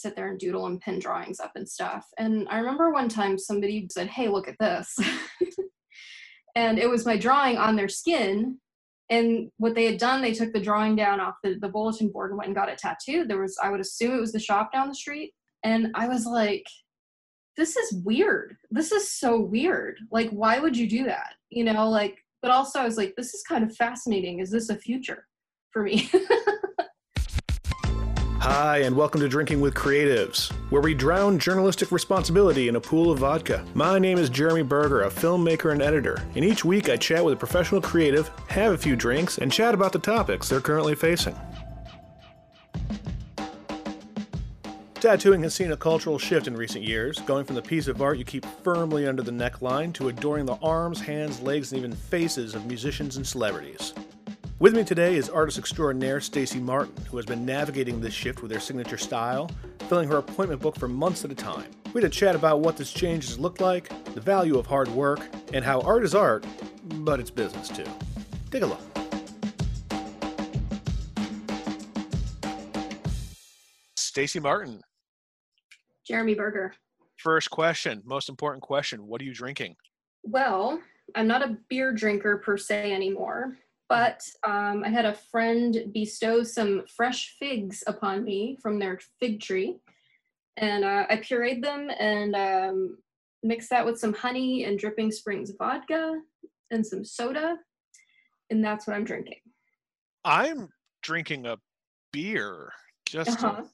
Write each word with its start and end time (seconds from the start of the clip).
sit 0.00 0.16
there 0.16 0.28
and 0.28 0.38
doodle 0.38 0.66
and 0.66 0.80
pin 0.80 0.98
drawings 0.98 1.40
up 1.40 1.52
and 1.54 1.68
stuff. 1.68 2.06
And 2.18 2.46
I 2.48 2.58
remember 2.58 2.90
one 2.90 3.08
time 3.08 3.38
somebody 3.38 3.86
said, 3.90 4.08
Hey, 4.08 4.28
look 4.28 4.48
at 4.48 4.58
this. 4.58 4.96
and 6.54 6.78
it 6.78 6.88
was 6.88 7.06
my 7.06 7.16
drawing 7.16 7.56
on 7.56 7.76
their 7.76 7.88
skin. 7.88 8.58
And 9.10 9.50
what 9.56 9.74
they 9.74 9.86
had 9.86 9.98
done, 9.98 10.20
they 10.20 10.34
took 10.34 10.52
the 10.52 10.60
drawing 10.60 10.94
down 10.94 11.18
off 11.18 11.34
the, 11.42 11.56
the 11.60 11.68
bulletin 11.68 12.10
board 12.10 12.30
and 12.30 12.38
went 12.38 12.48
and 12.48 12.56
got 12.56 12.68
it 12.68 12.78
tattooed. 12.78 13.28
There 13.28 13.40
was, 13.40 13.56
I 13.62 13.70
would 13.70 13.80
assume 13.80 14.14
it 14.14 14.20
was 14.20 14.32
the 14.32 14.38
shop 14.38 14.72
down 14.72 14.88
the 14.88 14.94
street. 14.94 15.32
And 15.64 15.88
I 15.94 16.08
was 16.08 16.26
like, 16.26 16.64
this 17.56 17.76
is 17.76 18.02
weird. 18.04 18.56
This 18.70 18.92
is 18.92 19.10
so 19.10 19.40
weird. 19.40 19.98
Like, 20.12 20.30
why 20.30 20.60
would 20.60 20.76
you 20.76 20.88
do 20.88 21.04
that? 21.04 21.34
You 21.50 21.64
know, 21.64 21.88
like, 21.88 22.18
but 22.40 22.50
also 22.50 22.78
I 22.78 22.84
was 22.84 22.96
like, 22.96 23.14
this 23.16 23.34
is 23.34 23.42
kind 23.42 23.64
of 23.64 23.74
fascinating. 23.74 24.38
Is 24.38 24.50
this 24.50 24.68
a 24.68 24.76
future 24.76 25.26
for 25.72 25.82
me? 25.82 26.08
Hi, 28.40 28.78
and 28.78 28.94
welcome 28.94 29.20
to 29.20 29.28
Drinking 29.28 29.60
with 29.60 29.74
Creatives, 29.74 30.52
where 30.70 30.80
we 30.80 30.94
drown 30.94 31.40
journalistic 31.40 31.90
responsibility 31.90 32.68
in 32.68 32.76
a 32.76 32.80
pool 32.80 33.10
of 33.10 33.18
vodka. 33.18 33.64
My 33.74 33.98
name 33.98 34.16
is 34.16 34.30
Jeremy 34.30 34.62
Berger, 34.62 35.02
a 35.02 35.10
filmmaker 35.10 35.72
and 35.72 35.82
editor, 35.82 36.22
and 36.36 36.44
each 36.44 36.64
week 36.64 36.88
I 36.88 36.96
chat 36.96 37.24
with 37.24 37.34
a 37.34 37.36
professional 37.36 37.80
creative, 37.80 38.30
have 38.46 38.72
a 38.72 38.78
few 38.78 38.94
drinks, 38.94 39.38
and 39.38 39.50
chat 39.50 39.74
about 39.74 39.90
the 39.90 39.98
topics 39.98 40.48
they're 40.48 40.60
currently 40.60 40.94
facing. 40.94 41.34
Tattooing 44.94 45.42
has 45.42 45.52
seen 45.52 45.72
a 45.72 45.76
cultural 45.76 46.18
shift 46.18 46.46
in 46.46 46.56
recent 46.56 46.84
years, 46.84 47.18
going 47.20 47.44
from 47.44 47.56
the 47.56 47.62
piece 47.62 47.88
of 47.88 48.00
art 48.00 48.18
you 48.18 48.24
keep 48.24 48.46
firmly 48.62 49.08
under 49.08 49.22
the 49.22 49.32
neckline 49.32 49.92
to 49.94 50.10
adoring 50.10 50.46
the 50.46 50.58
arms, 50.62 51.00
hands, 51.00 51.40
legs, 51.40 51.72
and 51.72 51.80
even 51.80 51.92
faces 51.92 52.54
of 52.54 52.66
musicians 52.66 53.16
and 53.16 53.26
celebrities. 53.26 53.94
With 54.60 54.74
me 54.74 54.82
today 54.82 55.14
is 55.14 55.30
artist 55.30 55.56
extraordinaire 55.56 56.20
Stacy 56.20 56.58
Martin, 56.58 56.92
who 57.08 57.16
has 57.16 57.24
been 57.24 57.46
navigating 57.46 58.00
this 58.00 58.12
shift 58.12 58.42
with 58.42 58.50
her 58.50 58.58
signature 58.58 58.98
style, 58.98 59.48
filling 59.88 60.08
her 60.08 60.16
appointment 60.16 60.60
book 60.60 60.76
for 60.76 60.88
months 60.88 61.24
at 61.24 61.30
a 61.30 61.34
time. 61.36 61.70
We 61.94 62.02
had 62.02 62.10
a 62.10 62.12
chat 62.12 62.34
about 62.34 62.58
what 62.58 62.76
this 62.76 62.92
change 62.92 63.28
has 63.28 63.38
looked 63.38 63.60
like, 63.60 63.88
the 64.14 64.20
value 64.20 64.58
of 64.58 64.66
hard 64.66 64.88
work, 64.88 65.20
and 65.52 65.64
how 65.64 65.80
art 65.82 66.02
is 66.02 66.12
art, 66.12 66.44
but 66.82 67.20
it's 67.20 67.30
business 67.30 67.68
too. 67.68 67.84
Take 68.50 68.64
a 68.64 68.66
look. 68.66 68.80
Stacy 73.96 74.40
Martin. 74.40 74.80
Jeremy 76.04 76.34
Berger. 76.34 76.74
First 77.18 77.52
question, 77.52 78.02
most 78.04 78.28
important 78.28 78.64
question. 78.64 79.06
What 79.06 79.20
are 79.20 79.24
you 79.24 79.34
drinking? 79.34 79.76
Well, 80.24 80.80
I'm 81.14 81.28
not 81.28 81.42
a 81.42 81.56
beer 81.68 81.92
drinker 81.92 82.38
per 82.38 82.56
se 82.56 82.92
anymore 82.92 83.56
but 83.88 84.20
um, 84.44 84.82
I 84.84 84.90
had 84.90 85.06
a 85.06 85.14
friend 85.14 85.90
bestow 85.92 86.42
some 86.42 86.84
fresh 86.94 87.36
figs 87.38 87.82
upon 87.86 88.24
me 88.24 88.58
from 88.62 88.78
their 88.78 88.98
fig 89.18 89.40
tree. 89.40 89.78
And 90.58 90.84
uh, 90.84 91.06
I 91.08 91.16
pureed 91.16 91.62
them 91.62 91.88
and 91.98 92.34
um, 92.34 92.98
mixed 93.42 93.70
that 93.70 93.86
with 93.86 93.98
some 93.98 94.12
honey 94.12 94.64
and 94.64 94.78
Dripping 94.78 95.10
Springs 95.10 95.52
vodka 95.56 96.20
and 96.70 96.86
some 96.86 97.04
soda. 97.04 97.56
And 98.50 98.62
that's 98.62 98.86
what 98.86 98.96
I'm 98.96 99.04
drinking. 99.04 99.38
I'm 100.24 100.68
drinking 101.02 101.46
a 101.46 101.56
beer, 102.12 102.72
just 103.06 103.42
uh-huh. 103.42 103.62
a 103.62 103.64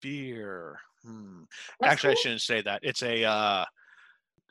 beer. 0.00 0.78
Hmm. 1.04 1.42
Actually, 1.82 2.14
cool. 2.14 2.18
I 2.18 2.22
shouldn't 2.22 2.42
say 2.42 2.62
that. 2.62 2.80
It's 2.82 3.02
a, 3.02 3.24
uh, 3.24 3.64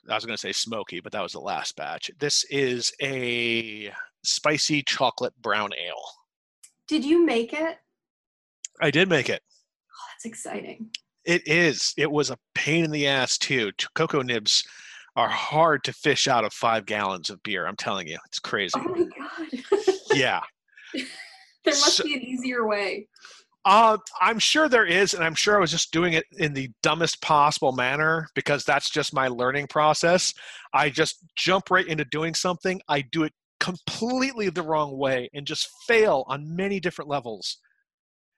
I 0.09 0.16
was 0.16 0.25
going 0.25 0.35
to 0.35 0.41
say 0.41 0.52
smoky, 0.52 0.99
but 0.99 1.11
that 1.13 1.23
was 1.23 1.33
the 1.33 1.39
last 1.39 1.75
batch. 1.75 2.11
This 2.19 2.44
is 2.49 2.91
a 3.02 3.91
spicy 4.23 4.83
chocolate 4.83 5.33
brown 5.41 5.72
ale. 5.73 6.03
Did 6.88 7.05
you 7.05 7.25
make 7.25 7.53
it? 7.53 7.77
I 8.81 8.91
did 8.91 9.09
make 9.09 9.30
it. 9.30 9.41
Oh, 9.45 10.05
that's 10.09 10.25
exciting. 10.25 10.89
It 11.25 11.47
is. 11.47 11.94
It 11.97 12.11
was 12.11 12.31
a 12.31 12.38
pain 12.55 12.83
in 12.83 12.91
the 12.91 13.08
ass 13.08 13.38
too. 13.38 13.72
Cocoa 13.95 14.22
nibs 14.22 14.63
are 15.16 15.30
hard 15.30 15.83
to 15.83 15.94
fish 15.94 16.28
out 16.28 16.45
of 16.45 16.53
five 16.53 16.86
gallons 16.86 17.30
of 17.30 17.41
beer. 17.44 17.67
I'm 17.67 17.75
telling 17.75 18.08
you, 18.08 18.17
it's 18.25 18.39
crazy. 18.39 18.73
Oh 18.75 18.83
my 18.83 19.06
god. 19.18 19.95
yeah. 20.13 20.41
there 20.94 21.03
must 21.74 21.97
so, 21.97 22.03
be 22.03 22.16
an 22.16 22.22
easier 22.22 22.68
way. 22.68 23.07
Uh, 23.63 23.97
I'm 24.19 24.40
sure 24.40 24.68
there 24.68 24.88
is, 24.88 25.13
and 25.13 25.24
I'm 25.24 25.35
sure 25.35 25.56
I 25.56 25.59
was 25.59 25.69
just 25.69 25.91
doing 25.91 26.13
it 26.13 26.25
in 26.40 26.53
the 26.53 26.69
dumbest 26.81 27.22
possible 27.22 27.74
manner 27.74 28.28
because 28.34 28.66
that's 28.66 28.90
just 28.90 29.13
my 29.13 29.28
learning 29.28 29.68
process. 29.68 30.34
I 30.74 30.90
just 30.90 31.24
jump 31.35 31.69
right 31.69 31.85
into 31.85 32.06
doing 32.06 32.34
something. 32.34 32.81
I 32.90 33.01
do 33.01 33.24
it 33.24 33.34
completely 33.61 34.49
the 34.49 34.63
wrong 34.63 34.97
way 34.97 35.29
and 35.33 35.45
just 35.45 35.69
fail 35.88 36.25
on 36.27 36.55
many 36.55 36.79
different 36.79 37.09
levels. 37.09 37.59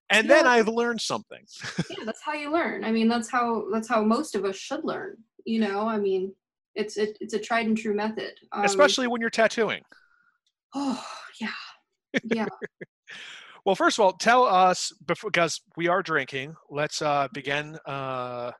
And 0.09 0.27
yeah. 0.27 0.35
then 0.35 0.47
i've 0.47 0.67
learned 0.67 1.01
something. 1.01 1.43
Yeah 1.89 2.03
that's 2.05 2.21
how 2.21 2.33
you 2.33 2.51
learn. 2.51 2.83
I 2.83 2.91
mean 2.91 3.07
that's 3.07 3.29
how 3.29 3.65
that's 3.71 3.87
how 3.87 4.03
most 4.03 4.35
of 4.35 4.45
us 4.45 4.55
should 4.55 4.83
learn 4.83 5.17
you 5.45 5.59
know? 5.59 5.87
I 5.87 5.97
mean 5.97 6.35
it's 6.75 6.97
it, 6.97 7.17
it's 7.21 7.33
a 7.33 7.39
tried 7.39 7.67
and 7.67 7.77
true 7.77 7.95
method. 7.95 8.33
Um, 8.51 8.65
especially 8.65 9.07
when 9.07 9.21
you're 9.21 9.31
tattooing. 9.31 9.81
Oh 10.75 11.05
yeah. 11.39 12.19
Yeah. 12.23 12.47
Well 13.65 13.75
first 13.75 13.97
of 13.97 14.03
all 14.03 14.11
tell 14.11 14.43
us 14.43 14.91
because 15.07 15.61
we 15.77 15.87
are 15.87 16.03
drinking 16.03 16.53
let's 16.69 17.01
uh 17.01 17.29
begin 17.31 17.77
uh 17.85 18.51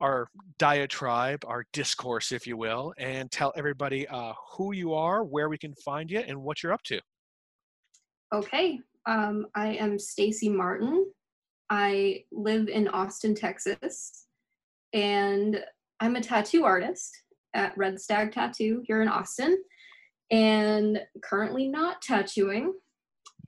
our 0.00 0.28
diatribe, 0.58 1.44
our 1.46 1.64
discourse, 1.72 2.32
if 2.32 2.46
you 2.46 2.56
will, 2.56 2.94
and 2.98 3.30
tell 3.30 3.52
everybody 3.56 4.06
uh, 4.08 4.32
who 4.52 4.72
you 4.72 4.94
are, 4.94 5.24
where 5.24 5.48
we 5.48 5.58
can 5.58 5.74
find 5.74 6.10
you, 6.10 6.20
and 6.20 6.40
what 6.40 6.62
you're 6.62 6.72
up 6.72 6.82
to. 6.84 7.00
Okay, 8.32 8.80
um, 9.06 9.46
I 9.54 9.74
am 9.74 9.98
Stacy 9.98 10.48
Martin. 10.48 11.10
I 11.70 12.24
live 12.30 12.68
in 12.68 12.88
Austin, 12.88 13.34
Texas, 13.34 14.26
and 14.92 15.62
I'm 16.00 16.16
a 16.16 16.20
tattoo 16.20 16.64
artist 16.64 17.22
at 17.54 17.76
Red 17.76 18.00
Stag 18.00 18.32
Tattoo 18.32 18.82
here 18.86 19.02
in 19.02 19.08
Austin, 19.08 19.62
and 20.30 21.00
currently 21.22 21.68
not 21.68 22.02
tattooing. 22.02 22.74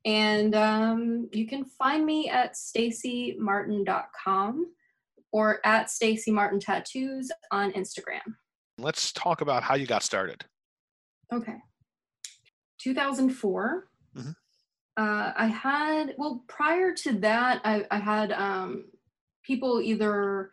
And 0.07 0.55
um, 0.55 1.29
you 1.33 1.47
can 1.47 1.65
find 1.65 2.07
me 2.07 2.31
at 2.31 2.55
stacymartin.com 2.55 4.67
or 5.33 5.65
at 5.65 5.91
Stacy 5.91 6.31
Martin 6.31 6.61
Tattoos 6.61 7.31
on 7.51 7.73
Instagram. 7.73 8.21
Let's 8.79 9.13
talk 9.13 9.41
about 9.41 9.63
how 9.63 9.75
you 9.75 9.87
got 9.87 10.03
started. 10.03 10.45
Okay. 11.33 11.57
2004. 12.83 13.89
Mm-hmm. 14.17 14.31
Uh, 14.97 15.33
I 15.37 15.47
had, 15.47 16.15
well, 16.19 16.45
prior 16.49 16.93
to 16.93 17.13
that, 17.21 17.61
I, 17.65 17.87
I 17.91 17.99
had 17.99 18.33
um, 18.33 18.87
people 19.45 19.81
either 19.81 20.51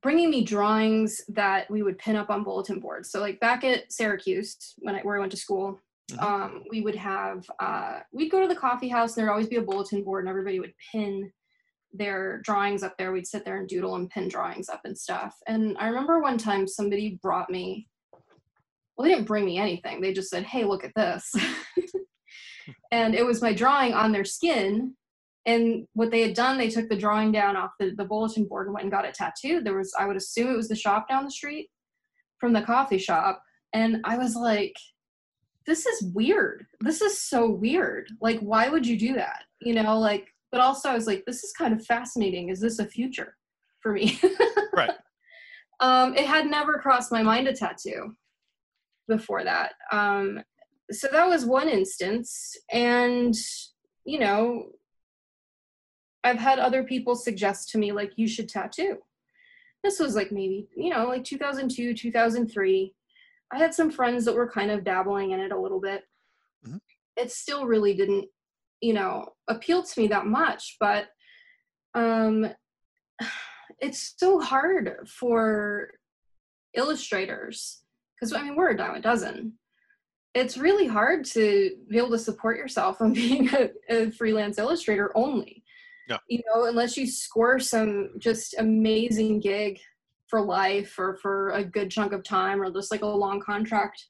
bringing 0.00 0.30
me 0.30 0.44
drawings 0.44 1.20
that 1.28 1.68
we 1.70 1.82
would 1.82 1.98
pin 1.98 2.16
up 2.16 2.30
on 2.30 2.44
bulletin 2.44 2.78
boards. 2.78 3.10
So, 3.10 3.20
like 3.20 3.40
back 3.40 3.64
at 3.64 3.92
Syracuse, 3.92 4.74
when 4.78 4.94
I, 4.94 5.00
where 5.00 5.16
I 5.16 5.20
went 5.20 5.32
to 5.32 5.38
school, 5.38 5.80
mm-hmm. 6.10 6.24
um, 6.24 6.64
we 6.70 6.80
would 6.82 6.94
have, 6.94 7.50
uh, 7.58 8.00
we'd 8.12 8.30
go 8.30 8.40
to 8.40 8.48
the 8.48 8.58
coffee 8.58 8.88
house 8.88 9.16
and 9.16 9.22
there'd 9.22 9.32
always 9.32 9.48
be 9.48 9.56
a 9.56 9.62
bulletin 9.62 10.04
board 10.04 10.24
and 10.24 10.30
everybody 10.30 10.60
would 10.60 10.74
pin 10.92 11.32
their 11.92 12.38
drawings 12.38 12.82
up 12.82 12.96
there. 12.98 13.12
We'd 13.12 13.26
sit 13.26 13.44
there 13.44 13.58
and 13.58 13.68
doodle 13.68 13.96
and 13.96 14.10
pin 14.10 14.28
drawings 14.28 14.68
up 14.68 14.82
and 14.84 14.96
stuff. 14.96 15.36
And 15.46 15.76
I 15.78 15.88
remember 15.88 16.20
one 16.20 16.38
time 16.38 16.66
somebody 16.66 17.18
brought 17.22 17.50
me, 17.50 17.88
well, 18.96 19.06
they 19.06 19.14
didn't 19.14 19.26
bring 19.26 19.44
me 19.44 19.58
anything. 19.58 20.00
They 20.00 20.12
just 20.12 20.30
said, 20.30 20.44
hey, 20.44 20.64
look 20.64 20.84
at 20.84 20.94
this. 20.94 21.32
and 22.92 23.14
it 23.14 23.24
was 23.24 23.42
my 23.42 23.52
drawing 23.52 23.94
on 23.94 24.12
their 24.12 24.24
skin. 24.24 24.94
And 25.46 25.86
what 25.94 26.10
they 26.10 26.20
had 26.20 26.34
done, 26.34 26.58
they 26.58 26.68
took 26.68 26.88
the 26.88 26.96
drawing 26.96 27.32
down 27.32 27.56
off 27.56 27.70
the, 27.78 27.94
the 27.96 28.04
bulletin 28.04 28.46
board 28.46 28.66
and 28.66 28.74
went 28.74 28.84
and 28.84 28.92
got 28.92 29.04
it 29.04 29.14
tattooed. 29.14 29.64
There 29.64 29.78
was, 29.78 29.94
I 29.98 30.06
would 30.06 30.16
assume 30.16 30.52
it 30.52 30.56
was 30.56 30.68
the 30.68 30.76
shop 30.76 31.08
down 31.08 31.24
the 31.24 31.30
street 31.30 31.70
from 32.38 32.52
the 32.52 32.62
coffee 32.62 32.98
shop. 32.98 33.42
And 33.72 34.00
I 34.04 34.18
was 34.18 34.34
like, 34.34 34.74
this 35.66 35.86
is 35.86 36.12
weird. 36.14 36.66
This 36.80 37.02
is 37.02 37.20
so 37.20 37.50
weird. 37.50 38.08
Like, 38.20 38.40
why 38.40 38.68
would 38.68 38.86
you 38.86 38.98
do 38.98 39.14
that? 39.14 39.44
You 39.60 39.74
know, 39.74 39.98
like 39.98 40.28
but 40.50 40.60
also 40.60 40.88
I 40.88 40.94
was 40.94 41.06
like, 41.06 41.24
this 41.26 41.44
is 41.44 41.52
kind 41.52 41.74
of 41.74 41.84
fascinating. 41.84 42.48
Is 42.48 42.60
this 42.60 42.78
a 42.78 42.86
future 42.86 43.36
for 43.80 43.92
me? 43.92 44.18
right. 44.74 44.92
Um, 45.80 46.14
it 46.14 46.26
had 46.26 46.46
never 46.46 46.78
crossed 46.78 47.12
my 47.12 47.22
mind 47.22 47.48
a 47.48 47.52
tattoo 47.52 48.16
before 49.06 49.44
that. 49.44 49.74
Um, 49.92 50.42
so 50.90 51.08
that 51.12 51.28
was 51.28 51.44
one 51.44 51.68
instance. 51.68 52.56
And, 52.72 53.34
you 54.04 54.18
know, 54.18 54.66
I've 56.24 56.38
had 56.38 56.58
other 56.58 56.82
people 56.82 57.14
suggest 57.14 57.70
to 57.70 57.78
me, 57.78 57.92
like, 57.92 58.12
you 58.16 58.26
should 58.26 58.48
tattoo. 58.48 58.98
This 59.84 60.00
was 60.00 60.16
like 60.16 60.32
maybe, 60.32 60.68
you 60.76 60.90
know, 60.90 61.06
like 61.06 61.22
2002, 61.24 61.94
2003. 61.94 62.94
I 63.52 63.58
had 63.58 63.72
some 63.72 63.90
friends 63.90 64.24
that 64.24 64.34
were 64.34 64.50
kind 64.50 64.70
of 64.70 64.84
dabbling 64.84 65.30
in 65.30 65.40
it 65.40 65.52
a 65.52 65.58
little 65.58 65.80
bit. 65.80 66.02
Mm-hmm. 66.66 66.78
It 67.16 67.30
still 67.30 67.66
really 67.66 67.94
didn't 67.94 68.28
you 68.80 68.92
know 68.92 69.26
appeal 69.48 69.82
to 69.82 70.00
me 70.00 70.06
that 70.08 70.26
much 70.26 70.76
but 70.80 71.08
um 71.94 72.46
it's 73.80 74.14
so 74.16 74.40
hard 74.40 74.96
for 75.06 75.90
illustrators 76.74 77.82
because 78.14 78.32
i 78.32 78.42
mean 78.42 78.56
we're 78.56 78.70
a 78.70 78.76
dime 78.76 78.94
a 78.94 79.00
dozen 79.00 79.52
it's 80.34 80.58
really 80.58 80.86
hard 80.86 81.24
to 81.24 81.70
be 81.88 81.96
able 81.96 82.10
to 82.10 82.18
support 82.18 82.56
yourself 82.56 83.00
on 83.00 83.12
being 83.12 83.48
a, 83.54 83.70
a 83.88 84.10
freelance 84.10 84.58
illustrator 84.58 85.10
only 85.16 85.62
Yeah. 86.08 86.18
You 86.28 86.42
know, 86.46 86.64
unless 86.64 86.96
you 86.96 87.06
score 87.06 87.58
some 87.58 88.10
just 88.18 88.54
amazing 88.58 89.40
gig 89.40 89.78
for 90.28 90.40
life 90.40 90.98
or 90.98 91.16
for 91.16 91.50
a 91.50 91.64
good 91.64 91.90
chunk 91.90 92.12
of 92.12 92.22
time 92.22 92.60
or 92.60 92.70
just 92.70 92.90
like 92.90 93.02
a 93.02 93.06
long 93.06 93.40
contract 93.40 94.04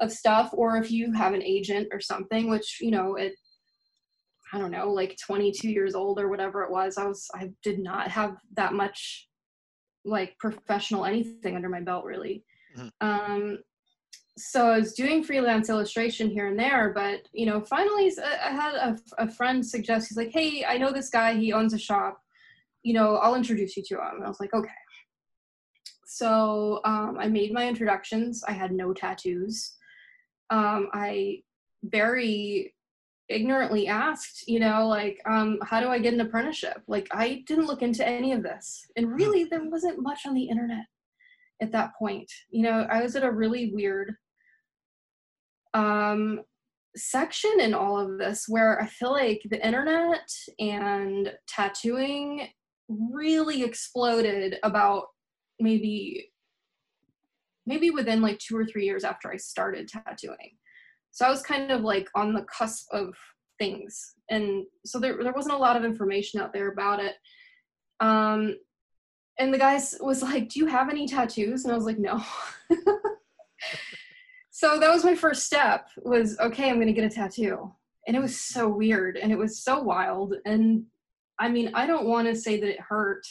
of 0.00 0.12
stuff 0.12 0.50
or 0.52 0.76
if 0.76 0.90
you 0.90 1.12
have 1.12 1.34
an 1.34 1.42
agent 1.42 1.88
or 1.90 2.00
something 2.00 2.48
which 2.48 2.78
you 2.80 2.92
know 2.92 3.16
it 3.16 3.34
i 4.52 4.58
don't 4.58 4.70
know 4.70 4.90
like 4.90 5.16
22 5.24 5.68
years 5.68 5.94
old 5.94 6.18
or 6.18 6.28
whatever 6.28 6.62
it 6.62 6.70
was 6.70 6.96
i 6.98 7.04
was 7.04 7.28
i 7.34 7.50
did 7.62 7.78
not 7.78 8.10
have 8.10 8.36
that 8.54 8.72
much 8.72 9.28
like 10.04 10.36
professional 10.38 11.04
anything 11.04 11.56
under 11.56 11.68
my 11.68 11.80
belt 11.80 12.04
really. 12.04 12.44
Mhm. 12.76 12.90
um 13.00 13.58
so 14.36 14.68
i 14.68 14.78
was 14.78 14.94
doing 14.94 15.22
freelance 15.24 15.68
illustration 15.68 16.30
here 16.30 16.46
and 16.46 16.58
there 16.58 16.92
but 16.94 17.22
you 17.32 17.44
know 17.44 17.60
finally 17.60 18.12
I 18.22 18.50
had 18.50 18.74
a, 18.74 18.98
a 19.18 19.28
friend 19.28 19.66
suggest 19.66 20.08
he's 20.08 20.16
like 20.16 20.30
hey 20.30 20.64
i 20.64 20.78
know 20.78 20.92
this 20.92 21.10
guy 21.10 21.34
he 21.34 21.52
owns 21.52 21.74
a 21.74 21.78
shop. 21.78 22.20
You 22.84 22.94
know 22.94 23.16
i'll 23.16 23.34
introduce 23.34 23.76
you 23.76 23.82
to 23.88 23.96
him. 23.96 24.16
And 24.16 24.24
i 24.24 24.28
was 24.28 24.40
like 24.40 24.54
okay. 24.54 24.68
So 26.06 26.80
um, 26.84 27.16
i 27.18 27.28
made 27.28 27.52
my 27.52 27.66
introductions. 27.68 28.42
I 28.46 28.52
had 28.52 28.72
no 28.72 28.92
tattoos. 28.92 29.74
Um, 30.50 30.88
i 30.92 31.42
very 31.82 32.74
ignorantly 33.28 33.86
asked 33.88 34.44
you 34.48 34.58
know 34.58 34.86
like 34.88 35.20
um, 35.26 35.58
how 35.62 35.80
do 35.80 35.88
i 35.88 35.98
get 35.98 36.14
an 36.14 36.20
apprenticeship? 36.20 36.82
Like 36.86 37.08
i 37.12 37.42
didn't 37.46 37.66
look 37.66 37.82
into 37.82 38.06
any 38.06 38.32
of 38.32 38.42
this. 38.42 38.86
And 38.96 39.12
really 39.14 39.44
there 39.44 39.64
wasn't 39.64 40.02
much 40.02 40.20
on 40.26 40.34
the 40.34 40.48
internet 40.48 40.86
at 41.60 41.72
that 41.72 41.92
point. 41.98 42.30
You 42.50 42.62
know 42.62 42.86
i 42.90 43.02
was 43.02 43.16
at 43.16 43.24
a 43.24 43.30
really 43.30 43.72
weird 43.72 44.14
um, 45.74 46.40
section 46.96 47.60
in 47.60 47.74
all 47.74 47.98
of 47.98 48.18
this 48.18 48.46
where 48.48 48.80
i 48.82 48.86
feel 48.86 49.12
like 49.12 49.40
the 49.50 49.64
internet 49.64 50.28
and 50.58 51.32
tattooing 51.46 52.48
really 52.88 53.62
exploded 53.62 54.56
about 54.62 55.04
maybe 55.60 56.30
maybe 57.66 57.90
within 57.90 58.22
like 58.22 58.38
two 58.38 58.56
or 58.56 58.64
three 58.64 58.84
years 58.84 59.04
after 59.04 59.30
i 59.30 59.36
started 59.36 59.86
tattooing 59.88 60.56
so 61.10 61.26
i 61.26 61.30
was 61.30 61.42
kind 61.42 61.70
of 61.70 61.82
like 61.82 62.08
on 62.14 62.32
the 62.32 62.42
cusp 62.42 62.86
of 62.92 63.14
things. 63.58 64.14
And 64.30 64.64
so 64.84 64.98
there, 64.98 65.22
there 65.22 65.32
wasn't 65.32 65.54
a 65.54 65.58
lot 65.58 65.76
of 65.76 65.84
information 65.84 66.40
out 66.40 66.52
there 66.52 66.68
about 66.68 67.00
it. 67.00 67.14
Um 68.00 68.56
and 69.40 69.54
the 69.54 69.58
guy 69.58 69.80
was 70.00 70.22
like 70.22 70.48
do 70.48 70.60
you 70.60 70.66
have 70.66 70.88
any 70.88 71.06
tattoos? 71.06 71.64
And 71.64 71.72
i 71.72 71.76
was 71.76 71.84
like 71.84 71.98
no. 71.98 72.22
So 74.50 74.80
that 74.80 74.90
was 74.92 75.04
my 75.04 75.14
first 75.14 75.46
step 75.46 75.88
was 76.02 76.36
okay 76.40 76.68
i'm 76.68 76.76
going 76.76 76.88
to 76.88 76.92
get 76.92 77.04
a 77.04 77.08
tattoo. 77.08 77.72
And 78.08 78.16
it 78.16 78.20
was 78.20 78.40
so 78.40 78.68
weird 78.68 79.16
and 79.16 79.30
it 79.30 79.38
was 79.38 79.62
so 79.62 79.80
wild. 79.80 80.34
And 80.44 80.84
i 81.38 81.48
mean 81.48 81.70
i 81.74 81.86
don't 81.86 82.06
want 82.06 82.26
to 82.26 82.34
say 82.34 82.58
that 82.58 82.68
it 82.68 82.80
hurt 82.80 83.24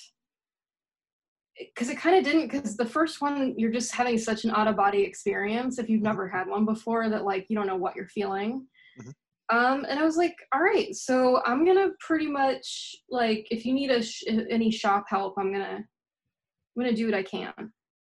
because 1.59 1.89
it 1.89 1.97
kind 1.97 2.15
of 2.17 2.23
didn't 2.23 2.49
because 2.51 2.77
the 2.77 2.85
first 2.85 3.21
one 3.21 3.53
you're 3.57 3.71
just 3.71 3.93
having 3.93 4.17
such 4.17 4.43
an 4.43 4.51
out 4.51 4.67
of 4.67 4.75
body 4.75 5.01
experience 5.01 5.79
if 5.79 5.89
you've 5.89 6.01
never 6.01 6.27
had 6.27 6.47
one 6.47 6.65
before 6.65 7.09
that 7.09 7.23
like 7.25 7.45
you 7.49 7.55
don't 7.55 7.67
know 7.67 7.75
what 7.75 7.95
you're 7.95 8.07
feeling. 8.07 8.67
Mhm. 8.99 9.13
um 9.49 9.85
and 9.89 9.99
i 9.99 10.03
was 10.03 10.17
like 10.17 10.35
all 10.53 10.61
right 10.61 10.95
so 10.95 11.41
i'm 11.45 11.65
gonna 11.65 11.89
pretty 11.99 12.27
much 12.27 12.95
like 13.09 13.47
if 13.51 13.65
you 13.65 13.73
need 13.73 13.91
a 13.91 14.01
sh- 14.03 14.23
any 14.49 14.69
shop 14.71 15.05
help 15.07 15.35
i'm 15.37 15.51
gonna 15.51 15.77
i'm 15.79 16.83
gonna 16.83 16.93
do 16.93 17.05
what 17.05 17.15
i 17.15 17.23
can 17.23 17.53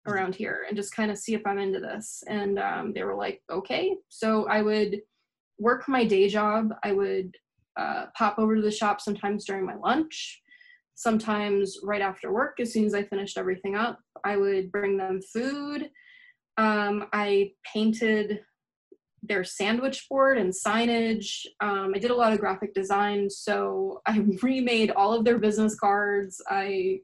around 0.08 0.34
here 0.34 0.66
and 0.68 0.76
just 0.76 0.94
kind 0.94 1.10
of 1.12 1.18
see 1.18 1.32
if 1.34 1.42
i'm 1.46 1.58
into 1.58 1.78
this. 1.78 2.24
And 2.28 2.58
um, 2.58 2.92
they 2.92 3.04
were 3.04 3.14
like 3.14 3.40
okay. 3.50 3.94
So 4.08 4.46
i 4.48 4.60
would 4.62 5.00
work 5.58 5.88
my 5.88 6.04
day 6.04 6.28
job 6.28 6.70
i 6.82 6.92
would 6.92 7.34
uh, 7.78 8.06
pop 8.16 8.38
over 8.38 8.54
to 8.56 8.60
the 8.62 8.70
shop 8.70 9.00
sometimes 9.00 9.46
during 9.46 9.64
my 9.64 9.76
lunch 9.76 10.41
sometimes 10.94 11.78
right 11.82 12.02
after 12.02 12.32
work 12.32 12.60
as 12.60 12.72
soon 12.72 12.84
as 12.84 12.94
i 12.94 13.02
finished 13.02 13.38
everything 13.38 13.74
up 13.74 13.98
i 14.24 14.36
would 14.36 14.70
bring 14.70 14.96
them 14.96 15.20
food. 15.32 15.90
Um, 16.58 17.06
i 17.12 17.52
painted 17.72 18.40
their 19.24 19.44
sandwich 19.44 20.06
board 20.08 20.36
and 20.36 20.52
signage. 20.52 21.46
Um, 21.60 21.92
i 21.94 21.98
did 21.98 22.10
a 22.10 22.16
lot 22.16 22.32
of 22.32 22.40
graphic 22.40 22.74
design 22.74 23.30
so 23.30 24.00
i 24.06 24.18
remade 24.42 24.90
all 24.90 25.14
of 25.14 25.24
their 25.24 25.38
business 25.38 25.74
cards. 25.74 26.42
I 26.48 27.00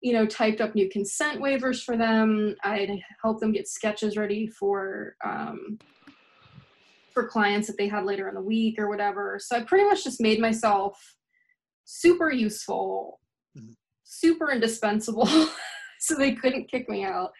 you 0.00 0.12
know 0.14 0.26
typed 0.26 0.60
up 0.60 0.74
new 0.74 0.88
consent 0.88 1.40
waivers 1.40 1.82
for 1.82 1.96
them. 1.96 2.56
I'd 2.64 3.02
help 3.22 3.40
them 3.40 3.52
get 3.52 3.68
sketches 3.68 4.16
ready 4.16 4.46
for 4.46 5.16
um, 5.24 5.78
for 7.12 7.26
clients 7.26 7.66
that 7.66 7.76
they 7.76 7.88
had 7.88 8.04
later 8.04 8.28
in 8.28 8.34
the 8.34 8.40
week 8.40 8.78
or 8.78 8.88
whatever. 8.88 9.38
So 9.40 9.56
i 9.56 9.62
pretty 9.62 9.84
much 9.84 10.04
just 10.04 10.20
made 10.20 10.40
myself 10.40 11.16
super 11.84 12.30
useful, 12.30 13.20
Mhm. 13.56 13.74
super 14.04 14.50
indispensable, 14.50 15.26
so 16.00 16.14
they 16.14 16.32
couldn't 16.34 16.70
kick 16.70 16.88
me 16.88 17.04
out, 17.04 17.32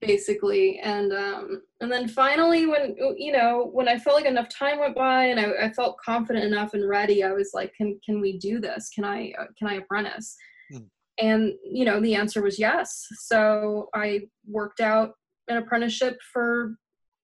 basically. 0.00 0.78
And 0.80 1.12
um, 1.12 1.62
and 1.80 1.90
then 1.92 2.08
finally, 2.08 2.66
when 2.66 2.96
you 3.16 3.32
know, 3.32 3.70
when 3.72 3.88
I 3.88 3.98
felt 3.98 4.16
like 4.16 4.26
enough 4.26 4.48
time 4.48 4.78
went 4.78 4.94
by 4.94 5.24
and 5.26 5.38
I, 5.40 5.66
I 5.66 5.72
felt 5.72 5.98
confident 5.98 6.44
enough 6.44 6.74
and 6.74 6.88
ready, 6.88 7.22
I 7.22 7.32
was 7.32 7.50
like, 7.54 7.72
can 7.74 7.98
can 8.04 8.20
we 8.20 8.38
do 8.38 8.60
this? 8.60 8.90
Can 8.94 9.04
I 9.04 9.32
uh, 9.38 9.46
can 9.58 9.68
I 9.68 9.74
apprentice? 9.74 10.36
Mhm. 10.72 10.88
And 11.18 11.52
you 11.64 11.84
know, 11.84 12.00
the 12.00 12.14
answer 12.14 12.42
was 12.42 12.58
yes. 12.58 13.06
So 13.20 13.88
I 13.94 14.22
worked 14.46 14.80
out 14.80 15.12
an 15.48 15.58
apprenticeship 15.58 16.16
for 16.32 16.76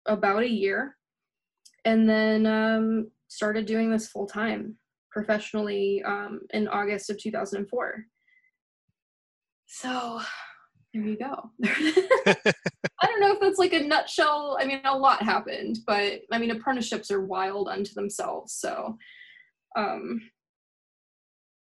about 0.06 0.42
a 0.42 0.48
year, 0.50 0.96
and 1.84 2.08
then 2.08 2.46
um, 2.46 3.10
started 3.28 3.66
doing 3.66 3.90
this 3.90 4.08
full 4.08 4.26
time 4.26 4.76
professionally 5.18 6.00
um, 6.06 6.40
in 6.54 6.68
August 6.68 7.10
of 7.10 7.18
2004. 7.18 8.04
So 9.66 10.20
there 10.94 11.02
you 11.02 11.18
go. 11.18 11.50
I 11.64 13.06
don't 13.06 13.20
know 13.20 13.32
if 13.32 13.40
that's 13.40 13.58
like 13.58 13.72
a 13.72 13.80
nutshell. 13.80 14.56
I 14.60 14.64
mean, 14.64 14.80
a 14.84 14.96
lot 14.96 15.20
happened, 15.20 15.80
but 15.88 16.20
I 16.30 16.38
mean, 16.38 16.52
apprenticeships 16.52 17.10
are 17.10 17.26
wild 17.26 17.68
unto 17.68 17.94
themselves. 17.94 18.54
So, 18.54 18.96
um, 19.76 20.20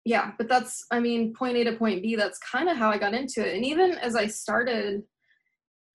yeah, 0.06 0.32
but 0.38 0.49
that's, 0.49 0.87
I 0.90 0.99
mean, 0.99 1.34
point 1.34 1.58
A 1.58 1.64
to 1.64 1.76
point 1.76 2.02
B, 2.02 2.16
that's 2.16 2.38
kind 2.38 2.70
of 2.70 2.78
how 2.78 2.88
I 2.88 2.96
got 2.96 3.12
into 3.12 3.46
it. 3.46 3.54
And 3.54 3.66
even 3.66 3.93
as 3.93 4.16
I 4.16 4.28
started 4.28 5.02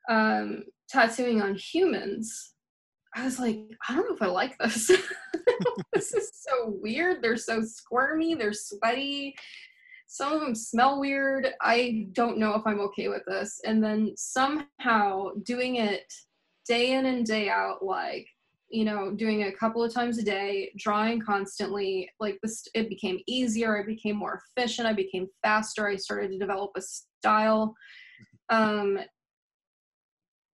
um, 0.10 0.64
tattooing 0.90 1.42
on 1.42 1.56
humans, 1.56 2.54
I 3.18 3.24
was 3.26 3.40
like, 3.40 3.60
I 3.90 3.96
don't 3.96 4.08
know 4.08 4.16
if 4.16 4.22
I 4.22 4.28
like 4.28 4.58
this. 4.60 4.88
this 5.94 6.14
is 6.14 6.32
so 6.34 6.78
weird. 6.82 7.22
They're 7.22 7.36
so 7.36 7.64
squirmy. 7.64 8.36
They're 8.36 8.54
sweaty. 8.54 9.36
Some 10.06 10.34
of 10.34 10.42
them 10.42 10.54
smell 10.54 11.00
weird. 11.00 11.48
I 11.62 12.08
don't 12.12 12.38
know 12.38 12.54
if 12.54 12.62
I'm 12.66 12.80
okay 12.82 13.08
with 13.08 13.24
this. 13.28 13.60
And 13.66 13.84
then 13.84 14.14
somehow 14.16 15.32
doing 15.44 15.78
it 15.78 16.14
day 16.68 16.94
in 16.94 17.08
and 17.08 17.26
day 17.26 17.50
out, 17.50 17.84
like, 17.84 18.28
you 18.70 18.86
know, 18.86 19.12
doing 19.16 19.42
it 19.42 19.54
a 19.54 19.58
couple 19.58 19.84
of 19.84 19.92
times 19.92 20.20
a 20.20 20.24
day, 20.24 20.72
drawing 20.78 21.20
constantly, 21.20 22.10
like 22.20 22.38
this, 22.44 22.68
it 22.76 22.88
became 22.88 23.20
easier. 23.26 23.82
I 23.82 23.84
became 23.84 24.16
more 24.16 24.44
efficient. 24.56 24.88
I 24.88 24.94
became 24.94 25.28
faster. 25.42 25.88
I 25.88 25.96
started 25.96 26.32
to 26.32 26.38
develop 26.38 26.72
a 26.76 26.82
style. 26.82 27.74
Um, 28.50 28.98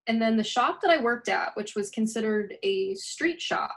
and 0.08 0.22
then 0.22 0.38
the 0.38 0.44
shop 0.44 0.80
that 0.82 0.92
I 0.92 1.02
worked 1.02 1.30
at, 1.30 1.56
which 1.56 1.76
was 1.76 1.90
considered 1.90 2.56
a 2.64 2.96
street 2.96 3.42
shop, 3.42 3.76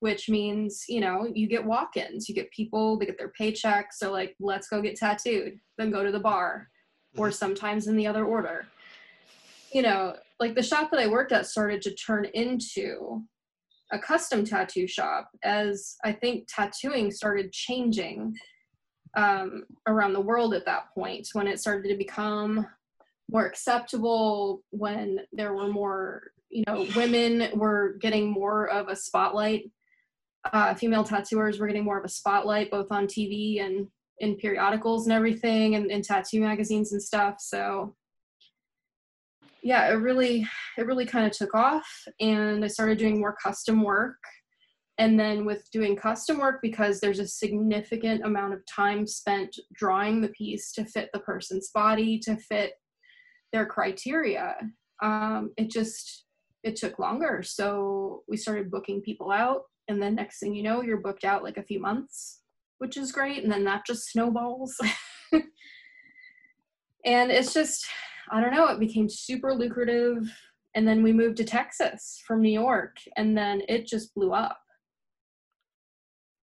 which 0.00 0.28
means, 0.28 0.84
you 0.88 1.00
know, 1.00 1.26
you 1.32 1.48
get 1.48 1.64
walk 1.64 1.96
ins, 1.96 2.28
you 2.28 2.34
get 2.34 2.50
people, 2.52 2.98
they 2.98 3.06
get 3.06 3.18
their 3.18 3.32
paychecks. 3.38 3.94
So, 3.94 4.12
like, 4.12 4.36
let's 4.38 4.68
go 4.68 4.80
get 4.80 4.96
tattooed, 4.96 5.58
then 5.76 5.90
go 5.90 6.04
to 6.04 6.12
the 6.12 6.20
bar, 6.20 6.68
or 7.16 7.28
Mhm. 7.28 7.34
sometimes 7.34 7.88
in 7.88 7.96
the 7.96 8.06
other 8.06 8.24
order. 8.24 8.66
You 9.72 9.82
know, 9.82 10.16
like 10.40 10.54
the 10.54 10.62
shop 10.62 10.90
that 10.90 11.00
I 11.00 11.08
worked 11.08 11.32
at 11.32 11.46
started 11.46 11.82
to 11.82 11.94
turn 11.94 12.26
into 12.26 13.24
a 13.90 13.98
custom 13.98 14.44
tattoo 14.44 14.86
shop 14.86 15.30
as 15.42 15.96
I 16.04 16.12
think 16.12 16.46
tattooing 16.48 17.10
started 17.10 17.52
changing 17.52 18.36
um, 19.16 19.64
around 19.86 20.12
the 20.12 20.20
world 20.20 20.54
at 20.54 20.66
that 20.66 20.92
point 20.94 21.28
when 21.32 21.48
it 21.48 21.58
started 21.58 21.88
to 21.88 21.96
become 21.96 22.66
more 23.30 23.46
acceptable 23.46 24.62
when 24.70 25.20
there 25.32 25.54
were 25.54 25.68
more 25.68 26.32
you 26.50 26.64
know 26.66 26.86
women 26.96 27.50
were 27.58 27.96
getting 28.00 28.30
more 28.30 28.68
of 28.68 28.88
a 28.88 28.96
spotlight. 28.96 29.70
Uh, 30.52 30.74
female 30.74 31.04
tattooers 31.04 31.58
were 31.58 31.66
getting 31.66 31.84
more 31.84 31.98
of 31.98 32.04
a 32.04 32.08
spotlight 32.08 32.70
both 32.70 32.90
on 32.90 33.06
tv 33.06 33.62
and 33.62 33.86
in 34.20 34.36
periodicals 34.36 35.06
and 35.06 35.12
everything 35.12 35.74
and 35.74 35.90
in 35.90 36.02
tattoo 36.02 36.40
magazines 36.40 36.92
and 36.92 37.02
stuff. 37.02 37.36
So 37.38 37.94
yeah 39.62 39.90
it 39.90 39.96
really 39.96 40.46
it 40.78 40.86
really 40.86 41.04
kind 41.04 41.26
of 41.26 41.32
took 41.32 41.52
off 41.52 41.86
and 42.20 42.64
i 42.64 42.68
started 42.68 42.96
doing 42.96 43.20
more 43.20 43.36
custom 43.42 43.82
work. 43.82 44.16
And 45.00 45.18
then 45.18 45.44
with 45.44 45.70
doing 45.70 45.94
custom 45.94 46.38
work 46.38 46.58
because 46.60 46.98
there's 46.98 47.20
a 47.20 47.28
significant 47.28 48.24
amount 48.24 48.54
of 48.54 48.66
time 48.66 49.06
spent 49.06 49.56
drawing 49.74 50.20
the 50.20 50.28
piece 50.30 50.72
to 50.72 50.84
fit 50.84 51.10
the 51.12 51.20
person's 51.20 51.70
body 51.72 52.18
to 52.20 52.36
fit 52.36 52.72
their 53.52 53.66
criteria 53.66 54.56
um, 55.02 55.52
it 55.56 55.70
just 55.70 56.24
it 56.64 56.76
took 56.76 56.98
longer 56.98 57.42
so 57.42 58.22
we 58.28 58.36
started 58.36 58.70
booking 58.70 59.00
people 59.00 59.30
out 59.30 59.62
and 59.88 60.02
then 60.02 60.14
next 60.14 60.40
thing 60.40 60.54
you 60.54 60.62
know 60.62 60.82
you're 60.82 61.00
booked 61.00 61.24
out 61.24 61.42
like 61.42 61.56
a 61.56 61.62
few 61.62 61.80
months 61.80 62.40
which 62.78 62.96
is 62.96 63.12
great. 63.12 63.42
And 63.42 63.52
then 63.52 63.64
that 63.64 63.84
just 63.86 64.10
snowballs. 64.10 64.76
and 67.04 67.30
it's 67.30 67.52
just, 67.52 67.86
I 68.30 68.40
don't 68.40 68.54
know, 68.54 68.68
it 68.68 68.80
became 68.80 69.08
super 69.08 69.52
lucrative. 69.52 70.32
And 70.74 70.86
then 70.86 71.02
we 71.02 71.12
moved 71.12 71.36
to 71.38 71.44
Texas 71.44 72.22
from 72.26 72.40
New 72.40 72.52
York, 72.52 72.96
and 73.16 73.36
then 73.36 73.62
it 73.68 73.86
just 73.86 74.14
blew 74.14 74.32
up. 74.32 74.60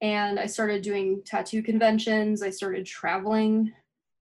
And 0.00 0.38
I 0.38 0.46
started 0.46 0.82
doing 0.82 1.22
tattoo 1.24 1.62
conventions. 1.62 2.42
I 2.42 2.50
started 2.50 2.86
traveling, 2.86 3.72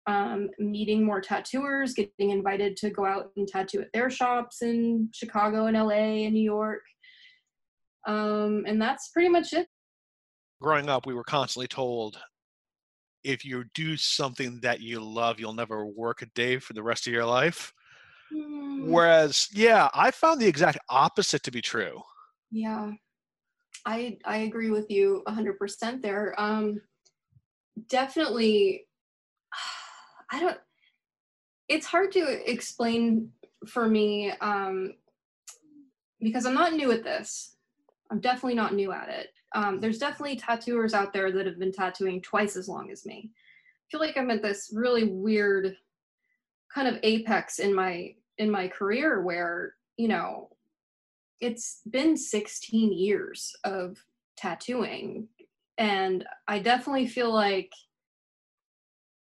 um, 0.07 0.49
meeting 0.59 1.05
more 1.05 1.21
tattooers, 1.21 1.95
getting 1.95 2.31
invited 2.31 2.77
to 2.79 2.91
go 2.91 3.05
out 3.05 3.33
and 3.37 3.49
tattoo 3.49 3.81
at 3.81 3.93
their 3.93 4.11
shops 4.11 4.63
in 4.63 5.09
Chicago 5.13 5.67
and 5.67 5.77
LA 5.77 6.25
and 6.25 6.35
New 6.35 6.43
York. 6.43 6.83
Um, 8.07 8.65
and 8.67 8.81
that's 8.81 9.09
pretty 9.09 9.29
much 9.29 9.53
it. 9.53 9.67
Growing 10.61 10.89
up, 10.89 11.07
we 11.07 11.15
were 11.15 11.25
constantly 11.25 11.67
told 11.67 12.19
if 13.25 13.45
you 13.45 13.65
do 13.75 13.97
something 13.97 14.61
that 14.61 14.81
you 14.81 15.01
love, 15.01 15.41
you'll 15.41 15.53
never 15.53 15.85
work 15.85 16.23
a 16.23 16.27
day 16.27 16.59
for 16.59 16.73
the 16.73 16.83
rest 16.83 17.07
of 17.07 17.13
your 17.13 17.25
life. 17.25 17.73
Mm. 18.33 18.87
Whereas, 18.87 19.49
yeah, 19.53 19.89
I 19.93 20.13
found 20.13 20.41
the 20.41 20.47
exact 20.47 20.79
opposite 20.89 21.43
to 21.43 21.51
be 21.51 21.61
true. 21.61 22.01
Yeah. 22.51 22.93
I 23.85 24.19
I 24.25 24.39
agree 24.39 24.71
with 24.71 24.91
you 24.91 25.23
100% 25.29 26.03
there. 26.03 26.35
Um 26.39 26.81
definitely 27.89 28.86
I 30.31 30.41
don't 30.41 30.59
it's 31.69 31.87
hard 31.87 32.13
to 32.13 32.51
explain 32.51 33.31
for 33.67 33.89
me 33.89 34.33
um 34.41 34.95
because 36.21 36.47
I'm 36.47 36.55
not 36.55 36.73
new 36.73 36.93
at 36.93 37.05
this. 37.05 37.57
I'm 38.11 38.21
definitely 38.21 38.55
not 38.55 38.75
new 38.75 38.93
at 38.93 39.09
it. 39.09 39.29
Um, 39.55 39.81
there's 39.81 39.99
definitely 39.99 40.37
tattooers 40.37 40.95
out 40.95 41.13
there 41.13 41.31
that 41.31 41.47
have 41.47 41.59
been 41.59 41.73
tattooing 41.73 42.23
twice 42.23 42.57
as 42.57 42.69
long 42.69 42.91
as 42.91 43.05
me. 43.05 43.31
I 43.33 43.85
feel 43.91 44.01
like 44.01 44.17
I'm 44.17 44.31
at 44.31 44.43
this 44.43 44.71
really 44.75 45.05
weird 45.05 45.77
kind 46.73 46.89
of 46.89 46.99
apex 47.03 47.59
in 47.59 47.75
my 47.75 48.15
in 48.39 48.51
my 48.51 48.69
career 48.69 49.23
where 49.23 49.75
you 49.97 50.09
know 50.09 50.51
it's 51.41 51.81
been 51.91 52.17
16 52.17 52.93
years 52.93 53.55
of 53.65 53.97
tattooing 54.37 55.29
and 55.79 56.25
i 56.49 56.59
definitely 56.59 57.07
feel 57.07 57.33
like 57.33 57.71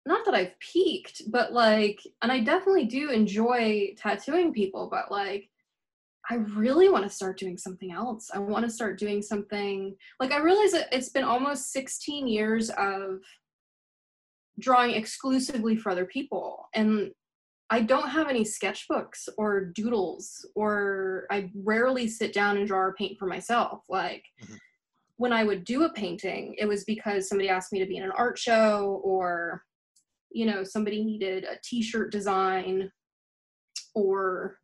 not 0.08 0.26
that 0.26 0.34
i've 0.34 0.58
peaked 0.60 1.22
but 1.28 1.54
like 1.54 2.02
and 2.22 2.32
i 2.32 2.40
definitely 2.40 2.86
do 2.86 3.12
enjoy 3.12 3.94
tattooing 3.98 4.54
people 4.54 4.88
but 4.90 5.12
like 5.12 5.50
I 6.30 6.36
really 6.36 6.90
want 6.90 7.06
to 7.06 7.10
start 7.10 7.40
doing 7.40 7.58
something 7.58 7.92
else. 7.92 8.30
I 8.34 8.40
want 8.40 8.66
to 8.66 8.70
start 8.70 9.00
doing 9.00 9.22
something 9.22 9.96
like 10.20 10.34
I 10.34 10.40
realize 10.40 10.72
that 10.74 10.90
it's 10.92 11.08
been 11.08 11.24
almost 11.24 11.72
16 11.72 12.28
years 12.28 12.70
of 12.72 13.22
drawing 14.60 14.92
exclusively 14.92 15.78
for 15.78 15.92
other 15.92 16.06
people. 16.06 16.68
And 16.74 17.12
I 17.70 17.82
don't 17.82 18.10
have 18.10 18.30
any 18.30 18.44
sketchbooks 18.44 19.28
or 19.38 19.66
doodles, 19.66 20.46
or 20.56 21.28
I 21.30 21.52
rarely 21.64 22.08
sit 22.08 22.34
down 22.34 22.58
and 22.58 22.68
draw 22.68 22.80
or 22.80 22.94
paint 22.94 23.18
for 23.18 23.26
myself. 23.26 23.84
Like 23.90 24.24
mm-hmm. 24.42 24.56
when 25.18 25.34
I 25.34 25.44
would 25.44 25.64
do 25.64 25.84
a 25.84 25.94
painting, 25.94 26.56
it 26.58 26.66
was 26.66 26.86
because 26.86 27.28
somebody 27.28 27.50
asked 27.50 27.74
me 27.74 27.80
to 27.80 27.86
be 27.86 27.98
in 27.98 28.04
an 28.04 28.12
art 28.18 28.38
show, 28.38 29.02
or, 29.04 29.64
you 30.38 30.46
know, 30.46 30.63
somebody 30.63 31.03
needed 31.03 31.46
a 31.46 31.58
t 31.63 31.82
shirt 31.82 32.12
design, 32.12 32.91
or 33.96 34.60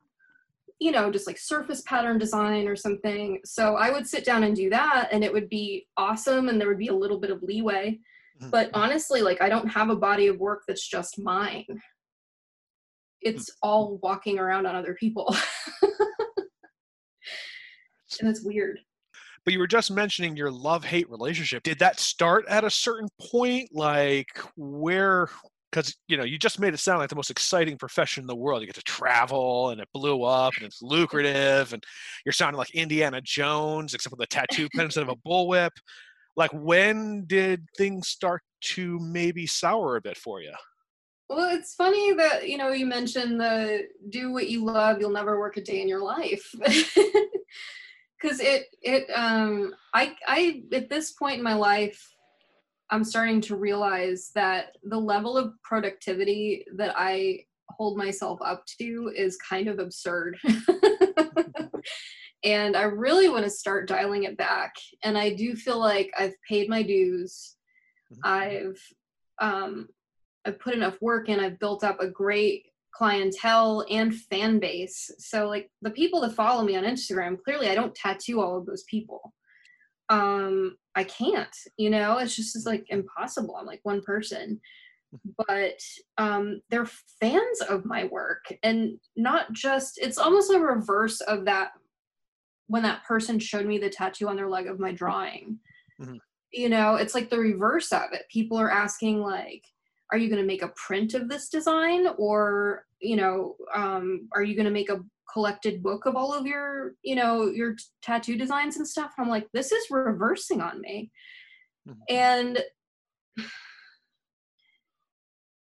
you 0.79 0.91
know, 0.91 1.09
just 1.11 1.25
like 1.25 1.37
surface 1.39 1.81
pattern 1.81 2.19
design 2.19 2.67
or 2.67 2.75
something. 2.75 3.39
So 3.45 3.75
I 3.75 3.89
would 3.89 4.05
sit 4.05 4.25
down 4.25 4.43
and 4.43 4.55
do 4.55 4.69
that 4.69 5.09
and 5.11 5.23
it 5.23 5.31
would 5.31 5.49
be 5.49 5.87
awesome 5.97 6.49
and 6.49 6.59
there 6.59 6.67
would 6.67 6.77
be 6.77 6.89
a 6.89 6.95
little 6.95 7.19
bit 7.19 7.31
of 7.31 7.41
leeway. 7.41 7.99
Mm-hmm. 8.39 8.49
But 8.49 8.69
honestly, 8.73 9.21
like 9.21 9.41
I 9.41 9.49
don't 9.49 9.67
have 9.67 9.89
a 9.89 9.95
body 9.95 10.27
of 10.27 10.39
work 10.39 10.63
that's 10.67 10.87
just 10.87 11.17
mine. 11.17 11.65
It's 13.21 13.49
mm-hmm. 13.49 13.69
all 13.69 13.99
walking 14.03 14.37
around 14.37 14.65
on 14.67 14.75
other 14.75 14.93
people. 14.93 15.35
and 18.19 18.29
it's 18.29 18.43
weird. 18.43 18.79
But 19.45 19.53
you 19.53 19.59
were 19.59 19.67
just 19.67 19.91
mentioning 19.91 20.37
your 20.37 20.51
love 20.51 20.83
hate 20.83 21.09
relationship. 21.09 21.63
Did 21.63 21.79
that 21.79 21.99
start 21.99 22.45
at 22.47 22.63
a 22.63 22.69
certain 22.69 23.09
point? 23.19 23.69
Like, 23.73 24.39
where 24.55 25.29
because 25.73 25.95
you 26.07 26.17
know 26.17 26.23
you 26.23 26.37
just 26.37 26.59
made 26.59 26.73
it 26.73 26.79
sound 26.79 26.99
like 26.99 27.09
the 27.09 27.15
most 27.15 27.31
exciting 27.31 27.77
profession 27.77 28.21
in 28.21 28.27
the 28.27 28.35
world. 28.35 28.61
You 28.61 28.67
get 28.67 28.75
to 28.75 28.83
travel 28.83 29.69
and 29.69 29.81
it 29.81 29.87
blew 29.93 30.23
up 30.23 30.53
and 30.57 30.65
it's 30.65 30.81
lucrative 30.81 31.73
and 31.73 31.83
you're 32.25 32.33
sounding 32.33 32.57
like 32.57 32.73
indiana 32.75 33.21
jones 33.21 33.93
except 33.93 34.11
with 34.11 34.21
a 34.21 34.27
tattoo 34.27 34.69
pen 34.75 34.85
instead 34.85 35.03
of 35.03 35.09
a 35.09 35.15
bullwhip. 35.15 35.71
Like 36.35 36.51
when 36.51 37.25
did 37.25 37.67
things 37.77 38.07
start 38.07 38.41
to 38.61 38.99
maybe 38.99 39.45
sour 39.47 39.95
a 39.95 40.01
bit 40.01 40.17
for 40.17 40.41
you 40.41 40.53
well 41.29 41.55
it's 41.55 41.75
funny 41.75 42.13
that 42.13 42.47
you 42.47 42.57
know 42.57 42.69
you 42.69 42.85
mentioned 42.85 43.39
the 43.39 43.83
do 44.09 44.31
what 44.31 44.49
you 44.49 44.63
love 44.63 44.99
you'll 44.99 45.09
never 45.09 45.39
work 45.39 45.57
a 45.57 45.61
day 45.61 45.81
in 45.81 45.87
your 45.87 46.03
life. 46.03 46.53
Because 48.21 48.39
it 48.39 48.67
it 48.81 49.09
um 49.13 49.75
i 49.93 50.15
i 50.25 50.63
at 50.71 50.89
this 50.89 51.11
point 51.11 51.39
in 51.39 51.43
my 51.43 51.55
life 51.55 52.12
I'm 52.89 53.03
starting 53.03 53.41
to 53.41 53.55
realize 53.55 54.31
that 54.35 54.77
the 54.83 54.99
level 54.99 55.37
of 55.37 55.53
productivity 55.63 56.65
that 56.75 56.93
I 56.97 57.45
hold 57.69 57.97
myself 57.97 58.39
up 58.43 58.65
to 58.79 59.11
is 59.15 59.37
kind 59.37 59.67
of 59.67 59.79
absurd. 59.79 60.37
and 62.43 62.75
I 62.75 62.83
really 62.83 63.29
want 63.29 63.45
to 63.45 63.49
start 63.49 63.87
dialing 63.87 64.23
it 64.23 64.37
back. 64.37 64.75
And 65.03 65.17
I 65.17 65.33
do 65.33 65.55
feel 65.55 65.79
like 65.79 66.11
I've 66.17 66.35
paid 66.47 66.69
my 66.69 66.83
dues. 66.83 67.55
Mm-hmm. 68.11 68.21
I've 68.25 68.81
um, 69.39 69.87
I've 70.45 70.59
put 70.59 70.75
enough 70.75 71.01
work 71.01 71.29
in. 71.29 71.39
I've 71.39 71.59
built 71.59 71.83
up 71.83 71.99
a 71.99 72.07
great 72.07 72.65
clientele 72.93 73.85
and 73.89 74.13
fan 74.13 74.59
base. 74.59 75.09
So 75.17 75.47
like 75.47 75.71
the 75.81 75.89
people 75.89 76.21
that 76.21 76.33
follow 76.33 76.63
me 76.63 76.75
on 76.75 76.83
Instagram, 76.83 77.41
clearly 77.43 77.69
I 77.69 77.75
don't 77.75 77.95
tattoo 77.95 78.41
all 78.41 78.57
of 78.57 78.65
those 78.65 78.83
people 78.83 79.33
um 80.09 80.75
i 80.95 81.03
can't 81.03 81.55
you 81.77 81.89
know 81.89 82.17
it's 82.17 82.35
just 82.35 82.55
it's 82.55 82.65
like 82.65 82.85
impossible. 82.89 83.55
I'm 83.55 83.65
like 83.65 83.81
one 83.83 84.01
person. 84.01 84.59
But 85.47 85.79
um 86.17 86.61
they're 86.69 86.89
fans 87.21 87.61
of 87.69 87.85
my 87.85 88.05
work 88.05 88.45
and 88.63 88.97
not 89.15 89.53
just 89.53 89.99
it's 90.01 90.17
almost 90.17 90.51
a 90.51 90.59
reverse 90.59 91.21
of 91.21 91.45
that 91.45 91.71
when 92.67 92.83
that 92.83 93.03
person 93.03 93.37
showed 93.37 93.65
me 93.67 93.77
the 93.77 93.89
tattoo 93.89 94.27
on 94.27 94.35
their 94.35 94.49
leg 94.49 94.67
of 94.67 94.79
my 94.79 94.91
drawing. 94.91 95.59
Mm-hmm. 96.01 96.15
you 96.51 96.69
know 96.69 96.95
it's 96.95 97.13
like 97.13 97.29
the 97.29 97.37
reverse 97.37 97.91
of 97.91 98.13
it. 98.13 98.23
People 98.29 98.57
are 98.57 98.71
asking 98.71 99.21
like 99.21 99.63
are 100.13 100.17
you 100.17 100.29
going 100.29 100.41
to 100.41 100.47
make 100.47 100.61
a 100.61 100.71
print 100.75 101.15
of 101.15 101.27
this 101.27 101.49
design 101.49 102.05
or 102.17 102.85
you 102.99 103.15
know 103.15 103.55
um, 103.73 104.29
are 104.33 104.43
you 104.43 104.55
going 104.55 104.65
to 104.65 104.71
make 104.71 104.89
a 104.89 105.03
collected 105.31 105.81
book 105.81 106.05
of 106.05 106.15
all 106.15 106.31
of 106.31 106.45
your 106.45 106.93
you 107.01 107.15
know 107.15 107.47
your 107.47 107.73
t- 107.73 107.83
tattoo 108.03 108.37
designs 108.37 108.77
and 108.77 108.87
stuff 108.87 109.13
and 109.17 109.25
i'm 109.25 109.31
like 109.31 109.47
this 109.51 109.71
is 109.71 109.87
reversing 109.89 110.61
on 110.61 110.79
me 110.81 111.09
mm-hmm. 111.89 111.99
and 112.09 112.59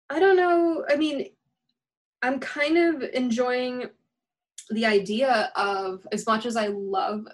i 0.08 0.18
don't 0.18 0.36
know 0.36 0.82
i 0.88 0.96
mean 0.96 1.26
i'm 2.22 2.40
kind 2.40 2.78
of 2.78 3.02
enjoying 3.12 3.84
the 4.70 4.86
idea 4.86 5.52
of 5.54 6.06
as 6.12 6.26
much 6.26 6.46
as 6.46 6.56
i 6.56 6.68
love 6.68 7.26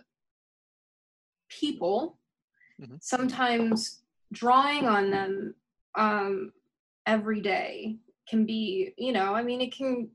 people 1.49 2.19
mm-hmm. 2.83 2.97
sometimes 3.01 4.01
drawing 4.33 4.89
on 4.89 5.11
them 5.11 5.55
um 5.95 6.51
every 7.07 7.41
day 7.41 7.97
can 8.29 8.45
be 8.45 8.93
you 8.99 9.13
know 9.13 9.35
i 9.35 9.43
mean 9.43 9.61
it 9.61 9.75
can 9.75 10.09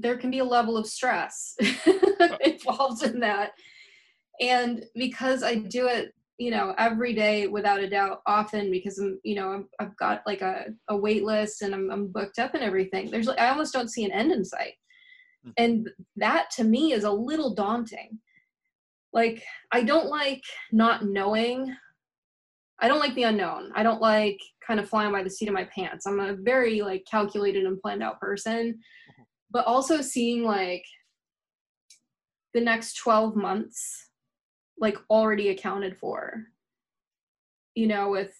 there 0.00 0.16
can 0.16 0.30
be 0.30 0.38
a 0.38 0.44
level 0.44 0.76
of 0.76 0.86
stress 0.86 1.56
involved 2.40 3.02
in 3.04 3.20
that. 3.20 3.52
And 4.40 4.84
because 4.94 5.42
I 5.42 5.56
do 5.56 5.86
it, 5.86 6.14
you 6.38 6.50
know, 6.50 6.74
every 6.78 7.12
day 7.12 7.46
without 7.46 7.80
a 7.80 7.90
doubt, 7.90 8.22
often 8.26 8.70
because 8.70 8.98
I'm, 8.98 9.20
you 9.22 9.34
know, 9.34 9.64
i 9.78 9.82
have 9.82 9.96
got 9.98 10.22
like 10.26 10.40
a, 10.40 10.66
a 10.88 10.96
wait 10.96 11.22
list 11.22 11.60
and 11.60 11.74
I'm, 11.74 11.90
I'm 11.90 12.06
booked 12.06 12.38
up 12.38 12.54
and 12.54 12.62
everything. 12.62 13.10
There's, 13.10 13.28
I 13.28 13.50
almost 13.50 13.74
don't 13.74 13.90
see 13.90 14.04
an 14.04 14.12
end 14.12 14.32
in 14.32 14.44
sight. 14.44 14.74
Hmm. 15.44 15.50
And 15.58 15.90
that 16.16 16.50
to 16.52 16.64
me 16.64 16.92
is 16.92 17.04
a 17.04 17.10
little 17.10 17.54
daunting. 17.54 18.18
Like, 19.12 19.42
I 19.70 19.82
don't 19.82 20.06
like 20.06 20.42
not 20.72 21.04
knowing. 21.04 21.76
I 22.80 22.88
don't 22.88 22.98
like 22.98 23.14
the 23.14 23.24
unknown. 23.24 23.72
I 23.74 23.82
don't 23.82 24.00
like 24.00 24.38
kind 24.66 24.80
of 24.80 24.88
flying 24.88 25.12
by 25.12 25.22
the 25.22 25.30
seat 25.30 25.48
of 25.48 25.54
my 25.54 25.64
pants. 25.64 26.06
I'm 26.06 26.20
a 26.20 26.34
very 26.34 26.80
like 26.82 27.04
calculated 27.10 27.64
and 27.64 27.80
planned 27.80 28.02
out 28.02 28.20
person 28.20 28.68
mm-hmm. 28.68 29.22
but 29.50 29.66
also 29.66 30.00
seeing 30.00 30.44
like 30.44 30.84
the 32.54 32.60
next 32.60 32.94
12 32.94 33.36
months 33.36 34.08
like 34.78 34.98
already 35.10 35.50
accounted 35.50 35.96
for 35.96 36.46
you 37.74 37.86
know 37.86 38.10
with 38.10 38.34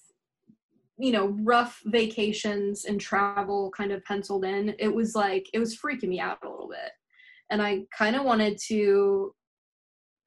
you 0.97 1.11
know 1.11 1.27
rough 1.43 1.79
vacations 1.85 2.85
and 2.85 2.99
travel 2.99 3.71
kind 3.75 3.91
of 3.91 4.03
penciled 4.03 4.43
in 4.43 4.75
it 4.79 4.93
was 4.93 5.15
like 5.15 5.47
it 5.53 5.59
was 5.59 5.77
freaking 5.77 6.09
me 6.09 6.19
out 6.19 6.39
a 6.43 6.49
little 6.49 6.67
bit 6.67 6.91
and 7.49 7.61
i 7.61 7.81
kind 7.97 8.15
of 8.15 8.23
wanted 8.23 8.57
to 8.67 9.33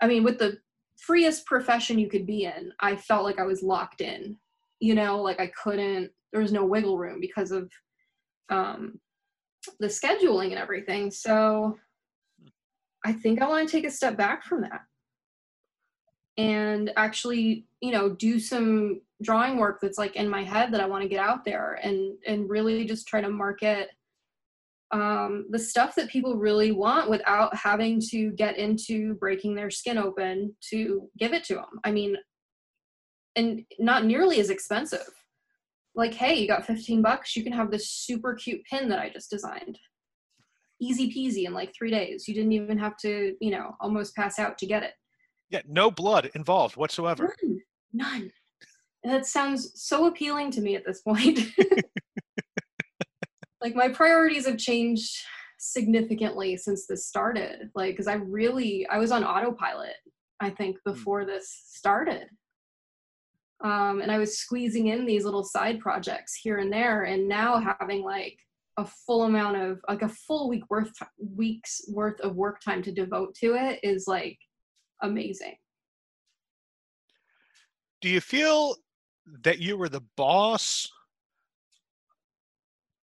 i 0.00 0.06
mean 0.06 0.24
with 0.24 0.38
the 0.38 0.56
freest 0.98 1.46
profession 1.46 1.98
you 1.98 2.08
could 2.08 2.26
be 2.26 2.44
in 2.44 2.72
i 2.80 2.94
felt 2.96 3.24
like 3.24 3.38
i 3.38 3.44
was 3.44 3.62
locked 3.62 4.00
in. 4.00 4.36
You 4.80 4.94
know 4.94 5.20
like 5.20 5.40
i 5.40 5.50
couldn't 5.62 6.10
there 6.32 6.42
was 6.42 6.52
no 6.52 6.64
wiggle 6.64 6.98
room 6.98 7.20
because 7.20 7.50
of 7.50 7.70
um 8.50 8.98
the 9.80 9.86
scheduling 9.86 10.50
and 10.50 10.58
everything. 10.58 11.10
So 11.10 11.78
i 13.04 13.12
think 13.12 13.40
i 13.40 13.48
want 13.48 13.68
to 13.68 13.72
take 13.72 13.86
a 13.86 13.90
step 13.90 14.16
back 14.16 14.44
from 14.44 14.62
that 14.62 14.82
and 16.36 16.92
actually 16.96 17.66
you 17.80 17.92
know 17.92 18.10
do 18.10 18.38
some 18.38 19.00
drawing 19.22 19.56
work 19.56 19.78
that's 19.80 19.98
like 19.98 20.16
in 20.16 20.28
my 20.28 20.42
head 20.42 20.72
that 20.72 20.80
i 20.80 20.86
want 20.86 21.02
to 21.02 21.08
get 21.08 21.20
out 21.20 21.44
there 21.44 21.78
and 21.82 22.14
and 22.26 22.48
really 22.48 22.84
just 22.84 23.06
try 23.06 23.20
to 23.20 23.30
market 23.30 23.90
um, 24.94 25.46
the 25.50 25.58
stuff 25.58 25.96
that 25.96 26.08
people 26.08 26.36
really 26.36 26.70
want 26.70 27.10
without 27.10 27.54
having 27.56 28.00
to 28.10 28.30
get 28.30 28.56
into 28.56 29.14
breaking 29.14 29.56
their 29.56 29.68
skin 29.68 29.98
open 29.98 30.54
to 30.70 31.10
give 31.18 31.32
it 31.32 31.42
to 31.44 31.54
them. 31.54 31.80
I 31.82 31.90
mean, 31.90 32.16
and 33.34 33.64
not 33.80 34.04
nearly 34.04 34.38
as 34.38 34.50
expensive. 34.50 35.08
Like, 35.96 36.14
hey, 36.14 36.34
you 36.34 36.46
got 36.46 36.64
15 36.64 37.02
bucks, 37.02 37.34
you 37.34 37.42
can 37.42 37.52
have 37.52 37.72
this 37.72 37.90
super 37.90 38.34
cute 38.34 38.60
pin 38.70 38.88
that 38.88 39.00
I 39.00 39.10
just 39.10 39.30
designed. 39.30 39.80
Easy 40.80 41.12
peasy 41.12 41.44
in 41.44 41.52
like 41.52 41.74
three 41.76 41.90
days. 41.90 42.28
You 42.28 42.34
didn't 42.34 42.52
even 42.52 42.78
have 42.78 42.96
to, 42.98 43.34
you 43.40 43.50
know, 43.50 43.74
almost 43.80 44.14
pass 44.14 44.38
out 44.38 44.58
to 44.58 44.66
get 44.66 44.84
it. 44.84 44.92
Yeah, 45.50 45.62
no 45.66 45.90
blood 45.90 46.30
involved 46.36 46.76
whatsoever. 46.76 47.34
None. 47.42 47.60
None. 47.92 48.30
And 49.02 49.12
that 49.12 49.26
sounds 49.26 49.72
so 49.74 50.06
appealing 50.06 50.52
to 50.52 50.60
me 50.60 50.76
at 50.76 50.86
this 50.86 51.00
point. 51.02 51.40
like 53.64 53.74
my 53.74 53.88
priorities 53.88 54.46
have 54.46 54.58
changed 54.58 55.16
significantly 55.58 56.56
since 56.56 56.86
this 56.86 57.06
started. 57.06 57.70
Like 57.74 57.94
because 57.94 58.06
i 58.06 58.14
really 58.14 58.86
i 58.88 58.98
was 58.98 59.10
on 59.10 59.24
autopilot 59.24 59.96
i 60.40 60.50
think 60.50 60.76
hmm. 60.84 60.92
before 60.92 61.24
this 61.24 61.62
started. 61.66 62.26
Um, 63.62 64.02
and 64.02 64.12
i 64.12 64.18
was 64.18 64.38
squeezing 64.38 64.88
in 64.88 65.06
these 65.06 65.24
little 65.24 65.42
side 65.42 65.80
projects 65.80 66.34
here 66.34 66.58
and 66.58 66.72
there 66.72 67.04
and 67.04 67.26
now 67.26 67.58
having 67.58 68.02
like 68.02 68.36
a 68.76 68.84
full 68.84 69.22
amount 69.22 69.56
of 69.56 69.80
like 69.88 70.02
a 70.02 70.08
full 70.08 70.48
week 70.48 70.64
worth 70.68 70.92
weeks 71.34 71.80
worth 71.88 72.20
of 72.20 72.34
work 72.34 72.60
time 72.60 72.82
to 72.82 72.92
devote 72.92 73.34
to 73.36 73.54
it 73.54 73.80
is 73.82 74.06
like 74.06 74.36
amazing. 75.02 75.54
Do 78.02 78.10
you 78.10 78.20
feel 78.20 78.76
that 79.44 79.60
you 79.60 79.78
were 79.78 79.88
the 79.88 80.02
boss 80.16 80.90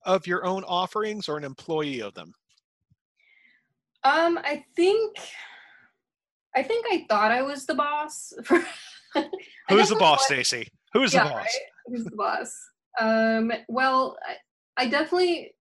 of 0.06 0.26
your 0.26 0.46
own 0.46 0.64
offerings 0.64 1.28
or 1.28 1.36
an 1.36 1.44
employee 1.44 2.00
of 2.00 2.14
them? 2.14 2.32
Um, 4.04 4.38
I 4.38 4.64
think 4.76 5.16
I 6.54 6.62
think 6.62 6.86
I 6.90 7.04
thought 7.08 7.32
I 7.32 7.42
was 7.42 7.66
the 7.66 7.74
boss. 7.74 8.32
Who's 9.68 9.88
the 9.88 9.96
boss, 9.96 10.24
Stacy? 10.24 10.68
Who's 10.92 11.12
yeah, 11.12 11.24
the 11.24 11.30
boss? 11.30 11.38
Right? 11.42 11.48
Who's 11.86 12.04
the 12.04 12.16
boss? 12.16 12.56
Um, 12.98 13.52
well, 13.68 14.16
I, 14.26 14.84
I 14.84 14.88
definitely 14.88 15.54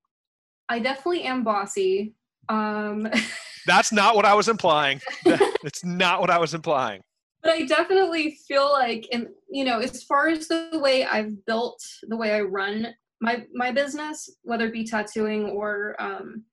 I 0.69 0.79
definitely 0.79 1.23
am 1.23 1.43
bossy. 1.43 2.13
Um 2.47 3.09
That's 3.65 3.91
not 3.91 4.15
what 4.15 4.25
I 4.25 4.35
was 4.35 4.47
implying. 4.47 5.01
That's 5.25 5.83
not 5.83 6.21
what 6.21 6.29
I 6.29 6.37
was 6.37 6.53
implying. 6.53 7.01
But 7.41 7.53
I 7.53 7.65
definitely 7.65 8.37
feel 8.47 8.71
like, 8.71 9.07
and 9.11 9.27
you 9.49 9.65
know, 9.65 9.79
as 9.79 10.03
far 10.03 10.27
as 10.27 10.47
the 10.47 10.69
way 10.73 11.03
I've 11.03 11.45
built, 11.45 11.83
the 12.03 12.15
way 12.15 12.31
I 12.31 12.41
run 12.41 12.93
my 13.21 13.45
my 13.53 13.71
business, 13.71 14.29
whether 14.43 14.67
it 14.67 14.73
be 14.73 14.83
tattooing 14.83 15.49
or 15.49 15.95
um, 15.99 16.43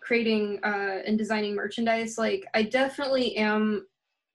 creating 0.00 0.60
uh, 0.64 0.98
and 1.06 1.18
designing 1.18 1.54
merchandise, 1.54 2.18
like 2.18 2.44
I 2.54 2.64
definitely 2.64 3.36
am 3.36 3.86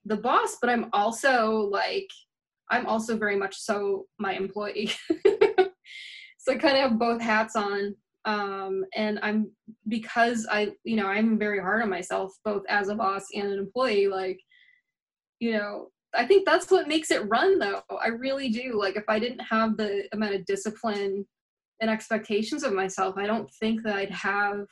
the 0.06 0.18
boss, 0.18 0.58
but 0.62 0.70
I'm 0.70 0.89
also 0.94 1.70
like 1.72 2.10
I'm 2.70 2.86
also 2.88 3.18
very 3.18 3.36
much 3.36 3.56
so 3.56 4.06
my 4.20 4.34
employee. 4.34 4.92
so 6.38 6.54
I 6.54 6.56
kind 6.56 6.77
of 6.77 6.89
have 6.89 7.00
both 7.00 7.22
hats 7.22 7.56
on. 7.56 7.96
Um, 8.25 8.84
and 8.96 9.20
I'm 9.22 9.51
because 9.88 10.48
I, 10.50 10.72
you 10.84 10.96
know, 10.96 11.06
I'm 11.06 11.38
very 11.38 11.60
hard 11.60 11.84
on 11.84 11.89
myself 11.89 12.34
both 12.44 12.63
as 12.68 12.89
a 12.89 12.96
boss 12.96 13.25
and 13.36 13.48
an 13.48 13.60
employee. 13.60 14.07
Like, 14.07 14.40
you 15.40 15.51
know, 15.53 15.90
I 16.16 16.25
think 16.25 16.46
that's 16.46 16.72
what 16.72 16.88
makes 16.88 17.12
it 17.12 17.27
run 17.29 17.60
though. 17.60 17.83
I 18.03 18.07
really 18.07 18.50
do. 18.50 18.79
Like, 18.79 18.96
if 18.96 19.03
I 19.07 19.20
didn't 19.20 19.42
have 19.42 19.77
the 19.77 20.07
amount 20.12 20.33
of 20.36 20.46
discipline 20.46 21.25
and 21.81 21.90
expectations 21.90 22.64
of 22.64 22.74
myself 22.74 23.16
i 23.18 23.25
don't 23.25 23.51
think 23.53 23.83
that 23.83 23.96
i'd 23.96 24.11
have 24.11 24.66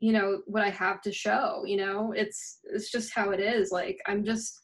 you 0.00 0.12
know 0.12 0.40
what 0.46 0.62
i 0.62 0.70
have 0.70 1.00
to 1.00 1.12
show 1.12 1.64
you 1.66 1.76
know? 1.76 2.12
It's 2.12 2.60
it's 2.64 2.90
just 2.90 3.14
how 3.14 3.30
it 3.30 3.40
is 3.40 3.70
like 3.70 3.98
i'm 4.06 4.24
just 4.24 4.60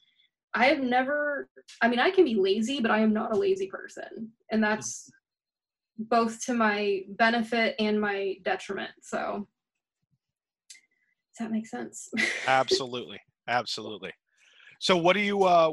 i 0.55 0.67
have 0.67 0.81
never 0.81 1.49
i 1.81 1.89
mean 1.89 1.99
i 1.99 2.11
can 2.11 2.25
be 2.25 2.37
lazy 2.37 2.81
but 2.81 2.91
i 2.91 3.01
am 3.01 3.13
not 3.13 3.33
a 3.33 3.39
lazy 3.39 3.67
person 3.67 4.31
and 4.51 4.63
that's 4.63 5.11
both 5.99 6.45
to 6.45 6.55
my 6.55 7.03
benefit 7.11 7.77
and 7.79 8.01
my 8.01 8.37
detriment 8.43 8.91
so. 9.01 9.47
Does 11.39 11.47
that 11.47 11.53
make 11.53 11.67
sense? 11.67 12.11
Absolutely 12.47 13.21
absolutely. 13.49 14.13
So 14.81 14.97
what 14.97 15.15
do 15.15 15.21
you 15.21 15.45
uh 15.45 15.71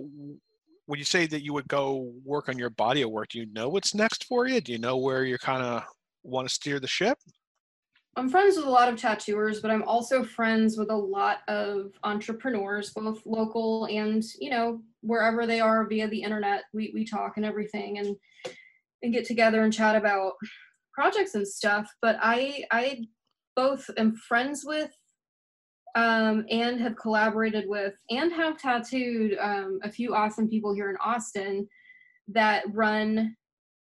when 0.92 1.00
you 1.00 1.06
say 1.06 1.26
that 1.26 1.42
you 1.42 1.54
would 1.54 1.70
go 1.70 2.12
work 2.26 2.50
on 2.50 2.60
your 2.60 2.70
body 2.70 3.02
of 3.02 3.10
work, 3.10 3.30
do 3.30 3.40
you 3.40 3.46
know 3.54 3.70
what's 3.70 3.96
next 3.96 4.26
for 4.26 4.46
you? 4.46 4.60
Do 4.60 4.74
you 4.74 4.78
know 4.78 4.98
where 4.98 5.24
you 5.24 5.38
kind 5.38 5.64
of 5.64 5.84
want 6.22 6.50
to 6.50 6.54
steer 6.54 6.82
the 6.82 6.88
ship? 6.88 7.18
I'm 8.18 8.28
friends 8.28 8.58
with 8.58 8.66
a 8.66 8.70
lot 8.70 8.90
of 8.90 9.00
tattooers, 9.00 9.62
but 9.62 9.72
I'm 9.72 9.84
also 9.84 10.22
friends 10.22 10.78
with 10.78 10.92
a 10.92 10.94
lot 10.94 11.44
of 11.48 11.94
entrepreneurs, 12.04 12.90
both 12.90 13.22
local 13.26 13.86
and, 13.86 14.22
you 14.38 14.50
know, 14.50 14.82
wherever 15.00 15.48
they 15.48 15.62
are 15.62 15.88
via 15.88 16.10
the 16.10 16.22
internet. 16.22 16.64
We, 16.74 16.92
we 16.94 17.06
talk 17.06 17.38
and 17.38 17.46
everything 17.46 18.00
and 18.00 18.18
and 19.02 19.14
get 19.14 19.26
together 19.26 19.64
and 19.64 19.72
chat 19.72 19.96
about 19.96 20.34
projects 20.94 21.36
and 21.36 21.48
stuff. 21.48 21.90
But 22.02 22.18
I 22.22 22.66
I 22.70 23.06
both 23.56 23.90
am 23.96 24.18
friends 24.18 24.64
with 24.66 24.92
um, 25.96 26.46
and 26.50 26.80
have 26.80 26.96
collaborated 26.96 27.66
with 27.68 27.94
and 28.10 28.32
have 28.32 28.58
tattooed 28.58 29.38
um, 29.40 29.80
a 29.84 29.92
few 29.92 30.16
awesome 30.16 30.48
people 30.48 30.74
here 30.74 30.90
in 30.90 30.98
Austin 30.98 31.68
that 32.30 32.64
run 32.74 33.36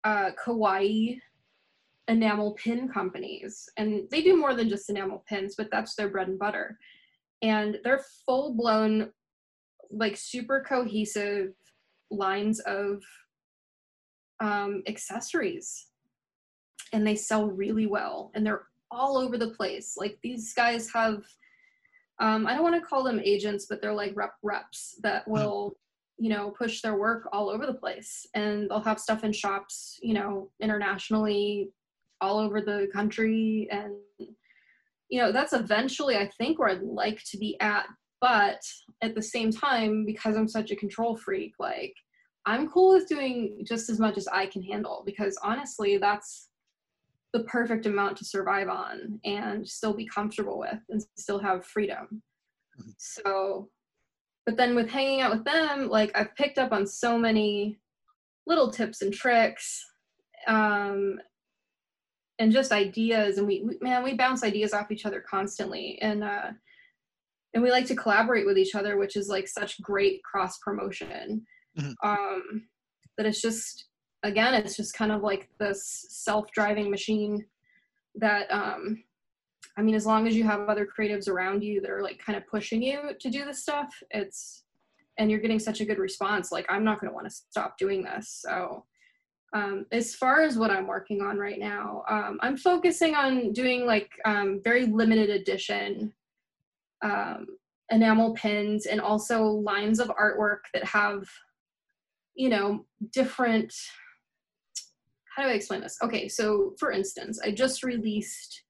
uh, 0.05 0.31
kawaii 0.45 1.19
enamel 2.09 2.53
pin 2.53 2.89
companies. 2.89 3.69
And 3.77 4.09
they 4.11 4.23
do 4.23 4.37
more 4.37 4.55
than 4.55 4.69
just 4.69 4.89
enamel 4.91 5.25
pins, 5.29 5.55
but 5.57 5.69
that's 5.71 5.95
their 5.95 6.09
bread 6.09 6.29
and 6.29 6.39
butter. 6.39 6.79
And 7.43 7.79
they're 7.85 8.05
full 8.25 8.55
blown, 8.55 9.11
like 9.91 10.17
super 10.17 10.65
cohesive 10.67 11.53
lines 12.11 12.61
of 12.61 13.03
um, 14.41 14.83
accessories. 14.87 15.89
And 16.93 17.07
they 17.07 17.17
sell 17.17 17.47
really 17.47 17.87
well 17.87 18.31
and 18.35 18.47
they're 18.47 18.67
all 18.91 19.17
over 19.17 19.37
the 19.37 19.51
place. 19.51 19.95
Like 19.97 20.19
these 20.23 20.55
guys 20.55 20.89
have 20.93 21.25
um, 22.19 22.47
I 22.47 22.55
don't 22.55 22.63
want 22.63 22.75
to 22.77 22.87
call 22.87 23.05
them 23.05 23.21
agents, 23.23 23.67
but 23.69 23.81
they're 23.81 23.93
like 23.93 24.13
rep 24.15 24.35
reps 24.43 24.99
that 25.03 25.25
hmm. 25.25 25.33
will, 25.33 25.77
you 26.19 26.31
know, 26.31 26.51
push 26.51 26.81
their 26.81 26.97
work 26.97 27.29
all 27.33 27.51
over 27.51 27.67
the 27.67 27.75
place. 27.75 28.27
And 28.35 28.71
they'll 28.71 28.81
have 28.81 29.01
stuff 29.01 29.25
in 29.25 29.33
shops, 29.33 29.99
you 30.03 30.15
know, 30.15 30.51
internationally, 30.61 31.71
all 32.21 32.39
over 32.39 32.61
the 32.61 32.89
country. 32.93 33.69
And, 33.71 33.95
you 35.09 35.21
know, 35.21 35.31
that's 35.33 35.53
eventually, 35.53 36.17
I 36.17 36.31
think, 36.39 36.59
where 36.59 36.71
I'd 36.71 36.83
like 36.83 37.23
to 37.31 37.39
be 37.39 37.59
at. 37.61 37.87
But 38.21 38.63
at 39.03 39.15
the 39.15 39.23
same 39.23 39.53
time, 39.53 40.07
because 40.07 40.37
I'm 40.37 40.49
such 40.49 40.71
a 40.71 40.77
control 40.77 41.17
freak, 41.17 41.53
like, 41.59 41.93
I'm 42.47 42.71
cool 42.71 42.95
with 42.95 43.09
doing 43.09 43.65
just 43.67 43.91
as 43.91 43.99
much 43.99 44.17
as 44.17 44.29
I 44.29 44.47
can 44.47 44.63
handle 44.63 45.03
because 45.05 45.37
honestly, 45.43 45.99
that's 45.99 46.49
the 47.33 47.45
perfect 47.45 47.87
amount 47.87 48.17
to 48.19 48.25
survive 48.25 48.69
on 48.69 49.21
and 49.25 49.67
still 49.67 49.95
be 49.95 50.07
comfortable 50.07 50.59
with 50.59 50.79
and 50.89 51.03
still 51.17 51.39
have 51.39 51.67
freedom. 51.67 52.23
Mm-hmm. 52.79 52.91
So, 52.99 53.69
but 54.45 54.57
then 54.57 54.75
with 54.75 54.89
hanging 54.89 55.21
out 55.21 55.33
with 55.33 55.45
them, 55.45 55.89
like 55.89 56.17
I've 56.17 56.35
picked 56.37 56.59
up 56.59 56.73
on 56.73 56.87
so 56.87 57.19
many 57.19 57.79
little 58.47 58.71
tips 58.71 59.03
and 59.03 59.13
tricks 59.13 59.85
um, 60.47 61.19
and 62.39 62.53
just 62.53 62.73
ideas. 62.73 63.39
And 63.39 63.47
we, 63.47 63.63
we, 63.63 63.79
man, 63.81 64.05
we 64.05 64.15
bounce 64.15 64.45
ideas 64.45 64.73
off 64.73 64.91
each 64.91 65.07
other 65.07 65.23
constantly. 65.29 65.99
And, 66.01 66.23
uh, 66.23 66.51
and 67.55 67.63
we 67.63 67.71
like 67.71 67.87
to 67.87 67.97
collaborate 67.97 68.47
with 68.47 68.59
each 68.59 68.75
other, 68.75 68.99
which 68.99 69.17
is 69.17 69.29
like 69.29 69.49
such 69.49 69.81
great 69.83 70.23
cross 70.23 70.59
promotion. 70.59 71.45
Mm-hmm. 71.79 72.09
Um, 72.09 72.69
that 73.17 73.27
it's 73.27 73.41
just 73.41 73.87
again, 74.27 74.55
it's 74.55 74.77
just 74.77 74.95
kind 74.95 75.13
of 75.13 75.23
like 75.23 75.49
this 75.59 76.07
self-driving 76.11 76.91
machine 76.91 77.45
that 78.17 78.47
um, 78.51 79.03
I 79.77 79.83
mean, 79.83 79.95
as 79.95 80.07
long 80.07 80.27
as 80.27 80.35
you 80.35 80.45
have 80.45 80.69
other 80.69 80.87
creatives 80.87 81.29
around 81.29 81.63
you 81.63 81.81
that 81.81 81.91
are 81.91 82.03
like 82.03 82.19
kind 82.19 82.37
of 82.37 82.47
pushing 82.47 82.83
you 82.83 83.11
to 83.19 83.31
do 83.31 83.45
this 83.45 83.63
stuff, 83.63 83.95
it's 84.11 84.65
and 85.19 85.31
you're 85.31 85.41
getting 85.41 85.59
such 85.59 85.81
a 85.81 85.85
good 85.85 85.99
response. 85.99 86.53
Like, 86.53 86.67
I'm 86.69 86.85
not 86.85 87.01
going 87.01 87.11
to 87.11 87.15
want 87.15 87.27
to 87.27 87.35
stop 87.35 87.79
doing 87.79 88.03
this. 88.03 88.43
So, 88.45 88.85
um, 89.55 89.87
as 89.93 90.15
far 90.15 90.43
as 90.43 90.59
what 90.59 90.71
I'm 90.71 90.87
working 90.87 91.23
on 91.23 91.39
right 91.39 91.59
now, 91.59 92.03
um, 92.09 92.39
I'm 92.43 92.57
focusing 92.57 93.15
on 93.15 93.53
doing 93.53 93.87
like 93.87 94.11
um, 94.25 94.61
very 94.63 94.87
limited 94.87 95.31
edition 95.31 96.13
um, 97.03 97.47
enamel 97.91 98.35
pins 98.35 98.87
and 98.87 99.01
also 99.01 99.45
lines 99.45 100.01
of 100.01 100.09
artwork 100.09 100.61
that 100.75 100.85
have, 100.85 101.29
you 102.35 102.49
know, 102.49 102.85
different 103.13 103.73
how 105.37 105.43
do 105.43 105.51
I 105.51 105.53
explain 105.53 105.83
this? 105.83 105.99
Okay, 106.03 106.29
so 106.29 106.75
for 106.79 106.91
instance, 106.91 107.39
I 107.45 107.51
just 107.51 107.83
released 107.83 108.65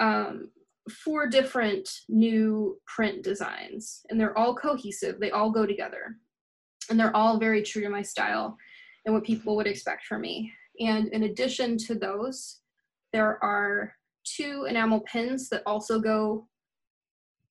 um, 0.00 0.50
four 0.90 1.28
different 1.28 1.88
new 2.08 2.78
print 2.86 3.22
designs, 3.22 4.00
and 4.10 4.20
they're 4.20 4.36
all 4.36 4.54
cohesive. 4.54 5.20
They 5.20 5.30
all 5.30 5.50
go 5.50 5.64
together, 5.64 6.16
and 6.90 6.98
they're 6.98 7.14
all 7.14 7.38
very 7.38 7.62
true 7.62 7.82
to 7.82 7.88
my 7.88 8.02
style 8.02 8.56
and 9.04 9.14
what 9.14 9.22
people 9.22 9.54
would 9.54 9.68
expect 9.68 10.06
from 10.06 10.22
me. 10.22 10.52
And 10.80 11.06
in 11.08 11.22
addition 11.22 11.78
to 11.78 11.94
those, 11.94 12.58
there 13.12 13.42
are 13.42 13.92
two 14.24 14.66
enamel 14.68 15.00
pins 15.00 15.48
that 15.50 15.62
also 15.66 16.00
go 16.00 16.48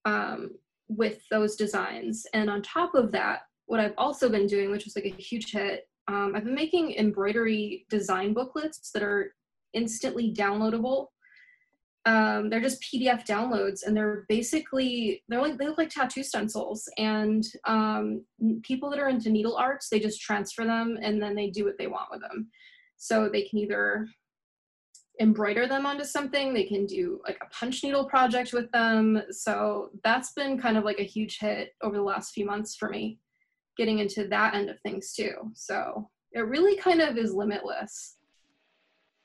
um, 0.04 0.50
with 0.88 1.22
those 1.30 1.54
designs. 1.54 2.26
And 2.34 2.50
on 2.50 2.62
top 2.62 2.96
of 2.96 3.12
that, 3.12 3.42
what 3.66 3.78
I've 3.78 3.94
also 3.96 4.28
been 4.28 4.48
doing, 4.48 4.72
which 4.72 4.84
was 4.84 4.96
like 4.96 5.06
a 5.06 5.22
huge 5.22 5.52
hit, 5.52 5.88
um, 6.08 6.32
I've 6.34 6.44
been 6.44 6.54
making 6.54 6.96
embroidery 6.96 7.86
design 7.88 8.34
booklets 8.34 8.90
that 8.92 9.02
are 9.02 9.34
instantly 9.72 10.34
downloadable. 10.34 11.08
Um, 12.06 12.50
they're 12.50 12.60
just 12.60 12.82
PDF 12.82 13.26
downloads, 13.26 13.86
and 13.86 13.96
they're 13.96 14.26
basically 14.28 15.22
they're 15.28 15.40
like 15.40 15.56
they 15.56 15.66
look 15.66 15.78
like 15.78 15.88
tattoo 15.88 16.22
stencils. 16.22 16.86
And 16.98 17.44
um, 17.66 18.24
people 18.62 18.90
that 18.90 18.98
are 18.98 19.08
into 19.08 19.30
needle 19.30 19.56
arts, 19.56 19.88
they 19.88 19.98
just 19.98 20.20
transfer 20.20 20.64
them, 20.64 20.98
and 21.00 21.22
then 21.22 21.34
they 21.34 21.48
do 21.48 21.64
what 21.64 21.78
they 21.78 21.86
want 21.86 22.10
with 22.10 22.20
them. 22.20 22.50
So 22.98 23.28
they 23.28 23.42
can 23.42 23.58
either 23.58 24.06
embroider 25.20 25.66
them 25.66 25.86
onto 25.86 26.04
something. 26.04 26.52
They 26.52 26.64
can 26.64 26.86
do 26.86 27.20
like 27.26 27.38
a 27.40 27.54
punch 27.54 27.82
needle 27.82 28.04
project 28.04 28.52
with 28.52 28.70
them. 28.72 29.22
So 29.30 29.90
that's 30.02 30.32
been 30.32 30.60
kind 30.60 30.76
of 30.76 30.84
like 30.84 30.98
a 30.98 31.04
huge 31.04 31.38
hit 31.38 31.70
over 31.82 31.96
the 31.96 32.02
last 32.02 32.32
few 32.32 32.44
months 32.44 32.76
for 32.76 32.88
me, 32.88 33.18
getting 33.76 33.98
into 33.98 34.28
that 34.28 34.54
end 34.54 34.70
of 34.70 34.80
things 34.80 35.12
too. 35.12 35.34
So 35.54 36.08
it 36.32 36.40
really 36.40 36.76
kind 36.76 37.00
of 37.00 37.16
is 37.16 37.32
limitless, 37.32 38.16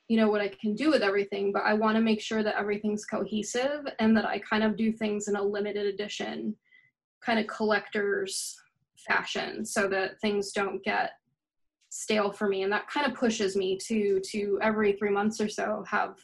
you 0.08 0.16
know, 0.16 0.28
what 0.28 0.40
I 0.40 0.48
can 0.48 0.74
do 0.74 0.90
with 0.90 1.02
everything, 1.02 1.52
but 1.52 1.62
I 1.62 1.74
want 1.74 1.96
to 1.96 2.02
make 2.02 2.20
sure 2.20 2.42
that 2.42 2.58
everything's 2.58 3.04
cohesive 3.04 3.86
and 3.98 4.16
that 4.16 4.24
I 4.24 4.38
kind 4.40 4.64
of 4.64 4.76
do 4.76 4.92
things 4.92 5.28
in 5.28 5.36
a 5.36 5.42
limited 5.42 5.86
edition, 5.86 6.56
kind 7.20 7.38
of 7.38 7.46
collector's 7.46 8.56
fashion 8.96 9.64
so 9.64 9.88
that 9.88 10.20
things 10.20 10.52
don't 10.52 10.82
get 10.84 11.12
stale 11.90 12.30
for 12.30 12.48
me 12.48 12.62
and 12.62 12.72
that 12.72 12.88
kind 12.88 13.06
of 13.06 13.18
pushes 13.18 13.56
me 13.56 13.76
to 13.76 14.20
to 14.20 14.58
every 14.62 14.92
three 14.92 15.10
months 15.10 15.40
or 15.40 15.48
so 15.48 15.84
have 15.88 16.14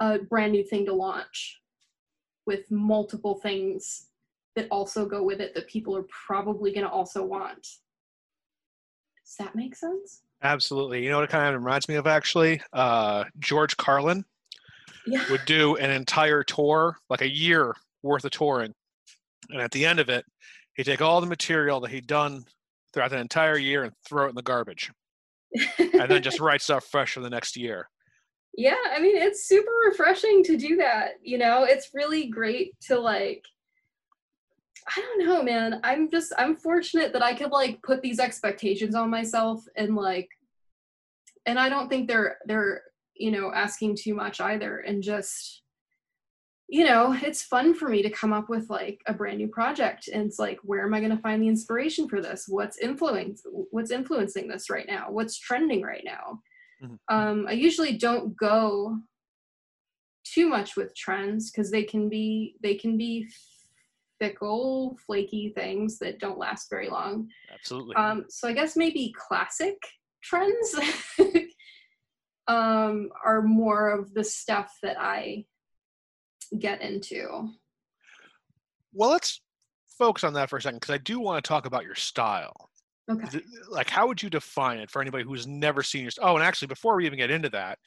a 0.00 0.18
brand 0.18 0.52
new 0.52 0.62
thing 0.62 0.86
to 0.86 0.92
launch 0.92 1.60
with 2.46 2.70
multiple 2.70 3.40
things 3.42 4.07
that 4.58 4.66
also 4.72 5.06
go 5.06 5.22
with 5.22 5.40
it 5.40 5.54
that 5.54 5.68
people 5.68 5.96
are 5.96 6.04
probably 6.26 6.72
going 6.72 6.84
to 6.84 6.90
also 6.90 7.24
want. 7.24 7.62
Does 9.24 9.36
that 9.38 9.54
make 9.54 9.76
sense? 9.76 10.22
Absolutely. 10.42 11.04
You 11.04 11.10
know 11.10 11.18
what 11.18 11.24
it 11.24 11.30
kind 11.30 11.54
of 11.54 11.62
reminds 11.62 11.88
me 11.88 11.94
of 11.94 12.06
actually? 12.06 12.60
Uh, 12.72 13.24
george 13.38 13.76
carlin 13.76 14.24
yeah. 15.06 15.24
would 15.30 15.44
do 15.46 15.76
an 15.76 15.90
entire 15.90 16.42
tour 16.42 16.96
like 17.08 17.22
a 17.22 17.28
year 17.28 17.74
worth 18.02 18.24
of 18.24 18.30
touring. 18.32 18.74
And 19.50 19.60
at 19.60 19.70
the 19.70 19.86
end 19.86 20.00
of 20.00 20.08
it 20.08 20.24
he'd 20.74 20.84
take 20.84 21.02
all 21.02 21.20
the 21.20 21.26
material 21.26 21.80
that 21.80 21.90
he'd 21.90 22.06
done 22.06 22.44
throughout 22.92 23.10
that 23.10 23.20
entire 23.20 23.58
year 23.58 23.84
and 23.84 23.92
throw 24.06 24.26
it 24.26 24.30
in 24.30 24.34
the 24.34 24.42
garbage. 24.42 24.90
And 25.78 26.10
then 26.10 26.22
just 26.22 26.40
write 26.40 26.62
stuff 26.62 26.84
fresh 26.84 27.12
for 27.12 27.20
the 27.20 27.30
next 27.30 27.56
year. 27.56 27.88
Yeah 28.56 28.74
i 28.92 29.00
mean 29.00 29.16
it's 29.16 29.46
super 29.46 29.70
refreshing 29.88 30.42
to 30.44 30.56
do 30.56 30.76
that 30.76 31.12
you 31.22 31.38
know? 31.38 31.64
It's 31.64 31.90
really 31.92 32.28
great 32.28 32.74
to 32.88 32.98
like 32.98 33.44
i 34.96 35.00
don't 35.00 35.26
know 35.26 35.42
man 35.42 35.80
i'm 35.84 36.10
just 36.10 36.32
i'm 36.38 36.56
fortunate 36.56 37.12
that 37.12 37.22
i 37.22 37.34
could 37.34 37.50
like 37.50 37.82
put 37.82 38.02
these 38.02 38.18
expectations 38.18 38.94
on 38.94 39.10
myself 39.10 39.64
and 39.76 39.94
like 39.94 40.28
and 41.46 41.58
i 41.58 41.68
don't 41.68 41.88
think 41.88 42.08
they're 42.08 42.38
they're 42.46 42.82
you 43.14 43.30
know 43.30 43.52
asking 43.52 43.96
too 43.96 44.14
much 44.14 44.40
either 44.40 44.78
and 44.78 45.02
just 45.02 45.62
you 46.68 46.84
know, 46.84 47.16
it's 47.22 47.42
fun 47.42 47.74
for 47.74 47.88
me 47.88 48.02
to 48.02 48.10
come 48.10 48.32
up 48.32 48.48
with 48.48 48.68
like 48.70 49.00
a 49.06 49.14
brand 49.14 49.38
new 49.38 49.48
project. 49.48 50.08
And 50.08 50.26
it's 50.26 50.38
like, 50.38 50.58
where 50.62 50.84
am 50.84 50.94
I 50.94 51.00
going 51.00 51.16
to 51.16 51.22
find 51.22 51.42
the 51.42 51.48
inspiration 51.48 52.08
for 52.08 52.20
this? 52.20 52.44
What's 52.46 52.78
influencing 52.78 53.66
What's 53.70 53.90
influencing 53.90 54.48
this 54.48 54.70
right 54.70 54.86
now? 54.86 55.06
What's 55.10 55.38
trending 55.38 55.82
right 55.82 56.04
now? 56.04 56.40
Mm-hmm. 56.82 57.14
Um, 57.14 57.46
I 57.48 57.52
usually 57.52 57.96
don't 57.96 58.36
go 58.36 58.98
too 60.24 60.48
much 60.48 60.76
with 60.76 60.94
trends 60.94 61.50
because 61.50 61.70
they 61.70 61.84
can 61.84 62.08
be 62.08 62.54
they 62.62 62.74
can 62.74 62.98
be 62.98 63.28
fickle, 64.18 64.98
flaky 65.06 65.52
things 65.54 65.98
that 65.98 66.18
don't 66.18 66.38
last 66.38 66.68
very 66.70 66.88
long. 66.88 67.28
Absolutely. 67.52 67.96
Um, 67.96 68.24
so 68.28 68.48
I 68.48 68.52
guess 68.52 68.76
maybe 68.76 69.14
classic 69.16 69.76
trends 70.22 70.74
um, 72.48 73.10
are 73.24 73.42
more 73.42 73.90
of 73.90 74.12
the 74.14 74.24
stuff 74.24 74.76
that 74.82 74.96
I 74.98 75.44
get 76.58 76.80
into. 76.80 77.50
Well, 78.92 79.10
let's 79.10 79.40
focus 79.98 80.24
on 80.24 80.32
that 80.34 80.48
for 80.48 80.56
a 80.56 80.62
second 80.62 80.80
because 80.80 80.94
I 80.94 80.98
do 80.98 81.20
want 81.20 81.42
to 81.42 81.48
talk 81.48 81.66
about 81.66 81.84
your 81.84 81.94
style. 81.94 82.70
Okay. 83.10 83.40
Like, 83.68 83.88
how 83.88 84.06
would 84.06 84.22
you 84.22 84.28
define 84.28 84.78
it 84.78 84.90
for 84.90 85.00
anybody 85.00 85.24
who's 85.24 85.46
never 85.46 85.82
seen 85.82 86.02
your? 86.02 86.10
Oh, 86.20 86.36
and 86.36 86.44
actually, 86.44 86.68
before 86.68 86.96
we 86.96 87.06
even 87.06 87.18
get 87.18 87.30
into 87.30 87.48
that, 87.50 87.78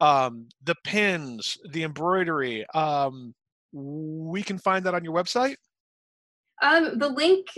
um, 0.00 0.48
the 0.62 0.76
pins, 0.84 1.58
the 1.70 1.82
embroidery, 1.82 2.64
um, 2.72 3.34
we 3.72 4.42
can 4.42 4.58
find 4.58 4.86
that 4.86 4.94
on 4.94 5.04
your 5.04 5.14
website. 5.14 5.56
Um, 6.62 6.98
the 6.98 7.08
link 7.08 7.48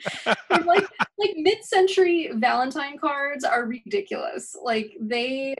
like 0.65 0.87
like 1.17 1.33
mid-century 1.37 2.29
Valentine 2.35 2.97
cards 2.99 3.43
are 3.43 3.65
ridiculous. 3.65 4.55
Like 4.61 4.95
they 4.99 5.55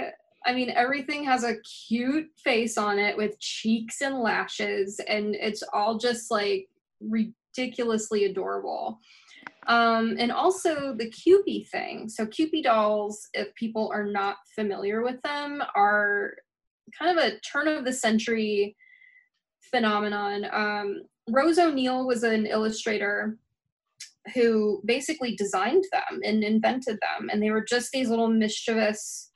I 0.45 0.53
mean 0.53 0.69
everything 0.69 1.23
has 1.23 1.43
a 1.43 1.59
cute 1.87 2.29
face 2.37 2.77
on 2.77 2.99
it 2.99 3.17
with 3.17 3.39
cheeks 3.39 4.01
and 4.01 4.19
lashes 4.19 4.99
and 5.07 5.33
it's 5.35 5.63
all 5.73 5.97
just 5.97 6.29
like 6.29 6.67
ridiculously 6.99 8.25
adorable. 8.25 8.99
Um, 9.67 10.15
and 10.19 10.31
also 10.31 10.93
the 10.93 11.09
Kewpie 11.09 11.67
thing. 11.69 12.09
So 12.09 12.25
Kewpie 12.25 12.63
dolls, 12.63 13.29
if 13.33 13.55
people 13.55 13.89
are 13.93 14.05
not 14.05 14.37
familiar 14.53 15.03
with 15.03 15.21
them, 15.21 15.63
are 15.73 16.33
kind 16.97 17.17
of 17.17 17.23
a 17.23 17.39
turn 17.39 17.69
of 17.69 17.85
the 17.85 17.93
century 17.93 18.75
phenomenon. 19.71 20.45
Um, 20.51 21.03
Rose 21.29 21.57
O'Neill 21.57 22.05
was 22.05 22.23
an 22.23 22.45
illustrator 22.45 23.37
who 24.33 24.81
basically 24.86 25.36
designed 25.36 25.83
them 25.91 26.19
and 26.23 26.43
invented 26.43 26.97
them, 27.01 27.29
and 27.29 27.41
they 27.41 27.51
were 27.51 27.63
just 27.63 27.91
these 27.91 28.09
little 28.09 28.29
mischievous 28.29 29.31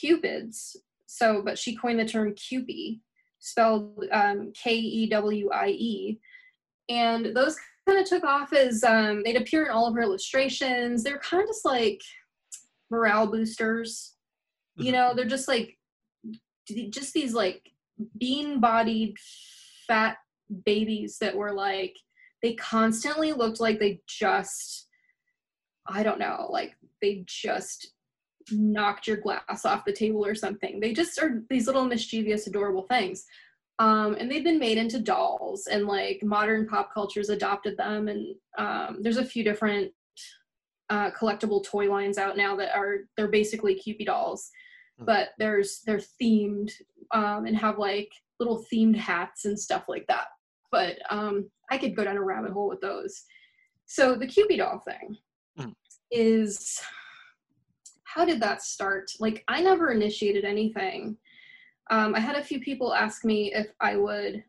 cupids. 0.00 0.76
So, 1.06 1.42
but 1.44 1.58
she 1.58 1.76
coined 1.76 2.00
the 2.00 2.06
term 2.06 2.34
Kewpie, 2.34 3.00
spelled 3.38 4.04
um, 4.12 4.52
K 4.54 4.74
E 4.74 5.08
W 5.10 5.50
I 5.52 5.68
E, 5.68 6.18
and 6.88 7.36
those 7.36 7.56
kind 7.86 8.00
of 8.00 8.06
took 8.06 8.24
off 8.24 8.52
as 8.52 8.82
um, 8.84 9.22
they'd 9.24 9.36
appear 9.36 9.64
in 9.64 9.70
all 9.70 9.86
of 9.86 9.94
her 9.94 10.02
illustrations. 10.02 11.02
They're 11.02 11.18
kind 11.18 11.42
of 11.42 11.48
just 11.48 11.64
like 11.64 12.00
morale 12.90 13.26
boosters. 13.26 14.14
You 14.76 14.84
mm-hmm. 14.84 14.92
know, 14.92 15.14
they're 15.14 15.26
just 15.26 15.48
like 15.48 15.76
just 16.90 17.12
these 17.12 17.34
like 17.34 17.60
bean-bodied 18.18 19.16
fat 19.86 20.16
babies 20.64 21.18
that 21.20 21.36
were 21.36 21.52
like 21.52 21.94
they 22.42 22.54
constantly 22.54 23.32
looked 23.32 23.60
like 23.60 23.78
they 23.78 24.00
just 24.06 24.88
I 25.86 26.02
don't 26.02 26.18
know, 26.20 26.46
like 26.50 26.76
they 27.00 27.24
just 27.26 27.92
knocked 28.50 29.06
your 29.06 29.16
glass 29.16 29.64
off 29.64 29.84
the 29.84 29.92
table 29.92 30.24
or 30.24 30.34
something. 30.34 30.78
They 30.78 30.92
just 30.92 31.20
are 31.20 31.42
these 31.50 31.66
little 31.66 31.84
mischievous, 31.84 32.46
adorable 32.46 32.84
things. 32.84 33.24
Um, 33.78 34.14
and 34.14 34.30
they've 34.30 34.44
been 34.44 34.60
made 34.60 34.78
into 34.78 35.00
dolls, 35.00 35.66
and 35.66 35.86
like 35.86 36.20
modern 36.22 36.68
pop 36.68 36.92
culture's 36.94 37.30
adopted 37.30 37.76
them. 37.76 38.08
And 38.08 38.34
um, 38.58 38.98
there's 39.00 39.16
a 39.16 39.24
few 39.24 39.42
different 39.42 39.90
uh, 40.90 41.10
collectible 41.10 41.64
toy 41.64 41.90
lines 41.90 42.18
out 42.18 42.36
now 42.36 42.54
that 42.56 42.76
are 42.76 42.98
they're 43.16 43.28
basically 43.28 43.74
Kewpie 43.74 44.06
dolls, 44.06 44.50
Hmm. 44.98 45.06
but 45.06 45.30
there's 45.38 45.80
they're 45.86 46.00
themed 46.20 46.70
um, 47.12 47.46
and 47.46 47.56
have 47.56 47.78
like 47.78 48.10
little 48.38 48.64
themed 48.72 48.96
hats 48.96 49.44
and 49.46 49.58
stuff 49.58 49.84
like 49.88 50.06
that. 50.08 50.26
But 50.72 50.98
um, 51.10 51.48
I 51.70 51.78
could 51.78 51.94
go 51.94 52.02
down 52.02 52.16
a 52.16 52.22
rabbit 52.22 52.50
hole 52.52 52.68
with 52.68 52.80
those. 52.80 53.22
So 53.86 54.14
the 54.16 54.26
Kewpie 54.26 54.56
doll 54.58 54.80
thing 54.80 55.16
Hmm. 55.58 55.72
is 56.10 56.80
how 58.04 58.24
did 58.24 58.40
that 58.40 58.62
start? 58.62 59.10
Like 59.20 59.44
I 59.48 59.60
never 59.62 59.90
initiated 59.90 60.44
anything. 60.44 61.16
Um, 61.90 62.14
I 62.14 62.20
had 62.20 62.36
a 62.36 62.44
few 62.44 62.58
people 62.60 62.94
ask 62.94 63.24
me 63.24 63.52
if 63.54 63.68
I 63.80 63.96
would 63.96 64.42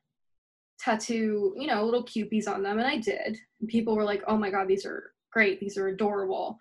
tattoo, 0.80 1.54
you 1.58 1.68
know, 1.68 1.84
little 1.84 2.06
Kewpies 2.06 2.48
on 2.48 2.64
them, 2.64 2.80
and 2.80 2.88
I 2.88 2.98
did. 2.98 3.38
And 3.60 3.70
people 3.70 3.96
were 3.96 4.04
like, 4.04 4.24
"Oh 4.28 4.38
my 4.38 4.50
god, 4.50 4.68
these 4.68 4.86
are 4.86 5.12
great! 5.32 5.60
These 5.60 5.78
are 5.78 5.88
adorable." 5.90 6.58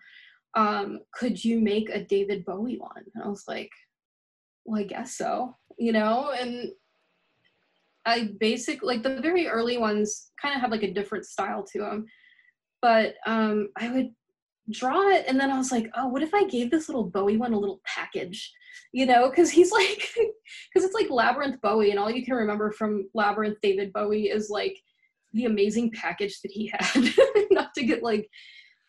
Um, 0.55 0.99
could 1.13 1.43
you 1.43 1.59
make 1.59 1.89
a 1.89 2.03
David 2.03 2.45
Bowie 2.45 2.77
one? 2.79 3.03
And 3.15 3.23
I 3.23 3.27
was 3.27 3.45
like, 3.47 3.71
"Well, 4.65 4.79
I 4.81 4.83
guess 4.83 5.15
so." 5.17 5.55
You 5.77 5.91
know, 5.93 6.31
and 6.31 6.71
I 8.05 8.29
basically 8.39 8.95
like 8.95 9.03
the 9.03 9.21
very 9.21 9.47
early 9.47 9.77
ones 9.77 10.31
kind 10.41 10.55
of 10.55 10.61
had 10.61 10.71
like 10.71 10.83
a 10.83 10.93
different 10.93 11.25
style 11.25 11.63
to 11.71 11.79
them, 11.79 12.05
but 12.81 13.15
um, 13.25 13.69
I 13.77 13.89
would 13.89 14.09
draw 14.71 15.09
it 15.09 15.25
and 15.27 15.39
then 15.39 15.51
I 15.51 15.57
was 15.57 15.71
like, 15.71 15.89
oh, 15.95 16.07
what 16.07 16.23
if 16.23 16.33
I 16.33 16.45
gave 16.45 16.71
this 16.71 16.87
little 16.87 17.05
Bowie 17.05 17.37
one 17.37 17.53
a 17.53 17.59
little 17.59 17.81
package? 17.85 18.51
You 18.91 19.05
know, 19.05 19.29
because 19.29 19.51
he's 19.51 19.71
like, 19.73 20.09
because 20.15 20.85
it's 20.85 20.95
like 20.95 21.09
Labyrinth 21.09 21.61
Bowie, 21.61 21.91
and 21.91 21.99
all 21.99 22.11
you 22.11 22.25
can 22.25 22.35
remember 22.35 22.71
from 22.71 23.09
Labyrinth 23.13 23.57
David 23.61 23.93
Bowie 23.93 24.29
is 24.29 24.49
like 24.49 24.77
the 25.33 25.45
amazing 25.45 25.91
package 25.91 26.41
that 26.41 26.51
he 26.51 26.71
had. 26.73 27.13
Not 27.51 27.73
to 27.75 27.83
get 27.83 28.03
like 28.03 28.29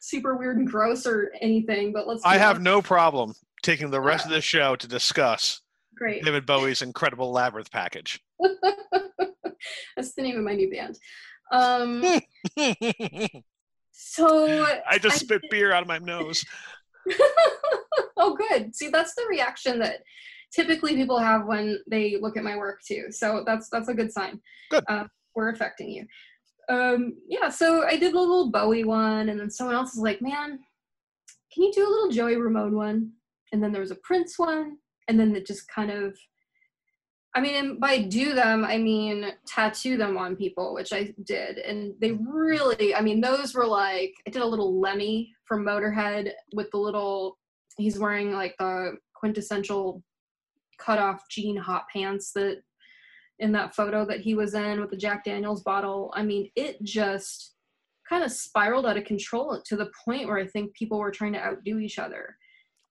super 0.01 0.37
weird 0.37 0.59
and 0.59 0.69
gross 0.69 1.07
or 1.07 1.33
anything, 1.41 1.93
but 1.93 2.07
let's. 2.07 2.25
I 2.25 2.37
have 2.37 2.57
honest. 2.57 2.65
no 2.65 2.83
problem 2.83 3.35
taking 3.63 3.91
the 3.91 4.01
rest 4.01 4.27
of 4.27 4.31
the 4.31 4.41
show 4.41 4.77
to 4.77 4.87
discuss 4.87 5.63
great. 5.97 6.23
David 6.25 6.47
Bowie's 6.47 6.83
incredible 6.83 7.33
labyrinth 7.33 7.71
package. 7.71 8.21
That's 9.97 10.15
the 10.15 10.23
name 10.23 10.37
of 10.37 10.45
my 10.45 10.55
new 10.55 10.71
band. 10.71 10.99
Um, 11.53 12.03
so 13.93 14.65
I 14.89 14.99
just 14.99 15.17
I 15.17 15.19
spit 15.19 15.43
beer 15.51 15.73
out 15.73 15.83
of 15.83 15.89
my 15.89 15.99
nose. 15.99 16.45
oh, 18.17 18.35
good. 18.35 18.75
See, 18.75 18.89
that's 18.89 19.15
the 19.15 19.27
reaction 19.29 19.79
that 19.81 19.99
typically 20.53 20.95
people 20.95 21.19
have 21.19 21.47
when 21.47 21.79
they 21.89 22.17
look 22.21 22.37
at 22.37 22.45
my 22.45 22.57
work 22.57 22.81
too. 22.87 23.07
So 23.11 23.43
that's 23.47 23.69
that's 23.69 23.89
a 23.89 23.95
good 23.95 24.13
sign. 24.13 24.41
Good. 24.71 24.85
Uh, 24.89 25.05
we're 25.35 25.51
affecting 25.51 25.91
you. 25.91 26.07
Um, 26.69 27.15
yeah. 27.29 27.49
So 27.49 27.85
I 27.85 27.97
did 27.97 28.15
a 28.15 28.19
little 28.19 28.51
Bowie 28.51 28.85
one, 28.85 29.29
and 29.29 29.39
then 29.39 29.51
someone 29.51 29.77
else 29.77 29.95
was 29.95 30.03
like, 30.03 30.23
"Man, 30.23 30.59
can 31.53 31.63
you 31.63 31.73
do 31.73 31.87
a 31.87 31.91
little 31.91 32.11
Joey 32.11 32.37
Ramone 32.37 32.75
one?" 32.75 33.13
And 33.53 33.63
then 33.63 33.73
there 33.73 33.83
was 33.83 33.91
a 33.91 33.97
Prince 33.97 34.39
one, 34.39 34.79
and 35.09 35.19
then 35.19 35.35
it 35.37 35.47
just 35.47 35.69
kind 35.69 35.91
of. 35.91 36.17
I 37.37 37.41
mean, 37.41 37.81
by 37.81 37.99
do 37.99 38.33
them, 38.33 38.65
I 38.65 38.79
mean 38.79 39.33
tattoo 39.47 39.97
them 39.97 40.17
on 40.17 40.37
people, 40.37 40.73
which 40.73 40.93
I 40.93 41.13
did. 41.25 41.59
And 41.59 41.95
they 42.01 42.13
really, 42.13 42.95
I 42.95 43.01
mean, 43.01 43.21
those 43.21 43.55
were 43.55 43.67
like, 43.67 44.15
I 44.27 44.31
did 44.31 44.43
a 44.43 44.47
little 44.47 44.81
Lemmy 44.81 45.35
from 45.45 45.65
Motorhead 45.65 46.31
with 46.55 46.71
the 46.71 46.79
little, 46.79 47.39
he's 47.77 47.99
wearing 47.99 48.33
like 48.33 48.55
the 48.59 48.99
quintessential 49.15 50.03
cut 50.79 50.99
off 50.99 51.29
jean 51.29 51.57
hot 51.57 51.87
pants 51.93 52.33
that 52.33 52.63
in 53.41 53.51
that 53.53 53.75
photo 53.75 54.05
that 54.05 54.21
he 54.21 54.35
was 54.35 54.55
in 54.55 54.81
with 54.81 54.91
the 54.91 54.97
Jack 54.97 55.25
Daniels 55.25 55.63
bottle. 55.63 56.13
I 56.15 56.23
mean, 56.23 56.51
it 56.55 56.81
just 56.85 57.55
kind 58.09 58.23
of 58.23 58.31
spiraled 58.31 58.87
out 58.87 58.97
of 58.97 59.05
control 59.05 59.61
to 59.65 59.77
the 59.77 59.91
point 60.05 60.29
where 60.29 60.39
I 60.39 60.47
think 60.47 60.75
people 60.75 60.99
were 60.99 61.11
trying 61.11 61.33
to 61.33 61.45
outdo 61.45 61.79
each 61.79 61.99
other. 61.99 62.37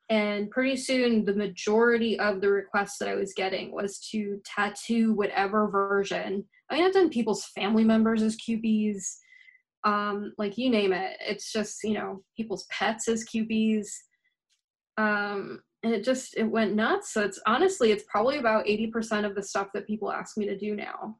And 0.09 0.51
pretty 0.51 0.75
soon, 0.75 1.25
the 1.25 1.33
majority 1.33 2.19
of 2.19 2.41
the 2.41 2.49
requests 2.49 2.97
that 2.99 3.07
I 3.07 3.15
was 3.15 3.33
getting 3.33 3.71
was 3.71 3.99
to 4.11 4.41
tattoo 4.45 5.13
whatever 5.13 5.69
version. 5.69 6.45
I 6.69 6.75
mean, 6.75 6.85
I've 6.85 6.93
done 6.93 7.09
people's 7.09 7.45
family 7.55 7.83
members 7.83 8.21
as 8.21 8.35
Kewpies, 8.37 9.03
um, 9.85 10.33
like 10.37 10.57
you 10.57 10.69
name 10.69 10.93
it. 10.93 11.17
It's 11.21 11.51
just, 11.51 11.83
you 11.83 11.93
know, 11.93 12.23
people's 12.35 12.65
pets 12.69 13.07
as 13.07 13.25
Kewpies. 13.25 13.87
Um, 14.97 15.61
and 15.83 15.93
it 15.93 16.03
just, 16.03 16.35
it 16.37 16.43
went 16.43 16.75
nuts. 16.75 17.13
So 17.13 17.21
it's 17.23 17.39
honestly, 17.45 17.91
it's 17.91 18.05
probably 18.07 18.37
about 18.37 18.65
80% 18.65 19.25
of 19.25 19.35
the 19.35 19.43
stuff 19.43 19.67
that 19.73 19.87
people 19.87 20.11
ask 20.11 20.37
me 20.37 20.45
to 20.45 20.57
do 20.57 20.75
now. 20.75 21.17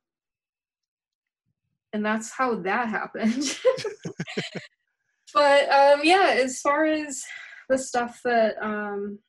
And 1.94 2.06
that's 2.06 2.32
how 2.32 2.56
that 2.56 2.90
happened. 2.90 3.58
but 5.34 5.70
um, 5.70 6.02
yeah, 6.04 6.36
as 6.38 6.60
far 6.60 6.86
as 6.86 7.24
the 7.70 7.78
stuff 7.78 8.20
that 8.24 8.56
um, 8.62 9.20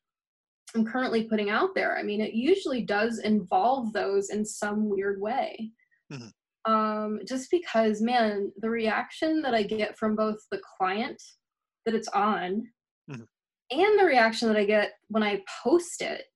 I'm 0.74 0.84
currently 0.84 1.24
putting 1.24 1.50
out 1.50 1.74
there, 1.74 1.96
I 1.96 2.02
mean, 2.02 2.20
it 2.20 2.34
usually 2.34 2.82
does 2.82 3.18
involve 3.18 3.92
those 3.92 4.30
in 4.30 4.44
some 4.44 4.88
weird 4.88 5.20
way. 5.20 5.70
Mhm. 6.12 6.30
Um, 6.66 7.20
just 7.26 7.50
because, 7.50 8.00
man, 8.00 8.50
the 8.58 8.70
reaction 8.70 9.42
that 9.42 9.54
I 9.54 9.62
get 9.62 9.98
from 9.98 10.16
both 10.16 10.38
the 10.50 10.60
client 10.78 11.22
that 11.84 11.94
it's 11.94 12.08
on 12.08 12.72
Mhm. 13.10 13.26
and 13.70 13.98
the 13.98 14.04
reaction 14.04 14.48
that 14.48 14.56
I 14.56 14.64
get 14.64 14.94
when 15.08 15.22
I 15.22 15.44
post 15.62 16.00
it 16.02 16.26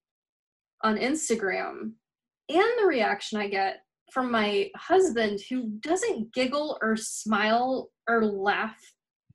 on 0.83 0.97
Instagram 0.97 1.95
and 2.51 2.79
the 2.79 2.87
reaction 2.87 3.39
I 3.39 3.49
get 3.49 3.83
from 4.13 4.31
my 4.31 4.71
husband 4.77 5.41
who 5.51 5.69
doesn't 5.81 6.33
giggle 6.33 6.79
or 6.83 6.97
smile 6.97 7.91
or 8.09 8.25
laugh 8.25 8.79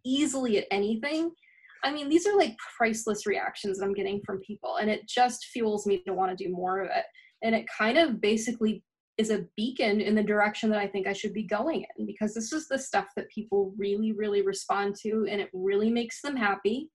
easily 0.04 0.58
at 0.60 0.68
anything. 0.72 1.36
I 1.84 1.92
mean, 1.92 2.10
these 2.10 2.26
are 2.26 2.38
like 2.38 2.56
priceless 2.78 3.26
reactions 3.26 3.80
that 3.80 3.86
I'm 3.86 3.94
getting 3.94 4.22
from 4.26 4.40
people, 4.40 4.78
and 4.78 4.90
it 4.90 5.08
just 5.08 5.46
fuels 5.46 5.86
me 5.86 6.02
to 6.06 6.14
want 6.14 6.36
to 6.36 6.44
do 6.44 6.52
more 6.52 6.80
of 6.80 6.90
it. 6.90 7.06
And 7.44 7.54
it 7.54 7.66
kind 7.78 7.98
of 7.98 8.22
basically 8.22 8.84
is 9.18 9.30
a 9.30 9.46
beacon 9.56 10.02
in 10.02 10.16
the 10.16 10.24
direction 10.24 10.70
that 10.70 10.80
I 10.80 10.88
think 10.88 11.08
I 11.08 11.14
should 11.14 11.34
be 11.34 11.44
going 11.44 11.86
in 11.98 12.06
because 12.06 12.34
this 12.34 12.52
is 12.52 12.68
the 12.68 12.80
stuff 12.80 13.08
that 13.16 13.30
people 13.30 13.74
really, 13.78 14.12
really 14.12 14.42
respond 14.42 14.96
to, 15.02 15.28
and 15.30 15.42
it 15.42 15.50
really 15.54 15.90
makes 15.90 16.22
them 16.22 16.36
happy. 16.36 16.90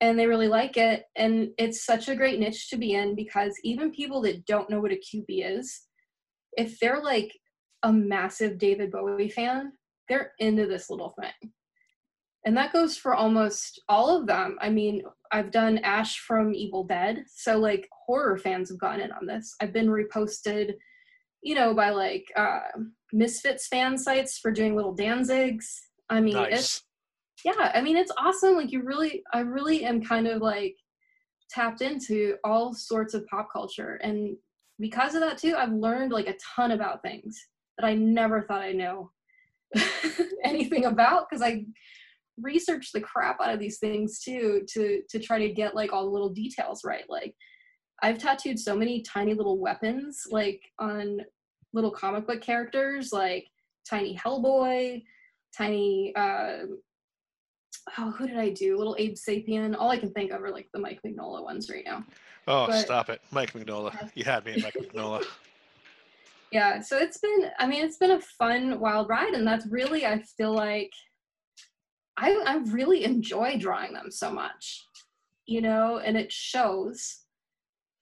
And 0.00 0.18
they 0.18 0.26
really 0.26 0.48
like 0.48 0.78
it. 0.78 1.04
And 1.16 1.50
it's 1.58 1.84
such 1.84 2.08
a 2.08 2.16
great 2.16 2.40
niche 2.40 2.70
to 2.70 2.78
be 2.78 2.94
in 2.94 3.14
because 3.14 3.52
even 3.64 3.92
people 3.92 4.22
that 4.22 4.46
don't 4.46 4.70
know 4.70 4.80
what 4.80 4.92
a 4.92 4.94
Kewpie 4.94 5.44
is, 5.44 5.82
if 6.56 6.78
they're 6.78 7.02
like 7.02 7.30
a 7.82 7.92
massive 7.92 8.56
David 8.56 8.90
Bowie 8.90 9.28
fan, 9.28 9.72
they're 10.08 10.32
into 10.38 10.66
this 10.66 10.88
little 10.88 11.14
thing. 11.20 11.52
And 12.46 12.56
that 12.56 12.72
goes 12.72 12.96
for 12.96 13.14
almost 13.14 13.82
all 13.88 14.16
of 14.16 14.26
them. 14.26 14.56
I 14.60 14.70
mean, 14.70 15.02
I've 15.30 15.50
done 15.50 15.78
Ash 15.78 16.18
from 16.20 16.54
Evil 16.54 16.84
Dead, 16.84 17.24
so 17.28 17.58
like 17.58 17.88
horror 18.06 18.38
fans 18.38 18.70
have 18.70 18.78
gotten 18.78 19.02
in 19.02 19.12
on 19.12 19.26
this. 19.26 19.54
I've 19.60 19.72
been 19.72 19.88
reposted, 19.88 20.74
you 21.42 21.54
know, 21.54 21.74
by 21.74 21.90
like 21.90 22.24
uh, 22.36 22.60
Misfits 23.12 23.68
fan 23.68 23.98
sites 23.98 24.38
for 24.38 24.50
doing 24.50 24.74
little 24.74 24.96
Danzigs. 24.96 25.66
I 26.08 26.20
mean, 26.20 26.36
it's 26.36 26.82
yeah 27.44 27.72
i 27.74 27.80
mean 27.80 27.96
it's 27.96 28.12
awesome 28.18 28.56
like 28.56 28.72
you 28.72 28.82
really 28.82 29.22
i 29.32 29.40
really 29.40 29.84
am 29.84 30.02
kind 30.02 30.26
of 30.26 30.42
like 30.42 30.76
tapped 31.50 31.80
into 31.80 32.36
all 32.44 32.72
sorts 32.72 33.14
of 33.14 33.26
pop 33.26 33.48
culture 33.52 33.98
and 34.02 34.36
because 34.78 35.14
of 35.14 35.20
that 35.20 35.38
too 35.38 35.54
i've 35.56 35.72
learned 35.72 36.12
like 36.12 36.28
a 36.28 36.36
ton 36.54 36.72
about 36.72 37.02
things 37.02 37.38
that 37.76 37.86
i 37.86 37.94
never 37.94 38.42
thought 38.42 38.62
i 38.62 38.72
know 38.72 39.10
anything 40.44 40.86
about 40.86 41.28
because 41.28 41.42
i 41.42 41.64
researched 42.40 42.92
the 42.92 43.00
crap 43.00 43.40
out 43.40 43.52
of 43.52 43.60
these 43.60 43.78
things 43.78 44.20
too 44.20 44.62
to 44.68 45.02
to 45.08 45.18
try 45.18 45.38
to 45.38 45.50
get 45.52 45.74
like 45.74 45.92
all 45.92 46.04
the 46.04 46.10
little 46.10 46.30
details 46.30 46.82
right 46.84 47.04
like 47.08 47.34
i've 48.02 48.18
tattooed 48.18 48.58
so 48.58 48.74
many 48.74 49.02
tiny 49.02 49.34
little 49.34 49.58
weapons 49.58 50.22
like 50.30 50.62
on 50.78 51.18
little 51.72 51.90
comic 51.90 52.26
book 52.26 52.40
characters 52.40 53.12
like 53.12 53.46
tiny 53.88 54.16
hellboy 54.16 55.02
tiny 55.56 56.14
uh 56.16 56.58
oh 57.98 58.10
who 58.12 58.26
did 58.26 58.38
i 58.38 58.48
do 58.50 58.76
little 58.76 58.96
abe 58.98 59.14
sapien 59.14 59.74
all 59.78 59.90
i 59.90 59.98
can 59.98 60.10
think 60.12 60.30
of 60.30 60.42
are 60.42 60.50
like 60.50 60.68
the 60.72 60.80
mike 60.80 61.00
mignola 61.06 61.42
ones 61.42 61.68
right 61.70 61.84
now 61.84 62.04
Oh, 62.48 62.66
but- 62.66 62.80
stop 62.80 63.10
it. 63.10 63.20
Mike 63.30 63.52
Mignola. 63.52 63.92
Yeah. 63.94 64.08
You 64.14 64.24
had 64.24 64.44
me 64.46 64.60
Mike 64.62 64.74
Mignola. 64.74 65.24
yeah 66.52 66.80
so 66.80 66.98
it's 66.98 67.18
been 67.18 67.50
i 67.60 67.66
mean 67.66 67.84
it's 67.84 67.96
been 67.98 68.10
a 68.12 68.20
fun 68.20 68.80
wild 68.80 69.08
ride 69.08 69.34
and 69.34 69.46
that's 69.46 69.66
really 69.68 70.04
i 70.04 70.18
feel 70.36 70.52
like 70.52 70.90
i 72.16 72.32
i 72.46 72.56
really 72.72 73.04
enjoy 73.04 73.56
drawing 73.58 73.92
them 73.92 74.10
so 74.10 74.30
much 74.30 74.84
you 75.46 75.60
know 75.60 75.98
and 75.98 76.16
it 76.16 76.32
shows. 76.32 77.18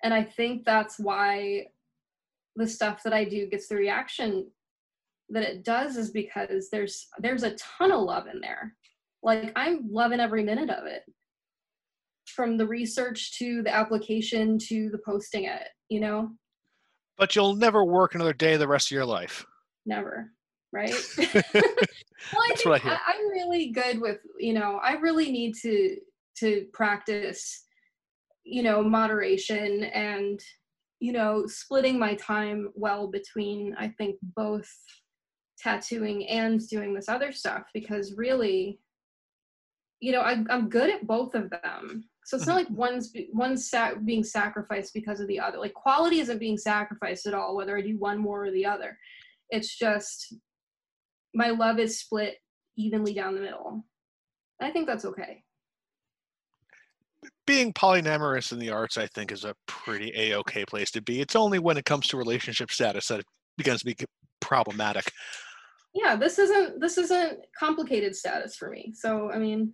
And 0.03 0.15
i 0.15 0.23
think 0.23 0.65
that's 0.65 0.99
why 0.99 1.67
the 2.57 2.69
stuff 2.69 3.03
that 3.05 3.13
i 3.13 3.25
do 3.25 3.47
gets 3.47 3.69
the 3.69 3.77
reaction 3.77 4.51
that 5.31 5.43
it 5.43 5.65
does 5.65 5.97
is 5.97 6.11
because 6.11 6.69
there's 6.71 7.09
there's 7.19 7.43
a 7.43 7.57
ton 7.57 7.93
of 7.93 8.03
love 8.03 8.27
in 8.33 8.41
there. 8.41 8.75
Like 9.23 9.53
i'm 9.57 9.89
loving 9.91 10.21
every 10.21 10.45
minute 10.45 10.71
of 10.71 10.87
it. 10.87 11.03
From 12.27 12.57
the 12.59 12.67
research 12.67 13.37
to 13.39 13.63
the 13.63 13.75
application 13.75 14.59
to 14.69 14.91
the 14.91 15.01
posting 15.05 15.45
it 15.45 15.69
you 15.89 16.01
know? 16.01 16.31
But 17.17 17.35
you'll 17.35 17.57
never 17.57 17.85
work 17.85 18.15
another 18.15 18.33
day 18.33 18.57
the 18.57 18.69
rest 18.69 18.89
of 18.89 18.95
your 18.95 19.07
life. 19.07 19.45
Never, 19.87 20.31
right? 20.73 20.95
well, 21.19 21.33
I 21.35 22.55
think 22.55 22.87
I 22.87 22.99
I'm 23.07 23.29
really 23.31 23.69
good 23.69 24.01
with 24.01 24.19
you 24.39 24.53
know 24.53 24.81
I 24.83 24.95
really 24.95 25.31
need 25.31 25.55
to 25.63 25.97
to 26.39 26.67
practice 26.73 27.65
you 28.45 28.63
know 28.63 28.83
moderation 28.83 29.85
and 29.85 30.41
you 31.01 31.13
know 31.13 31.47
splitting 31.47 31.99
my 31.99 32.15
time 32.15 32.71
well 32.75 33.09
between 33.09 33.75
I 33.79 33.89
think 33.99 34.17
both 34.37 34.71
tattooing 35.59 36.27
and 36.29 36.67
doing 36.69 36.95
this 36.95 37.09
other 37.09 37.33
stuff 37.33 37.65
because 37.75 38.15
really 38.17 38.79
you 40.01 40.13
know 40.13 40.21
I, 40.21 40.45
i'm 40.51 40.69
good 40.69 40.91
at 40.91 41.07
both 41.07 41.35
of 41.35 41.51
them. 41.51 42.05
So 42.25 42.37
it's 42.37 42.47
not 42.47 42.57
like 42.57 42.71
one's 42.71 43.11
one's 43.33 43.71
sa- 43.71 43.95
being 43.95 44.23
sacrificed 44.23 44.93
because 44.93 45.19
of 45.19 45.29
the 45.29 45.41
other 45.41 45.59
like 45.59 45.73
quality 45.73 46.21
isn't 46.21 46.39
being 46.39 46.59
sacrificed 46.59 47.27
at 47.27 47.33
all 47.33 47.57
whether 47.57 47.77
i 47.77 47.81
do 47.81 47.99
one 47.99 48.19
more 48.19 48.45
or 48.45 48.51
the 48.51 48.67
other. 48.67 48.99
It's 49.51 49.79
just 49.79 50.35
my 51.39 51.51
love 51.51 51.79
is 51.79 52.01
split 52.01 52.37
evenly 52.77 53.15
down 53.15 53.35
the 53.35 53.41
middle 53.41 53.85
i 54.61 54.71
think 54.71 54.87
that's 54.87 55.05
okay 55.05 55.43
Being 57.47 57.73
polyamorous 57.73 58.53
in 58.53 58.59
the 58.59 58.71
arts, 58.71 58.99
I 58.99 59.07
think, 59.07 59.33
is 59.33 59.45
a 59.45 59.55
pretty 59.67 60.13
a-okay 60.15 60.65
place 60.67 60.91
to 60.93 61.01
be. 61.01 61.21
It's 61.21 61.35
only 61.35 61.59
when 61.59 61.79
it 61.79 61.87
comes 61.87 62.07
to 62.09 62.17
relationship 62.19 62.71
status 62.71 63.09
that 63.09 63.21
it 63.21 63.27
begins 63.57 63.81
to 63.81 63.87
be 63.87 63.97
problematic. 64.41 65.11
yeah 65.95 66.15
this 66.17 66.39
isn't 66.39 66.81
this 66.81 66.99
isn't 66.99 67.39
complicated 67.59 68.15
status 68.15 68.57
for 68.57 68.69
me 68.71 68.93
so 68.95 69.31
i 69.33 69.39
mean 69.39 69.73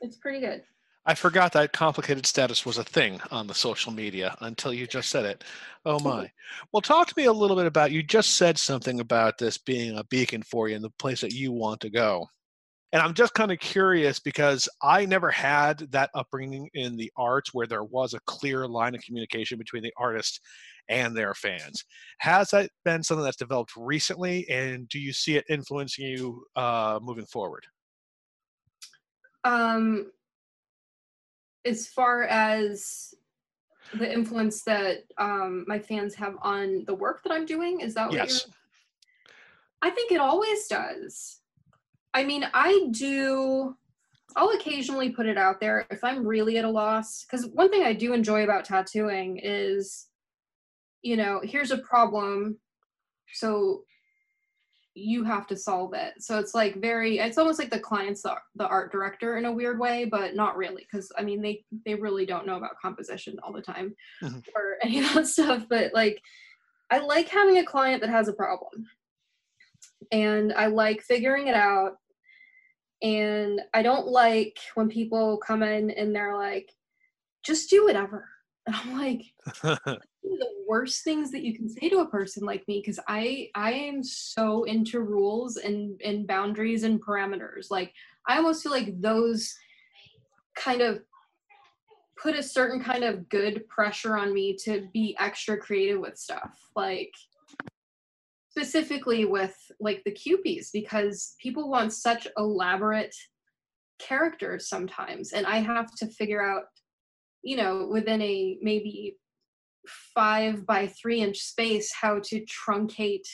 it's 0.00 0.16
pretty 0.16 0.40
good 0.40 0.62
I 1.08 1.14
forgot 1.14 1.54
that 1.54 1.72
complicated 1.72 2.26
status 2.26 2.66
was 2.66 2.76
a 2.76 2.84
thing 2.84 3.18
on 3.30 3.46
the 3.46 3.54
social 3.54 3.90
media 3.90 4.36
until 4.42 4.74
you 4.74 4.86
just 4.86 5.08
said 5.08 5.24
it. 5.24 5.42
Oh 5.86 5.98
my. 6.00 6.30
Well, 6.70 6.82
talk 6.82 7.08
to 7.08 7.14
me 7.16 7.24
a 7.24 7.32
little 7.32 7.56
bit 7.56 7.64
about 7.64 7.92
you 7.92 8.02
just 8.02 8.34
said 8.34 8.58
something 8.58 9.00
about 9.00 9.38
this 9.38 9.56
being 9.56 9.96
a 9.96 10.04
beacon 10.04 10.42
for 10.42 10.68
you 10.68 10.76
and 10.76 10.84
the 10.84 10.90
place 10.90 11.22
that 11.22 11.32
you 11.32 11.50
want 11.50 11.80
to 11.80 11.88
go. 11.88 12.26
And 12.92 13.00
I'm 13.00 13.14
just 13.14 13.32
kind 13.32 13.50
of 13.50 13.58
curious 13.58 14.20
because 14.20 14.68
I 14.82 15.06
never 15.06 15.30
had 15.30 15.78
that 15.92 16.10
upbringing 16.14 16.68
in 16.74 16.98
the 16.98 17.10
arts 17.16 17.54
where 17.54 17.66
there 17.66 17.84
was 17.84 18.12
a 18.12 18.20
clear 18.26 18.68
line 18.68 18.94
of 18.94 19.00
communication 19.00 19.56
between 19.56 19.82
the 19.82 19.94
artist 19.96 20.42
and 20.90 21.16
their 21.16 21.32
fans. 21.32 21.86
Has 22.18 22.50
that 22.50 22.68
been 22.84 23.02
something 23.02 23.24
that's 23.24 23.36
developed 23.38 23.72
recently, 23.78 24.46
and 24.50 24.86
do 24.90 24.98
you 24.98 25.14
see 25.14 25.36
it 25.36 25.46
influencing 25.48 26.04
you 26.04 26.44
uh, 26.54 26.98
moving 27.02 27.26
forward? 27.26 27.64
um 29.44 30.10
as 31.68 31.86
far 31.86 32.24
as 32.24 33.14
the 33.92 34.10
influence 34.12 34.62
that 34.64 35.04
um 35.18 35.64
my 35.66 35.78
fans 35.78 36.14
have 36.14 36.34
on 36.42 36.84
the 36.86 36.94
work 36.94 37.22
that 37.22 37.32
i'm 37.32 37.46
doing 37.46 37.80
is 37.80 37.94
that 37.94 38.08
what 38.08 38.16
Yes. 38.16 38.46
you're 38.46 38.54
i 39.82 39.90
think 39.90 40.12
it 40.12 40.20
always 40.20 40.66
does 40.66 41.40
i 42.14 42.24
mean 42.24 42.44
i 42.52 42.88
do 42.90 43.74
i'll 44.36 44.50
occasionally 44.50 45.10
put 45.10 45.26
it 45.26 45.38
out 45.38 45.60
there 45.60 45.86
if 45.90 46.04
i'm 46.04 46.26
really 46.26 46.58
at 46.58 46.64
a 46.64 46.70
loss 46.70 47.24
because 47.24 47.46
one 47.46 47.70
thing 47.70 47.82
i 47.82 47.92
do 47.92 48.12
enjoy 48.12 48.44
about 48.44 48.64
tattooing 48.64 49.38
is 49.42 50.08
you 51.02 51.16
know 51.16 51.40
here's 51.42 51.70
a 51.70 51.78
problem 51.78 52.58
so 53.32 53.84
you 54.98 55.24
have 55.24 55.46
to 55.46 55.56
solve 55.56 55.94
it. 55.94 56.14
So 56.18 56.38
it's 56.38 56.54
like 56.54 56.76
very 56.80 57.18
it's 57.18 57.38
almost 57.38 57.58
like 57.58 57.70
the 57.70 57.78
client's 57.78 58.22
the, 58.22 58.36
the 58.56 58.66
art 58.66 58.90
director 58.92 59.38
in 59.38 59.44
a 59.44 59.52
weird 59.52 59.78
way, 59.78 60.04
but 60.04 60.34
not 60.34 60.56
really 60.56 60.86
because 60.90 61.10
I 61.16 61.22
mean 61.22 61.40
they 61.40 61.64
they 61.84 61.94
really 61.94 62.26
don't 62.26 62.46
know 62.46 62.56
about 62.56 62.78
composition 62.80 63.36
all 63.42 63.52
the 63.52 63.62
time 63.62 63.94
Mhm. 64.22 64.42
or 64.54 64.76
any 64.82 64.98
of 65.00 65.14
that 65.14 65.26
stuff, 65.26 65.66
but 65.68 65.92
like 65.94 66.20
I 66.90 66.98
like 66.98 67.28
having 67.28 67.58
a 67.58 67.64
client 67.64 68.00
that 68.00 68.10
has 68.10 68.28
a 68.28 68.32
problem. 68.32 68.86
And 70.10 70.52
I 70.54 70.66
like 70.66 71.02
figuring 71.02 71.48
it 71.48 71.54
out. 71.54 71.96
And 73.02 73.60
I 73.74 73.82
don't 73.82 74.08
like 74.08 74.56
when 74.74 74.88
people 74.88 75.38
come 75.38 75.62
in 75.62 75.90
and 75.90 76.14
they're 76.14 76.36
like 76.36 76.72
just 77.44 77.70
do 77.70 77.84
whatever. 77.84 78.28
And 78.68 78.76
I'm 78.76 78.98
like 78.98 79.22
the 80.22 80.46
worst 80.68 81.02
things 81.02 81.30
that 81.30 81.42
you 81.42 81.56
can 81.56 81.68
say 81.70 81.88
to 81.88 82.00
a 82.00 82.08
person 82.08 82.44
like 82.44 82.66
me 82.68 82.82
because 82.84 83.00
i 83.08 83.48
i 83.54 83.72
am 83.72 84.02
so 84.02 84.64
into 84.64 85.00
rules 85.00 85.56
and 85.56 85.98
and 86.04 86.26
boundaries 86.26 86.82
and 86.82 87.02
parameters. 87.02 87.70
Like 87.70 87.94
i 88.26 88.36
almost 88.36 88.62
feel 88.62 88.72
like 88.72 89.00
those 89.00 89.54
kind 90.54 90.82
of 90.82 91.00
put 92.20 92.36
a 92.36 92.42
certain 92.42 92.82
kind 92.82 93.04
of 93.04 93.28
good 93.28 93.66
pressure 93.68 94.18
on 94.18 94.34
me 94.34 94.54
to 94.64 94.88
be 94.92 95.16
extra 95.18 95.56
creative 95.56 96.00
with 96.00 96.18
stuff 96.18 96.58
like 96.76 97.14
specifically 98.50 99.24
with 99.24 99.56
like 99.78 100.02
the 100.04 100.10
Kewpies 100.10 100.70
because 100.72 101.36
people 101.40 101.70
want 101.70 101.92
such 101.92 102.26
elaborate 102.36 103.14
characters 104.00 104.68
sometimes 104.68 105.32
and 105.32 105.46
i 105.46 105.58
have 105.58 105.94
to 105.94 106.06
figure 106.08 106.44
out 106.44 106.64
you 107.42 107.56
know 107.56 107.88
within 107.90 108.20
a 108.22 108.58
maybe 108.62 109.16
five 110.14 110.66
by 110.66 110.86
three 110.86 111.20
inch 111.20 111.38
space 111.38 111.92
how 111.92 112.18
to 112.20 112.44
truncate 112.44 113.26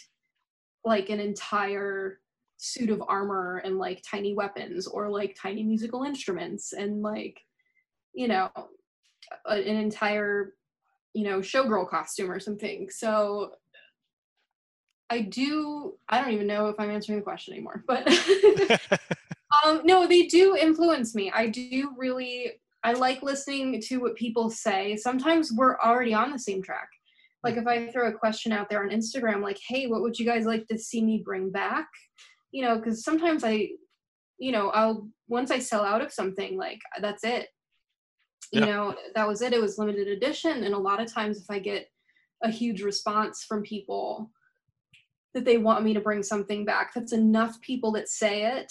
like 0.85 1.09
an 1.09 1.21
entire 1.21 2.21
suit 2.57 2.91
of 2.91 3.03
armor 3.09 3.61
and 3.65 3.79
like 3.79 4.03
tiny 4.09 4.35
weapons 4.35 4.87
or 4.87 5.11
like 5.11 5.37
tiny 5.41 5.63
musical 5.63 6.05
instruments 6.05 6.73
and 6.73 7.03
like 7.03 7.41
you 8.15 8.29
know 8.29 8.51
a, 9.47 9.55
an 9.55 9.77
entire 9.77 10.55
you 11.15 11.25
know 11.25 11.41
showgirl 11.41 11.89
costume 11.89 12.31
or 12.31 12.41
something. 12.41 12.89
So 12.91 13.53
i 15.11 15.21
do 15.21 15.93
i 16.09 16.19
don't 16.19 16.33
even 16.33 16.47
know 16.47 16.69
if 16.69 16.81
i'm 16.81 16.91
answering 16.91 17.19
the 17.19 17.23
question 17.23 17.53
anymore 17.53 17.85
but 17.87 18.09
um 19.65 19.83
no 19.85 20.07
they 20.07 20.27
do 20.27 20.57
influence 20.57 21.15
me. 21.15 21.31
I 21.35 21.49
do 21.49 21.95
really 21.97 22.61
I 22.85 22.93
like 22.93 23.23
listening 23.23 23.81
to 23.81 23.97
what 23.99 24.15
people 24.15 24.51
say. 24.51 24.97
Sometimes 24.97 25.51
we're 25.53 25.79
already 25.79 26.13
on 26.13 26.31
the 26.31 26.39
same 26.39 26.63
track. 26.63 26.89
Like 27.43 27.57
if 27.57 27.67
I 27.67 27.91
throw 27.91 28.09
a 28.09 28.13
question 28.13 28.53
out 28.53 28.69
there 28.69 28.83
on 28.83 28.91
Instagram, 28.91 29.43
like, 29.43 29.59
hey, 29.67 29.87
what 29.87 30.03
would 30.03 30.19
you 30.19 30.27
guys 30.27 30.45
like 30.45 30.67
to 30.69 30.79
see 30.79 31.03
me 31.03 31.23
bring 31.25 31.51
back? 31.51 31.89
You 32.53 32.63
know, 32.65 32.77
because 32.77 33.03
sometimes 33.03 33.43
I, 33.43 33.71
you 34.39 34.53
know, 34.53 34.69
I'll 34.71 35.09
once 35.29 35.51
I 35.51 35.59
sell 35.59 35.85
out 35.85 36.03
of 36.03 36.13
something, 36.13 36.57
like 36.59 36.81
that's 37.01 37.25
it. 37.25 37.49
You 38.53 38.61
Yeah. 38.61 38.67
know, 38.67 38.95
that 39.15 39.27
was 39.27 39.43
it. 39.43 39.53
It 39.53 39.61
was 39.61 39.79
limited 39.79 40.09
edition. 40.09 40.65
And 40.65 40.75
a 40.75 40.79
lot 40.79 41.01
of 41.03 41.13
times 41.13 41.41
if 41.41 41.51
I 41.51 41.59
get 41.59 41.89
a 42.43 42.51
huge 42.51 42.83
response 42.83 43.45
from 43.45 43.63
people 43.63 44.31
that 45.33 45.45
they 45.45 45.57
want 45.59 45.85
me 45.85 45.95
to 45.95 46.01
bring 46.01 46.23
something 46.23 46.65
back, 46.65 46.93
that's 46.95 47.13
enough 47.13 47.61
people 47.61 47.93
that 47.93 48.09
say 48.09 48.45
it. 48.45 48.71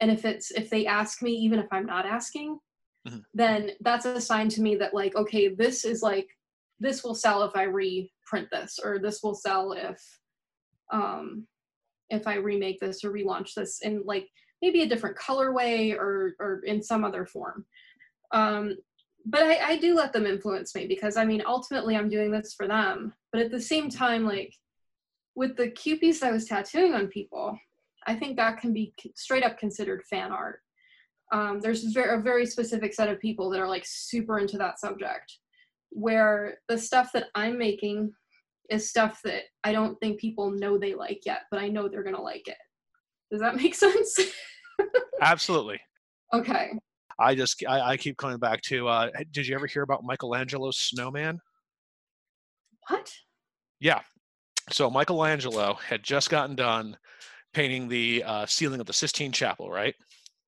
And 0.00 0.10
if 0.10 0.24
it's 0.24 0.50
if 0.50 0.70
they 0.70 0.86
ask 0.86 1.22
me, 1.22 1.32
even 1.32 1.58
if 1.58 1.66
I'm 1.72 1.86
not 1.86 2.06
asking, 2.06 2.58
Mhm. 3.08 3.22
then 3.32 3.70
that's 3.80 4.04
a 4.04 4.20
sign 4.20 4.48
to 4.50 4.60
me 4.60 4.76
that 4.76 4.92
like 4.92 5.16
okay 5.16 5.48
this 5.48 5.84
is 5.84 6.02
like 6.02 6.28
this 6.80 7.02
will 7.02 7.14
sell 7.14 7.42
if 7.44 7.56
i 7.56 7.62
reprint 7.62 8.48
this 8.52 8.78
or 8.82 8.98
this 8.98 9.22
will 9.22 9.34
sell 9.34 9.72
if 9.72 9.98
um 10.92 11.46
if 12.10 12.26
i 12.26 12.34
remake 12.34 12.78
this 12.80 13.02
or 13.02 13.10
relaunch 13.10 13.54
this 13.54 13.80
in 13.82 14.02
like 14.04 14.28
maybe 14.62 14.82
a 14.82 14.88
different 14.88 15.16
colorway 15.16 15.94
or 15.94 16.34
or 16.38 16.60
in 16.66 16.82
some 16.82 17.04
other 17.04 17.24
form. 17.24 17.64
Um 18.32 18.76
but 19.26 19.42
I, 19.42 19.72
I 19.72 19.76
do 19.76 19.94
let 19.94 20.12
them 20.12 20.26
influence 20.26 20.74
me 20.74 20.86
because 20.86 21.16
i 21.16 21.24
mean 21.24 21.42
ultimately 21.46 21.96
i'm 21.96 22.08
doing 22.08 22.30
this 22.30 22.54
for 22.54 22.66
them. 22.68 23.14
But 23.32 23.42
at 23.42 23.50
the 23.50 23.60
same 23.60 23.88
time 23.88 24.24
like 24.26 24.54
with 25.34 25.56
the 25.56 25.70
Kewpies 25.70 26.22
i 26.22 26.32
was 26.32 26.46
tattooing 26.46 26.94
on 26.94 27.06
people 27.08 27.58
i 28.06 28.14
think 28.14 28.36
that 28.36 28.58
can 28.58 28.72
be 28.72 28.92
straight 29.14 29.44
up 29.44 29.58
considered 29.58 30.02
fan 30.04 30.32
art 30.32 30.60
um, 31.32 31.60
there's 31.60 31.84
a 31.96 32.18
very 32.18 32.46
specific 32.46 32.92
set 32.92 33.08
of 33.08 33.20
people 33.20 33.50
that 33.50 33.60
are 33.60 33.68
like 33.68 33.84
super 33.86 34.38
into 34.38 34.58
that 34.58 34.80
subject 34.80 35.38
where 35.90 36.58
the 36.68 36.78
stuff 36.78 37.10
that 37.12 37.26
i'm 37.34 37.58
making 37.58 38.12
is 38.68 38.88
stuff 38.88 39.20
that 39.24 39.42
i 39.64 39.72
don't 39.72 39.98
think 40.00 40.20
people 40.20 40.50
know 40.50 40.78
they 40.78 40.94
like 40.94 41.20
yet 41.26 41.42
but 41.50 41.60
i 41.60 41.68
know 41.68 41.88
they're 41.88 42.04
gonna 42.04 42.20
like 42.20 42.46
it 42.46 42.56
does 43.30 43.40
that 43.40 43.56
make 43.62 43.74
sense 43.74 44.18
Absolutely. 45.20 45.78
okay 46.32 46.72
I 47.20 47.34
just 47.34 47.62
I, 47.68 47.80
I 47.80 47.96
keep 47.98 48.16
coming 48.16 48.38
back 48.38 48.62
to. 48.62 48.88
Uh, 48.88 49.10
did 49.30 49.46
you 49.46 49.54
ever 49.54 49.66
hear 49.66 49.82
about 49.82 50.04
Michelangelo's 50.04 50.78
snowman? 50.78 51.38
what 52.88 53.12
Yeah. 53.78 54.00
So 54.70 54.90
Michelangelo 54.90 55.74
had 55.74 56.02
just 56.02 56.30
gotten 56.30 56.56
done 56.56 56.96
painting 57.52 57.88
the 57.88 58.22
uh, 58.24 58.46
ceiling 58.46 58.80
of 58.80 58.86
the 58.86 58.92
Sistine 58.92 59.32
Chapel, 59.32 59.70
right? 59.70 59.94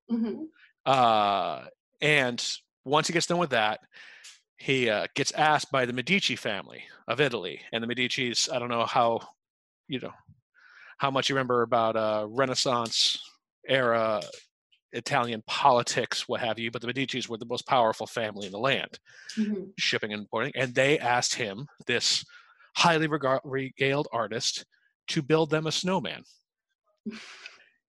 hmm 0.09 0.43
Uh, 0.85 1.65
and 2.01 2.45
once 2.85 3.07
he 3.07 3.13
gets 3.13 3.27
done 3.27 3.37
with 3.37 3.51
that, 3.51 3.79
he 4.57 4.89
uh, 4.89 5.07
gets 5.15 5.31
asked 5.33 5.71
by 5.71 5.85
the 5.85 5.93
Medici 5.93 6.35
family 6.35 6.83
of 7.07 7.19
Italy, 7.19 7.61
and 7.71 7.83
the 7.83 7.87
Medici's. 7.87 8.49
I 8.51 8.59
don't 8.59 8.69
know 8.69 8.85
how, 8.85 9.19
you 9.87 9.99
know, 9.99 10.13
how 10.97 11.11
much 11.11 11.29
you 11.29 11.35
remember 11.35 11.63
about 11.63 11.95
uh, 11.95 12.25
Renaissance 12.29 13.19
era 13.67 14.21
Italian 14.93 15.43
politics, 15.47 16.27
what 16.29 16.39
have 16.39 16.59
you, 16.59 16.71
but 16.71 16.81
the 16.81 16.87
Medici's 16.87 17.27
were 17.27 17.37
the 17.37 17.45
most 17.45 17.67
powerful 17.67 18.07
family 18.07 18.45
in 18.45 18.51
the 18.51 18.59
land. 18.59 18.99
hmm 19.35 19.63
shipping 19.77 20.13
and 20.13 20.21
importing, 20.21 20.53
and 20.55 20.75
they 20.75 20.99
asked 20.99 21.33
him 21.33 21.67
this 21.87 22.23
highly 22.75 23.07
regaled 23.43 24.07
artist 24.11 24.65
to 25.07 25.21
build 25.21 25.49
them 25.49 25.67
a 25.67 25.71
snowman. 25.71 26.23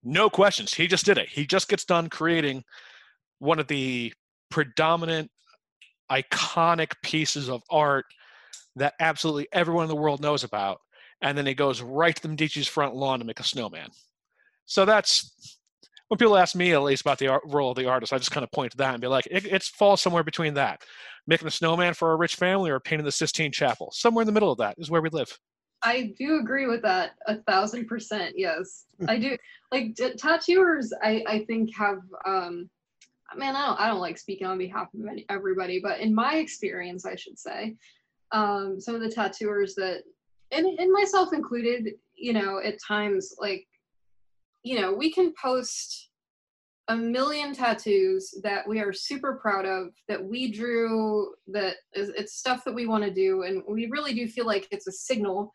No 0.04 0.28
questions. 0.28 0.74
He 0.74 0.86
just 0.86 1.06
did 1.06 1.18
it. 1.18 1.28
He 1.28 1.46
just 1.46 1.68
gets 1.68 1.84
done 1.84 2.08
creating 2.08 2.62
one 3.38 3.58
of 3.58 3.66
the 3.68 4.12
predominant, 4.50 5.30
iconic 6.10 6.92
pieces 7.02 7.48
of 7.48 7.62
art 7.70 8.04
that 8.76 8.94
absolutely 9.00 9.48
everyone 9.52 9.84
in 9.84 9.88
the 9.88 9.96
world 9.96 10.20
knows 10.20 10.44
about. 10.44 10.78
And 11.22 11.38
then 11.38 11.46
he 11.46 11.54
goes 11.54 11.80
right 11.80 12.14
to 12.14 12.22
the 12.22 12.28
Medici's 12.28 12.68
front 12.68 12.94
lawn 12.94 13.18
to 13.20 13.24
make 13.24 13.40
a 13.40 13.44
snowman. 13.44 13.88
So 14.66 14.84
that's 14.84 15.58
when 16.08 16.18
people 16.18 16.36
ask 16.36 16.54
me, 16.54 16.72
at 16.72 16.82
least, 16.82 17.00
about 17.00 17.18
the 17.18 17.28
art, 17.28 17.42
role 17.46 17.70
of 17.70 17.76
the 17.76 17.88
artist, 17.88 18.12
I 18.12 18.18
just 18.18 18.30
kind 18.30 18.44
of 18.44 18.52
point 18.52 18.72
to 18.72 18.76
that 18.78 18.92
and 18.92 19.00
be 19.00 19.06
like, 19.06 19.26
it, 19.30 19.46
it 19.46 19.62
falls 19.62 20.02
somewhere 20.02 20.22
between 20.22 20.54
that. 20.54 20.82
Making 21.26 21.48
a 21.48 21.50
snowman 21.50 21.94
for 21.94 22.12
a 22.12 22.16
rich 22.16 22.36
family 22.36 22.70
or 22.70 22.78
painting 22.78 23.06
the 23.06 23.12
Sistine 23.12 23.52
Chapel. 23.52 23.90
Somewhere 23.92 24.22
in 24.22 24.26
the 24.26 24.32
middle 24.32 24.52
of 24.52 24.58
that 24.58 24.74
is 24.76 24.90
where 24.90 25.00
we 25.00 25.08
live. 25.08 25.38
I 25.84 26.14
do 26.18 26.38
agree 26.38 26.66
with 26.66 26.82
that 26.82 27.12
a 27.26 27.36
thousand 27.42 27.86
percent. 27.86 28.34
Yes, 28.36 28.86
I 29.06 29.18
do. 29.18 29.36
Like 29.70 29.94
t- 29.94 30.14
tattooers, 30.14 30.92
I 31.02 31.22
I 31.26 31.44
think 31.44 31.74
have. 31.76 31.98
um 32.26 32.70
Man, 33.36 33.56
I 33.56 33.66
don't. 33.66 33.80
I 33.80 33.88
don't 33.88 34.00
like 34.00 34.16
speaking 34.16 34.46
on 34.46 34.58
behalf 34.58 34.88
of 34.94 35.06
any, 35.06 35.26
everybody, 35.28 35.80
but 35.80 35.98
in 35.98 36.14
my 36.14 36.36
experience, 36.36 37.04
I 37.04 37.16
should 37.16 37.36
say, 37.36 37.74
um, 38.30 38.80
some 38.80 38.94
of 38.94 39.00
the 39.00 39.10
tattooers 39.10 39.74
that, 39.74 40.02
and, 40.52 40.66
and 40.66 40.92
myself 40.92 41.32
included, 41.32 41.94
you 42.14 42.32
know, 42.32 42.60
at 42.64 42.76
times 42.86 43.34
like, 43.40 43.66
you 44.62 44.80
know, 44.80 44.92
we 44.92 45.12
can 45.12 45.32
post 45.40 46.10
a 46.88 46.96
million 46.96 47.54
tattoos 47.54 48.34
that 48.42 48.68
we 48.68 48.78
are 48.78 48.92
super 48.92 49.34
proud 49.34 49.64
of 49.64 49.88
that 50.06 50.22
we 50.22 50.52
drew 50.52 51.32
that 51.48 51.76
is 51.94 52.10
it's 52.10 52.34
stuff 52.34 52.62
that 52.64 52.74
we 52.74 52.86
want 52.86 53.02
to 53.02 53.10
do 53.10 53.42
and 53.42 53.62
we 53.66 53.86
really 53.86 54.12
do 54.12 54.28
feel 54.28 54.44
like 54.44 54.68
it's 54.70 54.86
a 54.86 54.92
signal 54.92 55.50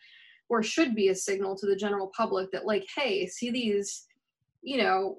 or 0.50 0.64
should 0.64 0.95
be 0.95 1.10
a 1.10 1.16
signal 1.16 1.56
to 1.56 1.66
the 1.66 1.76
general 1.76 2.12
public 2.16 2.52
that 2.52 2.66
like 2.66 2.86
hey 2.95 3.26
see 3.28 3.52
these 3.52 4.08
you 4.62 4.78
know 4.78 5.18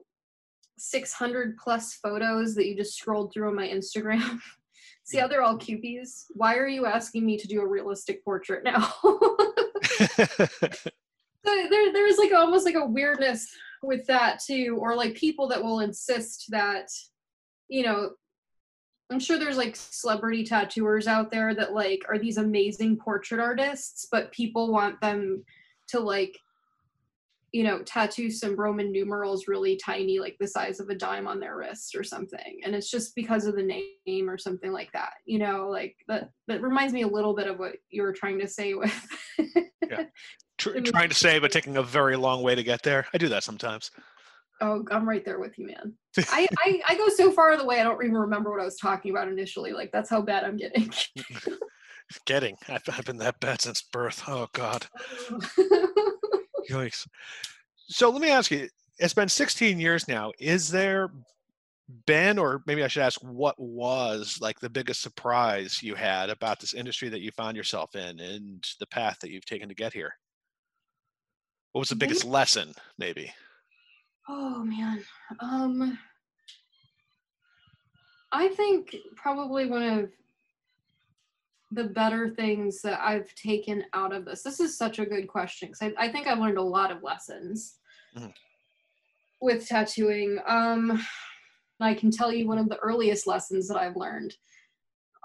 600 0.78 1.56
plus 1.56 1.94
photos 1.94 2.54
that 2.54 2.66
you 2.66 2.76
just 2.76 2.96
scrolled 2.96 3.32
through 3.32 3.48
on 3.48 3.56
my 3.56 3.68
instagram? 3.68 4.40
See 5.04 5.18
how 5.18 5.26
they're 5.26 5.42
all 5.42 5.58
Kewpies? 5.58 6.26
Why 6.34 6.56
are 6.56 6.68
you 6.68 6.86
asking 6.86 7.26
me 7.26 7.36
to 7.36 7.48
do 7.48 7.60
a 7.60 7.66
realistic 7.66 8.24
portrait 8.24 8.62
now? 8.62 8.94
So 11.44 11.68
there, 11.70 11.92
there's 11.92 12.18
like 12.18 12.32
almost 12.32 12.66
like 12.66 12.74
a 12.74 12.84
weirdness 12.84 13.48
with 13.82 14.06
that 14.06 14.40
too 14.40 14.76
or 14.80 14.94
like 14.94 15.14
people 15.14 15.48
that 15.48 15.62
will 15.62 15.80
insist 15.80 16.46
that 16.50 16.88
you 17.68 17.82
know 17.82 18.10
i'm 19.10 19.20
sure 19.20 19.38
there's 19.38 19.56
like 19.56 19.76
celebrity 19.76 20.44
tattooers 20.44 21.06
out 21.06 21.30
there 21.30 21.54
that 21.54 21.72
like 21.72 22.02
are 22.08 22.18
these 22.18 22.38
amazing 22.38 22.96
portrait 22.96 23.40
artists 23.40 24.06
but 24.10 24.32
people 24.32 24.72
want 24.72 25.00
them 25.00 25.44
to 25.88 26.00
like 26.00 26.38
you 27.52 27.64
know 27.64 27.82
tattoo 27.82 28.30
some 28.30 28.54
roman 28.54 28.92
numerals 28.92 29.48
really 29.48 29.76
tiny 29.76 30.20
like 30.20 30.36
the 30.38 30.46
size 30.46 30.78
of 30.78 30.88
a 30.88 30.94
dime 30.94 31.26
on 31.26 31.40
their 31.40 31.56
wrist 31.56 31.96
or 31.96 32.04
something 32.04 32.60
and 32.64 32.74
it's 32.74 32.90
just 32.90 33.14
because 33.16 33.44
of 33.44 33.56
the 33.56 33.84
name 34.06 34.30
or 34.30 34.38
something 34.38 34.72
like 34.72 34.92
that 34.92 35.14
you 35.26 35.38
know 35.38 35.68
like 35.68 35.96
that 36.06 36.30
that 36.46 36.62
reminds 36.62 36.92
me 36.92 37.02
a 37.02 37.08
little 37.08 37.34
bit 37.34 37.48
of 37.48 37.58
what 37.58 37.72
you 37.90 38.02
were 38.02 38.12
trying 38.12 38.38
to 38.38 38.46
say 38.46 38.74
with 38.74 39.08
yeah 39.88 40.04
tr- 40.60 40.78
trying 40.80 41.08
to 41.08 41.14
say, 41.14 41.38
but 41.38 41.50
taking 41.50 41.76
a 41.76 41.82
very 41.82 42.16
long 42.16 42.42
way 42.42 42.54
to 42.54 42.62
get 42.62 42.82
there. 42.82 43.06
I 43.12 43.18
do 43.18 43.28
that 43.30 43.42
sometimes. 43.42 43.90
Oh, 44.60 44.84
I'm 44.90 45.08
right 45.08 45.24
there 45.24 45.38
with 45.38 45.58
you, 45.58 45.66
man. 45.66 45.94
I, 46.30 46.46
I, 46.58 46.82
I 46.88 46.94
go 46.96 47.08
so 47.08 47.32
far 47.32 47.56
the 47.56 47.64
way 47.64 47.80
I 47.80 47.84
don't 47.84 48.02
even 48.02 48.16
remember 48.16 48.50
what 48.50 48.60
I 48.60 48.64
was 48.64 48.76
talking 48.76 49.10
about 49.10 49.28
initially. 49.28 49.72
Like 49.72 49.90
that's 49.92 50.10
how 50.10 50.20
bad 50.20 50.44
I'm 50.44 50.56
getting. 50.56 50.90
getting. 52.26 52.56
I've, 52.68 52.82
I've 52.92 53.04
been 53.04 53.18
that 53.18 53.40
bad 53.40 53.60
since 53.60 53.82
birth. 53.82 54.22
Oh 54.28 54.48
God. 54.52 54.86
Yikes. 56.70 57.06
So 57.88 58.10
let 58.10 58.20
me 58.20 58.30
ask 58.30 58.50
you. 58.50 58.68
It's 58.98 59.14
been 59.14 59.30
16 59.30 59.80
years 59.80 60.06
now. 60.08 60.30
Is 60.38 60.68
there 60.68 61.10
been, 62.06 62.38
or 62.38 62.62
maybe 62.66 62.84
I 62.84 62.88
should 62.88 63.02
ask, 63.02 63.18
what 63.22 63.58
was 63.58 64.38
like 64.40 64.60
the 64.60 64.68
biggest 64.68 65.00
surprise 65.00 65.82
you 65.82 65.94
had 65.94 66.28
about 66.28 66.60
this 66.60 66.74
industry 66.74 67.08
that 67.08 67.22
you 67.22 67.30
found 67.32 67.56
yourself 67.56 67.94
in 67.94 68.20
and 68.20 68.62
the 68.78 68.86
path 68.86 69.18
that 69.20 69.30
you've 69.30 69.46
taken 69.46 69.68
to 69.70 69.74
get 69.74 69.94
here? 69.94 70.12
What 71.72 71.80
was 71.80 71.88
the 71.88 71.94
mm-hmm. 71.94 72.00
biggest 72.00 72.24
lesson, 72.24 72.74
maybe? 72.98 73.32
Oh 74.32 74.62
man. 74.62 75.02
Um 75.40 75.98
I 78.32 78.48
think 78.48 78.94
probably 79.16 79.66
one 79.66 79.82
of 79.82 80.10
the 81.72 81.84
better 81.84 82.28
things 82.28 82.80
that 82.82 83.00
I've 83.02 83.34
taken 83.34 83.84
out 83.92 84.12
of 84.12 84.24
this. 84.24 84.42
This 84.42 84.60
is 84.60 84.78
such 84.78 85.00
a 85.00 85.06
good 85.06 85.26
question 85.26 85.68
because 85.68 85.82
I, 85.82 86.06
I, 86.06 86.12
think 86.12 86.26
I've 86.26 86.38
learned 86.38 86.58
a 86.58 86.62
lot 86.62 86.90
of 86.90 87.02
lessons 87.02 87.76
mm-hmm. 88.16 88.28
with 89.40 89.68
tattooing. 89.68 90.38
Um, 90.46 91.04
I 91.80 91.94
can 91.94 92.10
tell 92.10 92.32
you 92.32 92.46
one 92.46 92.58
of 92.58 92.68
the 92.68 92.78
earliest 92.78 93.26
lessons 93.26 93.68
that 93.68 93.76
I've 93.76 93.96
learned 93.96 94.34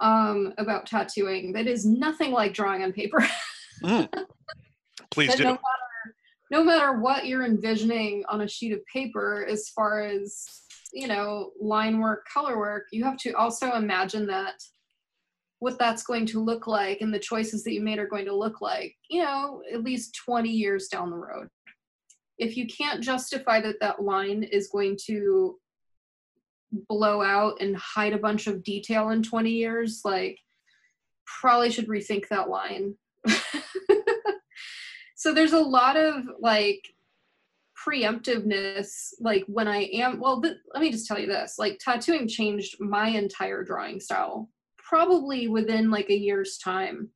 um, 0.02 0.54
about 0.58 0.86
tattooing 0.86 1.54
that 1.54 1.68
is 1.68 1.86
nothing 1.86 2.32
like 2.32 2.54
drawing 2.54 2.84
on 2.84 2.92
paper. 2.92 3.28
mm. 3.84 4.08
Please 5.12 5.36
do. 5.36 5.44
No 5.44 5.50
matter 5.52 5.85
no 6.52 6.64
matter 6.64 7.00
what 7.00 7.26
you're 7.26 7.46
envisioning 7.46 8.24
on 8.30 8.42
a 8.42 8.48
sheet 8.48 8.72
of 8.74 8.86
paper 8.86 9.46
as 9.50 9.70
far 9.70 10.02
as 10.02 10.46
you 10.94 11.08
know 11.08 11.52
line 11.60 12.00
work 12.00 12.26
color 12.32 12.58
work 12.58 12.86
you 12.92 13.04
have 13.04 13.18
to 13.18 13.34
also 13.34 13.74
imagine 13.74 14.28
that 14.28 14.54
what 15.60 15.80
that's 15.80 16.04
going 16.04 16.26
to 16.28 16.44
look 16.44 16.68
like 16.68 17.02
and 17.02 17.14
the 17.14 17.20
choices 17.20 17.64
that 17.64 17.74
you 17.74 17.82
made 17.82 18.00
are 18.00 18.08
going 18.08 18.26
to 18.26 18.36
look 18.36 18.62
like 18.62 18.96
you 19.10 19.24
know 19.24 19.62
at 19.74 19.84
least 19.84 20.20
20 20.26 20.50
years 20.50 20.88
down 20.88 21.10
the 21.10 21.18
road. 21.18 21.48
If 22.38 22.58
you 22.58 22.68
can't 22.68 23.02
justify 23.02 23.62
that 23.62 23.80
that 23.80 24.02
line 24.02 24.44
is 24.44 24.68
going 24.68 24.98
to 25.06 25.58
blow 26.90 27.22
out 27.22 27.62
and 27.62 27.76
hide 27.78 28.14
a 28.14 28.18
bunch 28.20 28.48
of 28.48 28.64
detail 28.64 29.10
in 29.10 29.24
20 29.24 29.50
years 29.50 30.02
like 30.04 30.38
probably 31.26 31.72
should 31.72 31.88
rethink 31.88 32.28
that 32.28 32.50
line 32.50 32.96
so 35.26 35.34
there's 35.34 35.54
a 35.54 35.60
lot 35.60 35.98
of 35.98 36.30
like 36.40 36.88
preemptiveness 37.84 39.10
like 39.20 39.44
when 39.48 39.68
i 39.68 39.90
am 39.92 40.20
well 40.20 40.40
th- 40.40 40.58
let 40.72 40.82
me 40.82 40.92
just 40.92 41.08
tell 41.08 41.18
you 41.18 41.26
this 41.26 41.56
like 41.58 41.80
tattooing 41.80 42.28
changed 42.28 42.76
my 42.80 43.08
entire 43.08 43.64
drawing 43.64 44.00
style 44.00 44.48
probably 44.78 45.48
within 45.48 45.90
like 45.90 46.12
a 46.12 46.18
year's 46.18 46.60
time 46.60 47.10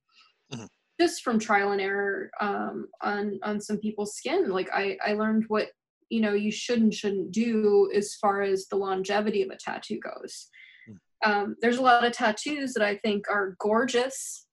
mm-hmm. 0.52 0.66
just 1.00 1.22
from 1.22 1.38
trial 1.38 1.72
and 1.72 1.82
error 1.82 2.32
um, 2.42 2.88
on 3.04 3.40
on 3.44 3.62
some 3.62 3.78
people's 3.78 4.16
skin 4.16 4.50
like 4.50 4.70
i 4.74 4.98
i 5.06 5.14
learned 5.14 5.46
what 5.48 5.68
you 6.10 6.20
know 6.20 6.34
you 6.34 6.52
should 6.52 6.82
and 6.82 6.94
shouldn't 6.94 7.32
do 7.32 7.92
as 7.94 8.16
far 8.16 8.42
as 8.42 8.68
the 8.68 8.76
longevity 8.76 9.44
of 9.44 9.52
a 9.52 9.56
tattoo 9.56 10.00
goes 10.00 10.50
mm-hmm. 10.90 11.32
um, 11.32 11.56
there's 11.62 11.78
a 11.78 11.84
lot 11.84 12.04
of 12.04 12.12
tattoos 12.12 12.74
that 12.74 12.84
i 12.84 12.96
think 12.98 13.30
are 13.30 13.56
gorgeous 13.60 14.48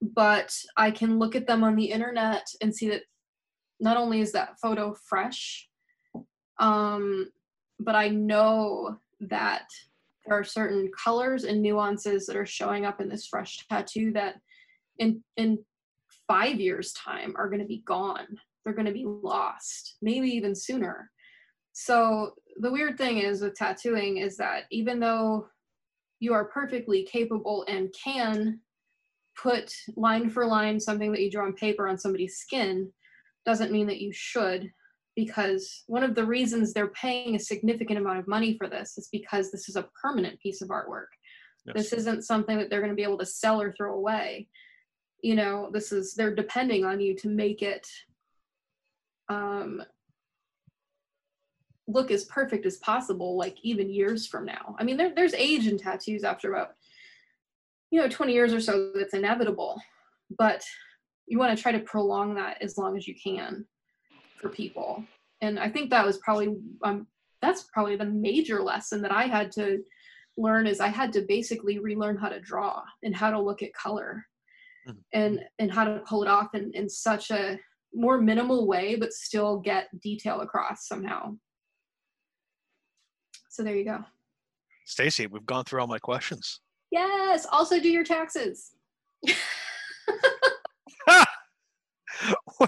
but 0.00 0.54
I 0.76 0.90
can 0.90 1.18
look 1.18 1.34
at 1.34 1.46
them 1.46 1.64
on 1.64 1.76
the 1.76 1.90
internet 1.90 2.46
and 2.60 2.74
see 2.74 2.88
that 2.90 3.02
not 3.80 3.96
only 3.96 4.20
is 4.20 4.32
that 4.32 4.58
photo 4.60 4.94
fresh, 5.08 5.68
um, 6.58 7.30
but 7.78 7.94
I 7.94 8.08
know 8.08 8.96
that 9.20 9.68
there 10.24 10.38
are 10.38 10.44
certain 10.44 10.90
colors 10.96 11.44
and 11.44 11.62
nuances 11.62 12.26
that 12.26 12.36
are 12.36 12.46
showing 12.46 12.84
up 12.84 13.00
in 13.00 13.08
this 13.08 13.26
fresh 13.26 13.64
tattoo 13.68 14.12
that 14.12 14.36
in 14.98 15.22
in 15.36 15.58
five 16.26 16.60
years 16.60 16.92
time 16.92 17.34
are 17.36 17.48
going 17.48 17.60
to 17.60 17.66
be 17.66 17.82
gone. 17.86 18.26
They're 18.64 18.74
going 18.74 18.86
to 18.86 18.92
be 18.92 19.06
lost 19.06 19.96
maybe 20.02 20.28
even 20.28 20.54
sooner. 20.54 21.10
So 21.72 22.32
the 22.58 22.72
weird 22.72 22.96
thing 22.98 23.18
is 23.18 23.42
with 23.42 23.54
tattooing 23.54 24.16
is 24.16 24.36
that 24.38 24.64
even 24.70 24.98
though 24.98 25.48
you 26.18 26.32
are 26.32 26.46
perfectly 26.46 27.04
capable 27.04 27.64
and 27.68 27.94
can 28.02 28.60
put 29.40 29.72
line 29.96 30.30
for 30.30 30.46
line 30.46 30.80
something 30.80 31.12
that 31.12 31.20
you 31.20 31.30
draw 31.30 31.44
on 31.44 31.52
paper 31.52 31.88
on 31.88 31.98
somebody's 31.98 32.38
skin 32.38 32.90
doesn't 33.44 33.72
mean 33.72 33.86
that 33.86 34.00
you 34.00 34.12
should 34.12 34.70
because 35.14 35.84
one 35.86 36.02
of 36.02 36.14
the 36.14 36.24
reasons 36.24 36.72
they're 36.72 36.88
paying 36.88 37.34
a 37.34 37.40
significant 37.40 37.98
amount 37.98 38.18
of 38.18 38.28
money 38.28 38.56
for 38.58 38.68
this 38.68 38.98
is 38.98 39.08
because 39.10 39.50
this 39.50 39.68
is 39.68 39.76
a 39.76 39.88
permanent 40.00 40.38
piece 40.40 40.60
of 40.60 40.68
artwork. 40.68 41.06
Yes. 41.64 41.74
this 41.74 41.92
isn't 41.94 42.24
something 42.24 42.58
that 42.58 42.70
they're 42.70 42.80
going 42.80 42.92
to 42.92 42.96
be 42.96 43.02
able 43.02 43.18
to 43.18 43.26
sell 43.26 43.60
or 43.60 43.72
throw 43.72 43.94
away. 43.94 44.48
You 45.22 45.34
know 45.34 45.70
this 45.72 45.90
is 45.90 46.14
they're 46.14 46.34
depending 46.34 46.84
on 46.84 47.00
you 47.00 47.16
to 47.16 47.28
make 47.28 47.62
it 47.62 47.86
um 49.28 49.82
look 51.88 52.10
as 52.10 52.24
perfect 52.24 52.66
as 52.66 52.76
possible 52.78 53.36
like 53.36 53.56
even 53.62 53.90
years 53.90 54.26
from 54.26 54.44
now. 54.44 54.76
I 54.78 54.84
mean 54.84 54.96
there, 54.96 55.14
there's 55.14 55.34
age 55.34 55.66
in 55.66 55.78
tattoos 55.78 56.24
after 56.24 56.52
about 56.52 56.74
you 57.96 58.02
know 58.02 58.08
20 58.10 58.30
years 58.30 58.52
or 58.52 58.60
so 58.60 58.92
that's 58.94 59.14
inevitable 59.14 59.80
but 60.36 60.62
you 61.26 61.38
want 61.38 61.56
to 61.56 61.60
try 61.60 61.72
to 61.72 61.78
prolong 61.78 62.34
that 62.34 62.58
as 62.60 62.76
long 62.76 62.94
as 62.94 63.08
you 63.08 63.14
can 63.14 63.64
for 64.38 64.50
people. 64.50 65.02
And 65.40 65.58
i 65.58 65.70
think 65.70 65.88
that 65.88 66.04
was 66.04 66.18
probably 66.18 66.58
um, 66.84 67.06
that's 67.40 67.62
probably 67.72 67.96
the 67.96 68.04
major 68.04 68.62
lesson 68.62 69.00
that 69.00 69.12
i 69.12 69.24
had 69.24 69.50
to 69.52 69.82
learn 70.36 70.66
is 70.66 70.78
i 70.80 70.88
had 70.88 71.10
to 71.14 71.22
basically 71.22 71.78
relearn 71.78 72.18
how 72.18 72.28
to 72.28 72.38
draw 72.38 72.82
and 73.02 73.16
how 73.16 73.30
to 73.30 73.40
look 73.40 73.62
at 73.62 73.72
color 73.72 74.26
mm. 74.86 74.96
and 75.14 75.40
and 75.58 75.72
how 75.72 75.84
to 75.84 76.02
pull 76.06 76.22
it 76.22 76.28
off 76.28 76.54
in, 76.54 76.70
in 76.74 76.90
such 76.90 77.30
a 77.30 77.58
more 77.94 78.20
minimal 78.20 78.66
way 78.66 78.96
but 78.96 79.12
still 79.14 79.58
get 79.58 79.88
detail 80.02 80.42
across 80.42 80.86
somehow. 80.86 81.34
So 83.48 83.62
there 83.62 83.74
you 83.74 83.84
go. 83.84 84.04
Stacy 84.84 85.26
we've 85.26 85.46
gone 85.46 85.64
through 85.64 85.80
all 85.80 85.86
my 85.86 85.98
questions 85.98 86.60
yes 86.96 87.46
also 87.52 87.78
do 87.78 87.88
your 87.90 88.04
taxes 88.04 88.72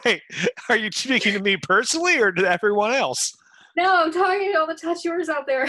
wait 0.05 0.21
are 0.69 0.77
you 0.77 0.91
speaking 0.93 1.33
to 1.33 1.41
me 1.41 1.57
personally 1.57 2.21
or 2.21 2.31
to 2.31 2.45
everyone 2.51 2.93
else 2.93 3.33
no 3.77 4.05
i'm 4.05 4.13
talking 4.13 4.53
to 4.53 4.59
all 4.59 4.67
the 4.67 4.75
tattooers 4.75 5.29
out 5.29 5.47
there 5.47 5.67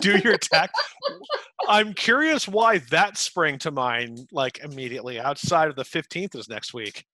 do 0.00 0.18
your 0.18 0.36
tax. 0.38 0.72
I'm 1.68 1.92
curious 1.92 2.48
why 2.48 2.78
that 2.90 3.16
sprang 3.16 3.58
to 3.60 3.70
mind 3.70 4.28
like 4.32 4.60
immediately. 4.60 5.20
Outside 5.20 5.68
of 5.68 5.76
the 5.76 5.84
15th 5.84 6.36
is 6.36 6.48
next 6.48 6.74
week. 6.74 7.04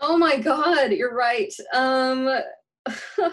Oh 0.00 0.18
my 0.18 0.38
god, 0.38 0.92
you're 0.92 1.14
right. 1.14 1.52
Um 1.72 2.28
uh 2.86 3.30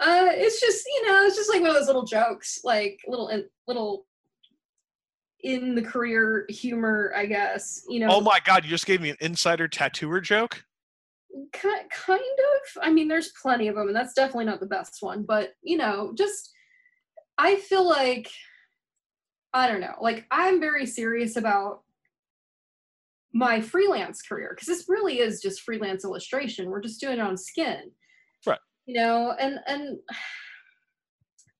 it's 0.00 0.60
just, 0.60 0.84
you 0.86 1.06
know, 1.06 1.24
it's 1.24 1.36
just 1.36 1.50
like 1.50 1.60
one 1.60 1.70
of 1.70 1.76
those 1.76 1.86
little 1.86 2.04
jokes, 2.04 2.60
like 2.64 3.00
little 3.08 3.30
little 3.66 4.06
in 5.46 5.76
the 5.76 5.82
career 5.82 6.44
humor, 6.48 7.12
I 7.16 7.24
guess. 7.26 7.84
You 7.88 8.00
know. 8.00 8.08
Oh 8.10 8.20
my 8.20 8.40
god, 8.44 8.64
you 8.64 8.70
just 8.70 8.84
gave 8.84 9.00
me 9.00 9.10
an 9.10 9.16
insider 9.20 9.68
tattooer 9.68 10.20
joke? 10.20 10.64
Kind 11.52 11.78
of. 11.80 12.82
I 12.82 12.92
mean, 12.92 13.06
there's 13.06 13.32
plenty 13.40 13.68
of 13.68 13.76
them, 13.76 13.86
and 13.86 13.96
that's 13.96 14.12
definitely 14.12 14.46
not 14.46 14.58
the 14.58 14.66
best 14.66 14.98
one. 15.00 15.22
But 15.22 15.54
you 15.62 15.78
know, 15.78 16.12
just 16.16 16.50
I 17.38 17.56
feel 17.56 17.88
like 17.88 18.28
I 19.54 19.68
don't 19.68 19.80
know. 19.80 19.94
Like 20.00 20.26
I'm 20.32 20.60
very 20.60 20.84
serious 20.84 21.36
about 21.36 21.82
my 23.32 23.60
freelance 23.60 24.20
career 24.22 24.50
because 24.52 24.66
this 24.66 24.88
really 24.88 25.20
is 25.20 25.40
just 25.40 25.60
freelance 25.60 26.04
illustration. 26.04 26.70
We're 26.70 26.80
just 26.80 27.00
doing 27.00 27.18
it 27.18 27.20
on 27.20 27.36
skin. 27.36 27.92
Right. 28.44 28.58
You 28.86 28.96
know, 28.96 29.32
and 29.38 29.60
and 29.68 29.98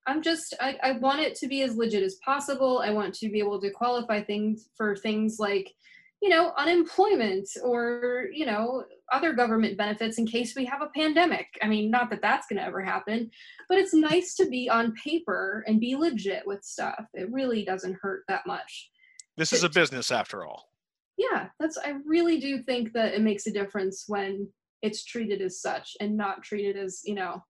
I'm 0.07 0.23
just 0.23 0.55
I, 0.61 0.77
I 0.83 0.93
want 0.93 1.21
it 1.21 1.35
to 1.37 1.49
be 1.49 1.63
as 1.63 1.77
legit 1.77 2.03
as 2.03 2.17
possible. 2.17 2.83
I 2.85 2.91
want 2.91 3.15
to 3.15 3.29
be 3.29 3.39
able 3.39 3.61
to 3.61 3.71
qualify 3.71 4.23
things 4.23 4.69
for 4.77 4.97
things 4.97 5.39
like 5.39 5.73
you 6.23 6.31
know, 6.31 6.53
unemployment 6.57 7.49
or, 7.63 8.29
you 8.33 8.47
know, 8.47 8.85
other 9.13 9.33
government 9.33 9.77
benefits 9.77 10.19
in 10.19 10.27
case 10.27 10.57
we 10.57 10.65
have 10.65 10.83
a 10.83 10.89
pandemic. 10.95 11.47
I 11.63 11.69
mean, 11.69 11.91
not 11.91 12.11
that 12.11 12.23
that's 12.23 12.47
going 12.47 12.59
to 12.59 12.65
ever 12.65 12.83
happen, 12.83 13.31
but 13.69 13.79
it's 13.79 13.95
nice 13.95 14.35
to 14.37 14.49
be 14.49 14.69
on 14.69 14.95
paper 14.95 15.63
and 15.67 15.79
be 15.79 15.95
legit 15.95 16.47
with 16.47 16.65
stuff. 16.65 17.05
It 17.13 17.31
really 17.31 17.65
doesn't 17.65 17.99
hurt 18.01 18.25
that 18.29 18.47
much. 18.47 18.91
This 19.37 19.53
is 19.53 19.63
a 19.63 19.69
business 19.69 20.11
after 20.11 20.47
all. 20.47 20.71
Yeah, 21.19 21.49
that's 21.61 21.79
I 21.79 21.95
really 22.05 22.39
do 22.39 22.63
think 22.63 22.93
that 22.95 23.15
it 23.15 23.23
makes 23.23 23.47
a 23.47 23.53
difference 23.53 24.05
when 24.07 24.49
it's 24.83 25.05
treated 25.05 25.41
as 25.43 25.61
such 25.61 25.97
and 26.01 26.17
not 26.17 26.43
treated 26.43 26.77
as, 26.77 27.03
you 27.05 27.15
know, 27.15 27.43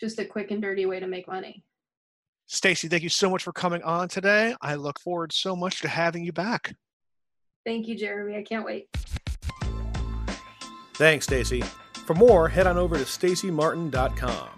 just 0.00 0.18
a 0.18 0.24
quick 0.24 0.50
and 0.50 0.62
dirty 0.62 0.86
way 0.86 1.00
to 1.00 1.06
make 1.06 1.26
money. 1.26 1.64
Stacy, 2.48 2.88
thank 2.88 3.02
you 3.02 3.08
so 3.08 3.28
much 3.28 3.42
for 3.42 3.52
coming 3.52 3.82
on 3.82 4.08
today. 4.08 4.54
I 4.60 4.76
look 4.76 5.00
forward 5.00 5.32
so 5.32 5.56
much 5.56 5.80
to 5.80 5.88
having 5.88 6.24
you 6.24 6.32
back. 6.32 6.76
Thank 7.64 7.88
you, 7.88 7.96
Jeremy. 7.96 8.36
I 8.36 8.42
can't 8.42 8.64
wait. 8.64 8.88
Thanks, 10.94 11.26
Stacy. 11.26 11.62
For 12.06 12.14
more, 12.14 12.48
head 12.48 12.68
on 12.68 12.76
over 12.76 12.96
to 12.96 13.04
stacymartin.com. 13.04 14.48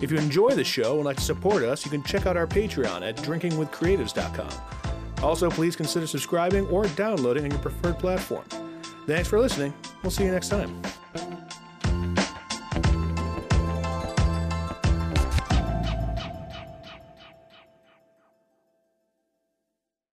If 0.00 0.10
you 0.10 0.18
enjoy 0.18 0.50
the 0.50 0.64
show 0.64 0.96
and 0.96 1.04
like 1.04 1.16
to 1.16 1.22
support 1.22 1.62
us, 1.64 1.84
you 1.84 1.90
can 1.90 2.02
check 2.04 2.26
out 2.26 2.36
our 2.36 2.46
Patreon 2.46 3.08
at 3.08 3.16
drinkingwithcreatives.com. 3.16 4.50
Also, 5.22 5.50
please 5.50 5.76
consider 5.76 6.06
subscribing 6.06 6.66
or 6.68 6.86
downloading 6.88 7.44
on 7.44 7.50
your 7.50 7.60
preferred 7.60 7.98
platform. 7.98 8.44
Thanks 9.06 9.28
for 9.28 9.38
listening. 9.38 9.74
We'll 10.02 10.10
see 10.10 10.24
you 10.24 10.30
next 10.30 10.48
time. 10.48 10.80